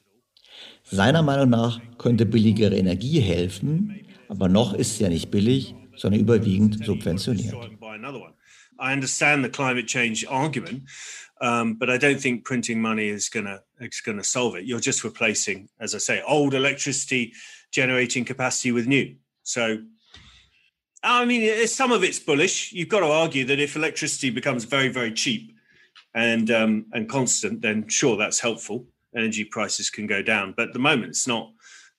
Seiner 0.84 1.22
Meinung 1.22 1.48
nach 1.48 1.80
könnte 1.96 2.26
billigere 2.26 2.76
Energie 2.76 3.20
helfen, 3.20 4.05
aber 4.28 4.50
noch 4.50 4.74
ist 4.74 4.98
sie 4.98 5.05
ja 5.05 5.09
nicht 5.09 5.30
billig, 5.30 5.74
sondern 5.96 6.20
überwiegend 6.20 6.84
subventioniert. 6.84 7.55
I 7.55 8.92
understand 8.92 9.44
the 9.44 9.50
climate 9.50 9.86
change 9.86 10.26
argument, 10.28 10.82
um, 11.40 11.78
but 11.78 11.88
I 11.88 11.96
don't 11.96 12.20
think 12.20 12.44
printing 12.44 12.82
money 12.82 13.09
is 13.09 13.30
going 13.30 13.46
to 13.46 14.22
solve 14.22 14.59
it. 14.59 14.66
You're 14.66 14.82
just 14.82 15.05
replacing, 15.05 15.70
as 15.78 15.94
I 15.94 15.98
say, 15.98 16.20
old 16.26 16.53
electricity 16.53 17.32
generating 17.70 18.26
capacity 18.26 18.72
with 18.72 18.86
new. 18.86 19.16
So 19.42 19.78
I 21.03 21.24
mean, 21.24 21.66
some 21.66 21.92
of 21.92 22.05
it's 22.05 22.18
bullish. 22.18 22.72
You've 22.74 22.90
got 22.90 23.00
to 23.00 23.07
argue 23.07 23.46
that 23.46 23.59
if 23.59 23.74
electricity 23.74 24.28
becomes 24.28 24.64
very, 24.64 24.88
very 24.88 25.12
cheap 25.12 25.53
and 26.14 26.50
um, 26.50 26.86
and 26.92 27.08
constant, 27.08 27.62
then 27.62 27.88
sure, 27.88 28.16
that's 28.16 28.40
helpful. 28.40 28.86
Energy 29.14 29.44
prices 29.44 29.90
can 29.90 30.06
go 30.06 30.22
down, 30.22 30.54
but 30.56 30.68
at 30.68 30.72
the 30.72 30.78
moment, 30.78 31.10
it's 31.10 31.26
not. 31.26 31.50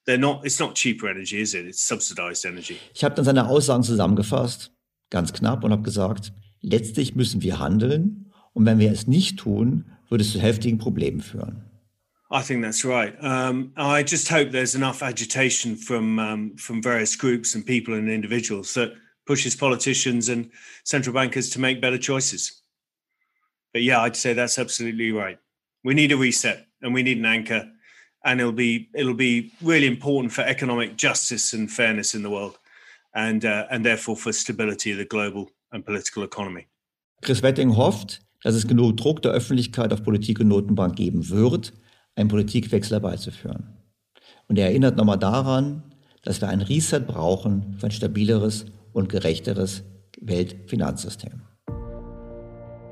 They're 0.05 0.17
not. 0.17 0.45
It's 0.45 0.59
not 0.59 0.75
cheaper 0.75 1.07
energy, 1.07 1.39
is 1.39 1.53
it? 1.53 1.65
It's 1.65 1.81
subsidized 1.81 2.45
energy. 2.45 2.77
Ich 2.93 3.03
habe 3.03 3.15
dann 3.15 3.25
seine 3.25 3.47
Aussagen 3.47 3.83
zusammengefasst, 3.83 4.71
ganz 5.09 5.31
knapp, 5.33 5.63
und 5.63 5.71
habe 5.71 5.83
gesagt: 5.83 6.33
Letztlich 6.61 7.15
müssen 7.15 7.41
wir 7.41 7.59
handeln, 7.59 8.23
Und 8.53 8.65
wenn 8.65 8.79
wir 8.79 8.91
es 8.91 9.07
nicht 9.07 9.39
tun, 9.39 9.85
würde 10.09 10.23
es 10.23 10.31
zu 10.31 10.39
heftigen 10.39 10.77
Problemen 10.77 11.21
führen. 11.21 11.63
I 12.31 12.41
think 12.41 12.63
that's 12.63 12.83
right. 12.83 13.15
Um, 13.21 13.73
I 13.77 14.03
just 14.03 14.31
hope 14.31 14.51
there's 14.51 14.73
enough 14.73 15.03
agitation 15.03 15.75
from 15.75 16.17
um, 16.17 16.57
from 16.57 16.81
various 16.81 17.15
groups 17.15 17.53
and 17.53 17.63
people 17.63 17.93
and 17.93 18.09
individuals 18.09 18.73
that 18.73 18.93
pushes 19.25 19.55
politicians 19.55 20.29
and 20.29 20.49
central 20.83 21.13
bankers 21.13 21.49
to 21.51 21.59
make 21.59 21.79
better 21.79 21.99
choices. 21.99 22.62
But 23.73 23.81
yeah, 23.81 24.01
I'd 24.01 24.15
say 24.15 24.33
that's 24.33 24.59
absolutely 24.59 25.11
right. 25.11 25.39
We 25.83 25.93
need 25.93 26.11
a 26.11 26.17
reset 26.17 26.67
and 26.81 26.93
we 26.93 27.03
need 27.03 27.17
an 27.17 27.25
anchor, 27.25 27.67
and 28.23 28.39
it'll 28.39 28.53
be 28.53 28.89
it'll 28.93 29.15
be 29.15 29.51
really 29.61 29.87
important 29.87 30.31
for 30.31 30.43
economic 30.43 30.95
justice 30.95 31.53
and 31.53 31.69
fairness 31.69 32.13
in 32.13 32.21
the 32.21 32.29
world, 32.29 32.59
and 33.13 33.43
uh, 33.43 33.65
and 33.71 33.83
therefore 33.83 34.15
for 34.15 34.31
stability 34.31 34.91
of 34.91 34.97
the 34.97 35.05
global 35.05 35.49
and 35.71 35.85
political 35.85 36.23
economy. 36.23 36.67
Chris 37.21 37.41
Wetting 37.41 37.75
hofft, 37.75 38.21
dass 38.43 38.55
es 38.55 38.67
genug 38.67 38.97
Druck 38.97 39.21
der 39.21 39.31
Öffentlichkeit 39.31 39.91
auf 39.91 40.03
Politik 40.03 40.39
und 40.39 40.49
Notenbank 40.49 40.95
geben 40.95 41.29
wird, 41.29 41.73
einen 42.15 42.29
Politikwechsel 42.29 42.95
herbeizuführen. 42.95 43.77
Und 44.47 44.59
er 44.59 44.67
erinnert 44.67 44.97
nochmal 44.97 45.17
daran, 45.17 45.83
dass 46.23 46.41
wir 46.41 46.49
ein 46.49 46.61
Reset 46.61 46.99
brauchen 46.99 47.75
für 47.79 47.87
ein 47.87 47.91
stabileres 47.91 48.65
und 48.91 49.09
gerechteres 49.09 49.83
Weltfinanzsystem. 50.21 51.41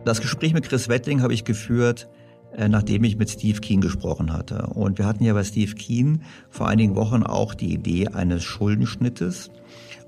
Das 0.04 0.20
Gespräch 0.20 0.54
mit 0.54 0.68
Chris 0.68 0.90
Wettling 0.90 1.22
habe 1.22 1.34
ich 1.34 1.44
geführt, 1.44 2.10
äh, 2.58 2.68
nachdem 2.68 3.04
ich 3.04 3.18
mit 3.18 3.30
Steve 3.30 3.60
Keen 3.60 3.82
gesprochen 3.82 4.34
hatte. 4.34 4.68
Und 4.74 4.98
wir 4.98 5.06
hatten 5.06 5.24
ja 5.24 5.34
bei 5.34 5.44
Steve 5.44 5.76
Keen 5.76 6.24
vor 6.50 6.68
einigen 6.68 6.96
Wochen 6.96 7.22
auch 7.22 7.54
die 7.54 7.72
Idee 7.72 8.08
eines 8.08 8.44
Schuldenschnittes. 8.44 9.52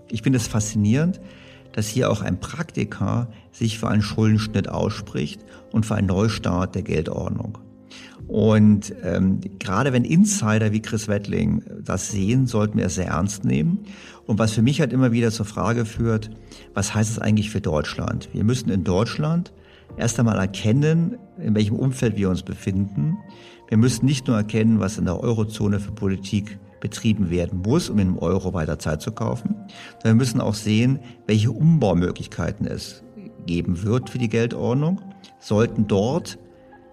Ich 0.10 0.24
finde 0.24 0.38
es 0.38 0.48
faszinierend, 0.48 1.22
dass 1.74 1.88
hier 1.88 2.10
auch 2.10 2.22
ein 2.22 2.40
Praktiker 2.40 3.28
sich 3.52 3.78
für 3.78 3.88
einen 3.88 4.02
Schuldenschnitt 4.02 4.68
ausspricht 4.68 5.42
und 5.72 5.86
für 5.86 5.96
einen 5.96 6.08
Neustart 6.08 6.74
der 6.74 6.82
Geldordnung. 6.82 7.60
Und 8.28 8.96
ähm, 9.04 9.42
gerade 9.60 9.94
wenn 9.94 10.06
Insider 10.06 10.72
wie 10.72 10.82
Chris 10.82 11.08
Wettling 11.08 11.62
das 11.84 12.10
sehen, 12.10 12.48
sollten 12.48 12.80
wir 12.80 12.88
es 12.88 12.96
sehr 12.96 13.08
ernst 13.08 13.46
nehmen. 13.46 13.86
Und 14.26 14.40
was 14.40 14.54
für 14.54 14.64
mich 14.64 14.80
halt 14.80 14.92
immer 14.92 15.12
wieder 15.12 15.30
zur 15.30 15.46
Frage 15.46 15.86
führt, 15.86 16.32
was 16.74 16.96
heißt 16.96 17.12
es 17.12 17.20
eigentlich 17.20 17.52
für 17.52 17.62
Deutschland? 17.62 18.30
Wir 18.34 18.44
müssen 18.44 18.70
in 18.70 18.84
Deutschland 18.84 19.54
erst 19.98 20.20
einmal 20.20 20.38
erkennen, 20.38 21.18
in 21.38 21.56
welchem 21.56 21.76
Umfeld 21.76 22.18
wir 22.18 22.30
uns 22.30 22.44
befinden. 22.44 23.18
Wir 23.68 23.78
müssen 23.78 24.06
nicht 24.06 24.28
nur 24.28 24.38
erkennen, 24.38 24.80
was 24.80 24.98
in 24.98 25.06
der 25.06 25.20
Eurozone 25.20 25.80
für 25.80 25.92
Politik 25.92 26.60
betrieben 26.80 27.30
werden 27.30 27.62
muss, 27.66 27.90
um 27.90 27.98
im 28.00 28.18
Euro 28.18 28.54
weiter 28.54 28.78
Zeit 28.78 29.02
zu 29.02 29.12
kaufen, 29.12 29.56
sondern 29.94 30.18
wir 30.18 30.26
müssen 30.26 30.42
auch 30.42 30.54
sehen, 30.54 31.00
welche 31.28 31.52
Umbaumöglichkeiten 31.52 32.68
es 32.68 33.04
geben 33.46 33.84
wird 33.84 34.10
für 34.10 34.18
die 34.18 34.30
Geldordnung. 34.30 35.02
Sollten 35.40 35.88
dort 35.88 36.38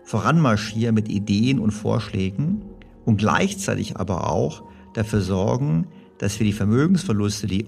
voranmarschieren 0.04 0.94
mit 0.94 1.08
Ideen 1.08 1.58
und 1.58 1.72
Vorschlägen 1.72 2.62
und 3.04 3.18
gleichzeitig 3.18 3.96
aber 3.96 4.30
auch 4.30 4.62
dafür 4.94 5.20
sorgen, 5.20 5.86
dass 6.18 6.38
wir 6.38 6.46
die 6.46 6.52
Vermögensverluste, 6.52 7.46
die 7.46 7.66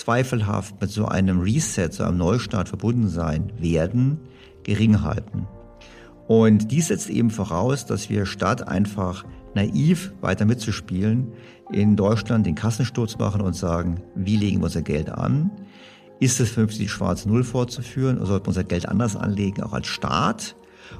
unzweifelhaft 0.00 0.80
mit 0.80 0.90
so 0.90 1.04
einem 1.04 1.40
Reset, 1.40 1.90
so 1.90 2.04
einem 2.04 2.16
Neustart 2.16 2.70
verbunden 2.70 3.08
sein 3.08 3.52
werden, 3.58 4.18
gering 4.62 5.02
halten. 5.02 5.46
Und 6.26 6.70
dies 6.70 6.88
setzt 6.88 7.10
eben 7.10 7.30
voraus, 7.30 7.84
dass 7.84 8.08
wir 8.08 8.24
statt 8.24 8.66
einfach 8.66 9.24
naiv 9.54 10.12
weiter 10.22 10.46
mitzuspielen, 10.46 11.32
in 11.70 11.96
Deutschland 11.96 12.46
den 12.46 12.54
Kassensturz 12.54 13.18
machen 13.18 13.42
und 13.42 13.54
sagen, 13.54 14.00
wie 14.14 14.36
legen 14.36 14.60
wir 14.60 14.64
unser 14.64 14.82
Geld 14.82 15.10
an? 15.10 15.50
Ist 16.18 16.40
es 16.40 16.50
vernünftig, 16.50 16.80
die 16.80 16.88
schwarze 16.88 17.28
Null 17.28 17.44
fortzuführen 17.44 18.16
oder 18.16 18.26
sollten 18.26 18.46
wir 18.46 18.50
unser 18.50 18.64
Geld 18.64 18.88
anders 18.88 19.16
anlegen, 19.16 19.62
auch 19.62 19.74
als 19.74 19.86
Staat? 19.86 20.56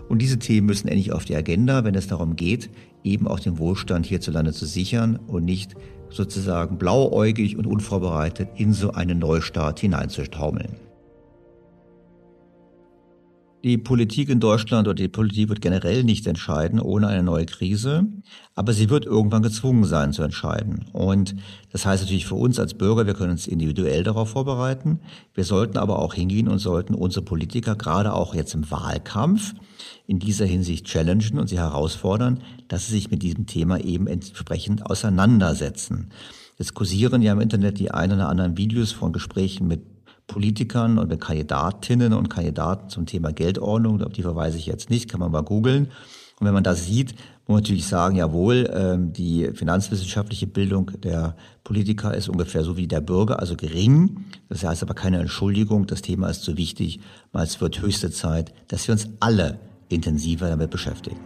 Und 0.09 0.21
diese 0.21 0.39
Themen 0.39 0.67
müssen 0.67 0.89
endlich 0.89 1.13
auf 1.13 1.25
die 1.25 1.37
Agenda, 1.37 1.85
wenn 1.85 1.95
es 1.95 2.07
darum 2.07 2.37
geht, 2.37 2.71
eben 3.03 3.27
auch 3.27 3.41
den 3.41 3.59
Wohlstand 3.59 4.05
hierzulande 4.05 4.53
zu 4.53 4.67
sichern 4.67 5.17
und 5.27 5.45
nicht 5.45 5.75
sozusagen 6.11 6.77
blauäugig 6.79 7.57
und 7.57 7.67
unvorbereitet 7.67 8.49
in 8.57 8.73
so 8.73 8.93
einen 8.93 9.19
Neustart 9.19 9.81
hineinzustaumeln. 9.81 10.90
Die 13.63 13.77
Politik 13.77 14.31
in 14.31 14.41
Deutschland 14.41 14.89
oder 14.89 14.95
die 14.95 15.09
Politik 15.09 15.51
wird 15.51 15.61
generell 15.61 16.03
nicht 16.03 16.27
entscheiden 16.27 16.81
ohne 16.81 17.09
eine 17.09 17.23
neue 17.23 17.45
Krise, 17.45 18.07
aber 18.55 18.73
sie 18.73 18.89
wird 18.89 19.05
irgendwann 19.05 19.43
gezwungen 19.43 19.85
sein 19.85 20.15
zu 20.15 20.23
entscheiden. 20.23 20.87
Und 20.95 21.37
das 21.71 21.85
heißt 21.85 22.03
natürlich 22.03 22.27
für 22.27 22.37
uns 22.37 22.59
als 22.59 22.73
Bürger, 22.73 23.07
wir 23.07 23.13
können 23.13 23.33
uns 23.33 23.47
individuell 23.47 24.03
darauf 24.03 24.31
vorbereiten. 24.31 25.01
Wir 25.35 25.45
sollten 25.45 25.77
aber 25.77 25.99
auch 25.99 26.15
hingehen 26.15 26.49
und 26.49 26.59
sollten 26.59 26.95
unsere 26.95 27.23
Politiker 27.23 27.77
gerade 27.77 28.15
auch 28.15 28.35
jetzt 28.35 28.55
im 28.55 28.71
Wahlkampf 28.71 29.53
in 30.07 30.19
dieser 30.19 30.47
Hinsicht 30.47 30.87
challengen 30.87 31.39
und 31.39 31.49
sie 31.49 31.59
herausfordern, 31.59 32.41
dass 32.69 32.87
sie 32.87 32.93
sich 32.93 33.11
mit 33.11 33.23
diesem 33.23 33.45
Thema 33.45 33.79
eben 33.79 34.07
entsprechend 34.07 34.87
auseinandersetzen. 34.87 36.09
Es 36.57 36.73
kursieren 36.73 37.21
ja 37.21 37.33
im 37.33 37.41
Internet 37.41 37.79
die 37.79 37.91
ein 37.91 38.11
oder 38.11 38.29
anderen 38.31 38.57
Videos 38.57 38.93
von 38.93 39.13
Gesprächen 39.13 39.67
mit 39.67 40.00
Politikern 40.31 40.99
und 40.99 41.09
mit 41.09 41.21
Kandidatinnen 41.21 42.13
und 42.13 42.31
Kandidaten 42.31 42.89
zum 42.89 43.05
Thema 43.05 43.33
Geldordnung, 43.33 44.01
auf 44.01 44.13
die 44.13 44.23
verweise 44.23 44.59
ich 44.59 44.67
jetzt 44.67 44.89
nicht, 44.89 45.11
kann 45.11 45.19
man 45.19 45.33
mal 45.33 45.43
googeln. 45.43 45.87
Und 46.39 46.47
wenn 46.47 46.55
man 46.55 46.63
das 46.63 46.87
sieht, 46.87 47.17
muss 47.47 47.49
man 47.49 47.57
natürlich 47.57 47.89
sagen, 47.89 48.15
jawohl, 48.15 48.71
ähm, 48.73 49.13
die 49.13 49.51
finanzwissenschaftliche 49.53 50.47
Bildung 50.47 50.93
der 51.03 51.35
Politiker 51.65 52.15
ist 52.15 52.29
ungefähr 52.29 52.63
so 52.63 52.77
wie 52.77 52.87
der 52.87 53.01
Bürger, 53.01 53.41
also 53.41 53.57
gering. 53.57 54.25
Das 54.49 54.63
heißt 54.63 54.85
aber 54.85 54.95
keine 54.95 55.19
Entschuldigung, 55.19 55.89
das 55.89 56.01
Thema 56.01 56.29
ist 56.29 56.43
zu 56.43 56.57
wichtig, 56.57 57.01
weil 57.33 57.45
es 57.45 57.61
wird 57.61 57.83
höchste 57.83 58.13
Zeit, 58.13 58.55
dass 58.69 58.87
wir 58.87 58.93
uns 58.93 59.09
alle 59.19 59.59
intensiver 59.89 60.49
damit 60.49 60.71
beschäftigen. 60.71 61.19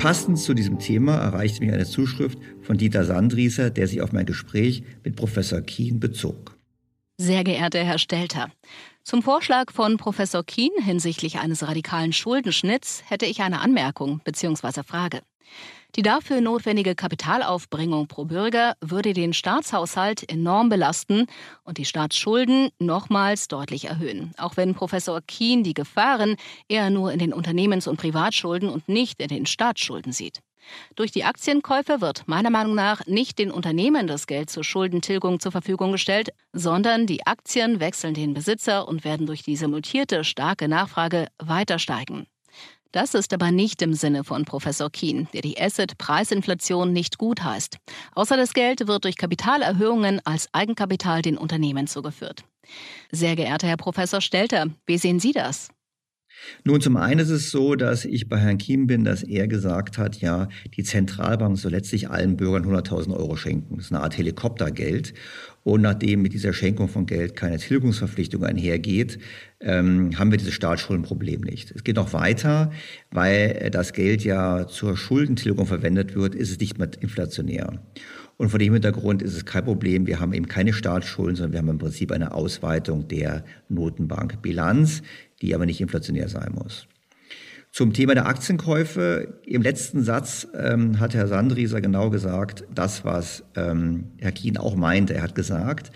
Passend 0.00 0.38
zu 0.38 0.54
diesem 0.54 0.78
Thema 0.78 1.18
erreichte 1.18 1.60
mich 1.62 1.74
eine 1.74 1.84
Zuschrift 1.84 2.38
von 2.62 2.78
Dieter 2.78 3.04
Sandrieser, 3.04 3.68
der 3.68 3.86
sich 3.86 4.00
auf 4.00 4.12
mein 4.12 4.24
Gespräch 4.24 4.82
mit 5.04 5.14
Professor 5.14 5.60
Kien 5.60 6.00
bezog. 6.00 6.56
Sehr 7.18 7.44
geehrter 7.44 7.84
Herr 7.84 7.98
Stelter, 7.98 8.50
zum 9.02 9.22
Vorschlag 9.22 9.72
von 9.72 9.96
Professor 9.96 10.44
Kien 10.44 10.72
hinsichtlich 10.82 11.38
eines 11.38 11.66
radikalen 11.66 12.12
Schuldenschnitts 12.12 13.02
hätte 13.06 13.26
ich 13.26 13.42
eine 13.42 13.60
Anmerkung 13.60 14.20
bzw. 14.24 14.82
Frage. 14.82 15.22
Die 15.96 16.02
dafür 16.02 16.40
notwendige 16.40 16.94
Kapitalaufbringung 16.94 18.06
pro 18.06 18.24
Bürger 18.24 18.74
würde 18.80 19.12
den 19.12 19.32
Staatshaushalt 19.32 20.30
enorm 20.30 20.68
belasten 20.68 21.26
und 21.64 21.78
die 21.78 21.84
Staatsschulden 21.84 22.70
nochmals 22.78 23.48
deutlich 23.48 23.86
erhöhen. 23.86 24.32
Auch 24.38 24.56
wenn 24.56 24.74
Professor 24.74 25.20
Kien 25.20 25.64
die 25.64 25.74
Gefahren 25.74 26.36
eher 26.68 26.90
nur 26.90 27.12
in 27.12 27.18
den 27.18 27.32
Unternehmens- 27.32 27.88
und 27.88 27.96
Privatschulden 27.96 28.68
und 28.68 28.88
nicht 28.88 29.20
in 29.20 29.28
den 29.28 29.46
Staatsschulden 29.46 30.12
sieht. 30.12 30.38
Durch 30.94 31.10
die 31.10 31.24
Aktienkäufe 31.24 32.00
wird 32.00 32.26
meiner 32.26 32.50
Meinung 32.50 32.74
nach 32.74 33.06
nicht 33.06 33.38
den 33.38 33.50
Unternehmen 33.50 34.06
das 34.06 34.26
Geld 34.26 34.50
zur 34.50 34.64
Schuldentilgung 34.64 35.40
zur 35.40 35.52
Verfügung 35.52 35.92
gestellt, 35.92 36.30
sondern 36.52 37.06
die 37.06 37.26
Aktien 37.26 37.80
wechseln 37.80 38.14
den 38.14 38.34
Besitzer 38.34 38.86
und 38.88 39.04
werden 39.04 39.26
durch 39.26 39.42
diese 39.42 39.68
mutierte 39.68 40.24
starke 40.24 40.68
Nachfrage 40.68 41.26
weiter 41.38 41.78
steigen. 41.78 42.26
Das 42.92 43.14
ist 43.14 43.32
aber 43.32 43.52
nicht 43.52 43.82
im 43.82 43.94
Sinne 43.94 44.24
von 44.24 44.44
Professor 44.44 44.90
Kien, 44.90 45.28
der 45.32 45.42
die 45.42 45.60
Asset-Preisinflation 45.60 46.92
nicht 46.92 47.18
gut 47.18 47.44
heißt. 47.44 47.78
Außer 48.16 48.36
das 48.36 48.52
Geld 48.52 48.88
wird 48.88 49.04
durch 49.04 49.16
Kapitalerhöhungen 49.16 50.20
als 50.24 50.48
Eigenkapital 50.52 51.22
den 51.22 51.38
Unternehmen 51.38 51.86
zugeführt. 51.86 52.42
Sehr 53.12 53.36
geehrter 53.36 53.68
Herr 53.68 53.76
Professor 53.76 54.20
Stelter, 54.20 54.66
wie 54.86 54.98
sehen 54.98 55.20
Sie 55.20 55.32
das? 55.32 55.68
Nun, 56.64 56.80
zum 56.80 56.96
einen 56.96 57.20
ist 57.20 57.30
es 57.30 57.50
so, 57.50 57.74
dass 57.74 58.04
ich 58.04 58.28
bei 58.28 58.38
Herrn 58.38 58.58
Kiem 58.58 58.86
bin, 58.86 59.04
dass 59.04 59.22
er 59.22 59.48
gesagt 59.48 59.98
hat, 59.98 60.20
ja, 60.20 60.48
die 60.76 60.84
Zentralbank 60.84 61.58
soll 61.58 61.72
letztlich 61.72 62.10
allen 62.10 62.36
Bürgern 62.36 62.64
100.000 62.64 63.16
Euro 63.16 63.36
schenken. 63.36 63.76
Das 63.76 63.86
ist 63.86 63.92
eine 63.92 64.02
Art 64.02 64.16
Helikoptergeld. 64.16 65.14
Und 65.62 65.82
nachdem 65.82 66.22
mit 66.22 66.32
dieser 66.32 66.52
Schenkung 66.52 66.88
von 66.88 67.06
Geld 67.06 67.36
keine 67.36 67.58
Tilgungsverpflichtung 67.58 68.44
einhergeht, 68.44 69.18
ähm, 69.60 70.18
haben 70.18 70.30
wir 70.30 70.38
dieses 70.38 70.54
Staatsschuldenproblem 70.54 71.42
nicht. 71.42 71.70
Es 71.72 71.84
geht 71.84 71.96
noch 71.96 72.14
weiter, 72.14 72.70
weil 73.10 73.68
das 73.70 73.92
Geld 73.92 74.24
ja 74.24 74.66
zur 74.66 74.96
Schuldentilgung 74.96 75.66
verwendet 75.66 76.14
wird, 76.14 76.34
ist 76.34 76.50
es 76.50 76.58
nicht 76.58 76.78
mehr 76.78 76.88
inflationär. 77.00 77.78
Und 78.40 78.48
vor 78.48 78.58
dem 78.58 78.72
Hintergrund 78.72 79.20
ist 79.20 79.34
es 79.34 79.44
kein 79.44 79.64
Problem. 79.64 80.06
Wir 80.06 80.18
haben 80.18 80.32
eben 80.32 80.48
keine 80.48 80.72
Staatsschulden, 80.72 81.36
sondern 81.36 81.52
wir 81.52 81.58
haben 81.58 81.68
im 81.68 81.76
Prinzip 81.76 82.10
eine 82.10 82.32
Ausweitung 82.32 83.06
der 83.06 83.44
Notenbankbilanz, 83.68 85.02
die 85.42 85.54
aber 85.54 85.66
nicht 85.66 85.80
inflationär 85.80 86.28
sein 86.28 86.52
muss. 86.54 86.86
Zum 87.72 87.92
Thema 87.92 88.14
der 88.14 88.26
Aktienkäufe. 88.26 89.38
Im 89.46 89.62
letzten 89.62 90.02
Satz 90.02 90.48
ähm, 90.54 90.98
hat 90.98 91.14
Herr 91.14 91.28
Sandrieser 91.28 91.80
genau 91.80 92.10
gesagt, 92.10 92.64
das, 92.74 93.04
was 93.04 93.44
ähm, 93.54 94.08
Herr 94.18 94.32
Kien 94.32 94.56
auch 94.56 94.74
meinte. 94.74 95.14
Er 95.14 95.22
hat 95.22 95.36
gesagt, 95.36 95.92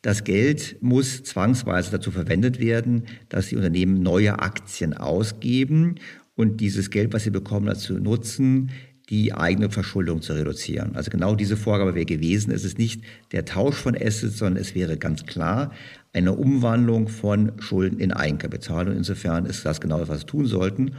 das 0.00 0.24
Geld 0.24 0.76
muss 0.80 1.22
zwangsweise 1.24 1.90
dazu 1.90 2.10
verwendet 2.10 2.60
werden, 2.60 3.04
dass 3.28 3.48
die 3.48 3.56
Unternehmen 3.56 4.02
neue 4.02 4.38
Aktien 4.38 4.94
ausgeben 4.94 5.96
und 6.34 6.60
dieses 6.60 6.90
Geld, 6.90 7.12
was 7.12 7.24
sie 7.24 7.30
bekommen, 7.30 7.66
dazu 7.66 7.94
nutzen, 7.98 8.70
die 9.10 9.32
eigene 9.32 9.70
Verschuldung 9.70 10.20
zu 10.20 10.34
reduzieren. 10.34 10.94
Also 10.94 11.10
genau 11.10 11.34
diese 11.34 11.56
Vorgabe 11.56 11.94
wäre 11.94 12.04
gewesen. 12.04 12.50
Es 12.52 12.64
ist 12.64 12.78
nicht 12.78 13.02
der 13.32 13.44
Tausch 13.44 13.76
von 13.76 13.96
Assets, 13.96 14.38
sondern 14.38 14.60
es 14.60 14.74
wäre 14.74 14.96
ganz 14.98 15.24
klar 15.24 15.72
eine 16.12 16.32
Umwandlung 16.32 17.08
von 17.08 17.52
Schulden 17.58 18.00
in 18.00 18.12
Eigenkapital. 18.12 18.88
Und 18.88 18.96
insofern 18.96 19.46
ist 19.46 19.64
das 19.64 19.80
genau 19.80 19.98
das, 19.98 20.08
was 20.08 20.20
wir 20.22 20.26
tun 20.26 20.46
sollten. 20.46 20.92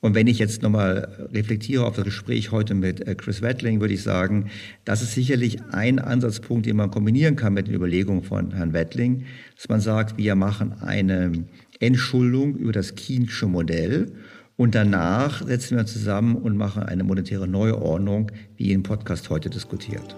Und 0.00 0.14
wenn 0.14 0.28
ich 0.28 0.38
jetzt 0.38 0.62
nochmal 0.62 1.28
reflektiere 1.32 1.84
auf 1.84 1.96
das 1.96 2.04
Gespräch 2.04 2.52
heute 2.52 2.74
mit 2.74 3.06
äh, 3.06 3.16
Chris 3.16 3.42
Wettling, 3.42 3.80
würde 3.80 3.94
ich 3.94 4.02
sagen, 4.02 4.50
das 4.84 5.02
ist 5.02 5.14
sicherlich 5.14 5.58
ein 5.72 5.98
Ansatzpunkt, 5.98 6.66
den 6.66 6.76
man 6.76 6.92
kombinieren 6.92 7.34
kann 7.34 7.54
mit 7.54 7.66
den 7.66 7.74
Überlegungen 7.74 8.22
von 8.22 8.52
Herrn 8.52 8.72
Wettling, 8.72 9.24
dass 9.56 9.68
man 9.68 9.80
sagt, 9.80 10.16
wir 10.16 10.36
machen 10.36 10.74
eine 10.80 11.44
Entschuldung 11.80 12.54
über 12.54 12.72
das 12.72 12.94
Kiensche 12.94 13.46
Modell 13.46 14.12
und 14.58 14.74
danach 14.74 15.46
setzen 15.46 15.76
wir 15.76 15.86
zusammen 15.86 16.34
und 16.34 16.56
machen 16.56 16.82
eine 16.82 17.04
monetäre 17.04 17.46
Neuordnung, 17.46 18.32
wie 18.56 18.72
im 18.72 18.82
Podcast 18.82 19.30
heute 19.30 19.48
diskutiert. 19.48 20.16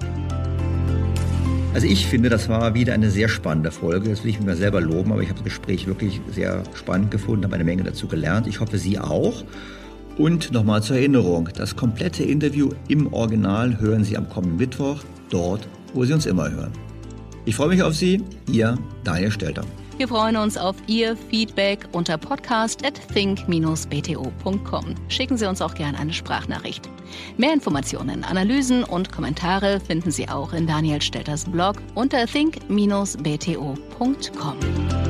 Also 1.74 1.86
ich 1.86 2.06
finde, 2.06 2.30
das 2.30 2.48
war 2.48 2.74
wieder 2.74 2.94
eine 2.94 3.10
sehr 3.10 3.28
spannende 3.28 3.70
Folge. 3.70 4.08
Das 4.08 4.24
will 4.24 4.30
ich 4.30 4.40
mir 4.40 4.56
selber 4.56 4.80
loben, 4.80 5.12
aber 5.12 5.22
ich 5.22 5.28
habe 5.28 5.38
das 5.38 5.44
Gespräch 5.44 5.86
wirklich 5.86 6.22
sehr 6.32 6.64
spannend 6.74 7.10
gefunden, 7.10 7.44
habe 7.44 7.54
eine 7.54 7.64
Menge 7.64 7.84
dazu 7.84 8.08
gelernt. 8.08 8.46
Ich 8.46 8.60
hoffe, 8.60 8.78
Sie 8.78 8.98
auch. 8.98 9.44
Und 10.16 10.52
nochmal 10.52 10.82
zur 10.82 10.96
Erinnerung, 10.96 11.50
das 11.54 11.76
komplette 11.76 12.24
Interview 12.24 12.70
im 12.88 13.12
Original 13.12 13.78
hören 13.78 14.04
Sie 14.04 14.16
am 14.16 14.28
kommenden 14.28 14.56
Mittwoch, 14.56 15.04
dort, 15.28 15.68
wo 15.92 16.04
Sie 16.04 16.14
uns 16.14 16.24
immer 16.24 16.50
hören. 16.50 16.72
Ich 17.44 17.56
freue 17.56 17.68
mich 17.68 17.82
auf 17.82 17.94
Sie, 17.94 18.22
Ihr 18.50 18.78
Daniel 19.04 19.30
Stelter. 19.30 19.64
Wir 20.00 20.08
freuen 20.08 20.36
uns 20.38 20.56
auf 20.56 20.76
Ihr 20.86 21.14
Feedback 21.14 21.86
unter 21.92 22.16
podcast 22.16 22.86
at 22.86 22.98
think-bto.com. 23.12 24.94
Schicken 25.08 25.36
Sie 25.36 25.46
uns 25.46 25.60
auch 25.60 25.74
gerne 25.74 25.98
eine 25.98 26.14
Sprachnachricht. 26.14 26.88
Mehr 27.36 27.52
Informationen, 27.52 28.24
Analysen 28.24 28.82
und 28.82 29.12
Kommentare 29.12 29.78
finden 29.78 30.10
Sie 30.10 30.26
auch 30.26 30.54
in 30.54 30.66
Daniel 30.66 31.02
Stelters 31.02 31.44
Blog 31.44 31.76
unter 31.94 32.26
think-bto.com. 32.26 35.09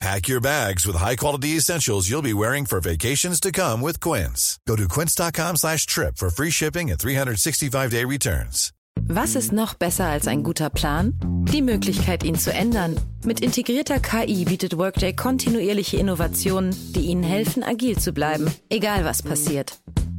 Pack 0.00 0.28
your 0.28 0.40
bags 0.40 0.86
with 0.86 0.96
high-quality 0.96 1.56
essentials 1.58 2.08
you'll 2.08 2.22
be 2.22 2.32
wearing 2.32 2.64
for 2.64 2.80
vacations 2.80 3.38
to 3.38 3.52
come 3.52 3.82
with 3.82 4.00
Quince. 4.00 4.58
Go 4.66 4.74
to 4.74 4.88
quince.com 4.88 5.56
slash 5.56 5.84
trip 5.84 6.16
for 6.16 6.30
free 6.30 6.50
shipping 6.50 6.90
and 6.90 6.98
365-day 6.98 8.06
returns. 8.06 8.72
Was 9.08 9.34
ist 9.34 9.52
noch 9.52 9.74
besser 9.74 10.04
als 10.06 10.26
ein 10.26 10.42
guter 10.42 10.70
Plan? 10.70 11.12
Die 11.52 11.60
Möglichkeit, 11.60 12.24
ihn 12.24 12.34
zu 12.36 12.50
ändern. 12.50 12.98
Mit 13.24 13.40
integrierter 13.40 14.00
KI 14.00 14.44
bietet 14.46 14.78
Workday 14.78 15.12
kontinuierliche 15.12 15.98
Innovationen, 15.98 16.74
die 16.94 17.06
Ihnen 17.06 17.22
helfen, 17.22 17.62
agil 17.62 17.98
zu 17.98 18.12
bleiben, 18.12 18.50
egal 18.70 19.04
was 19.04 19.22
passiert. 19.22 19.78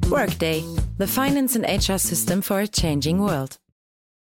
Workday, 0.09 0.63
the 0.99 1.07
finance 1.07 1.55
and 1.55 1.65
HR 1.65 1.97
system 1.97 2.43
for 2.43 2.59
a 2.59 2.67
changing 2.67 3.19
world. 3.19 3.57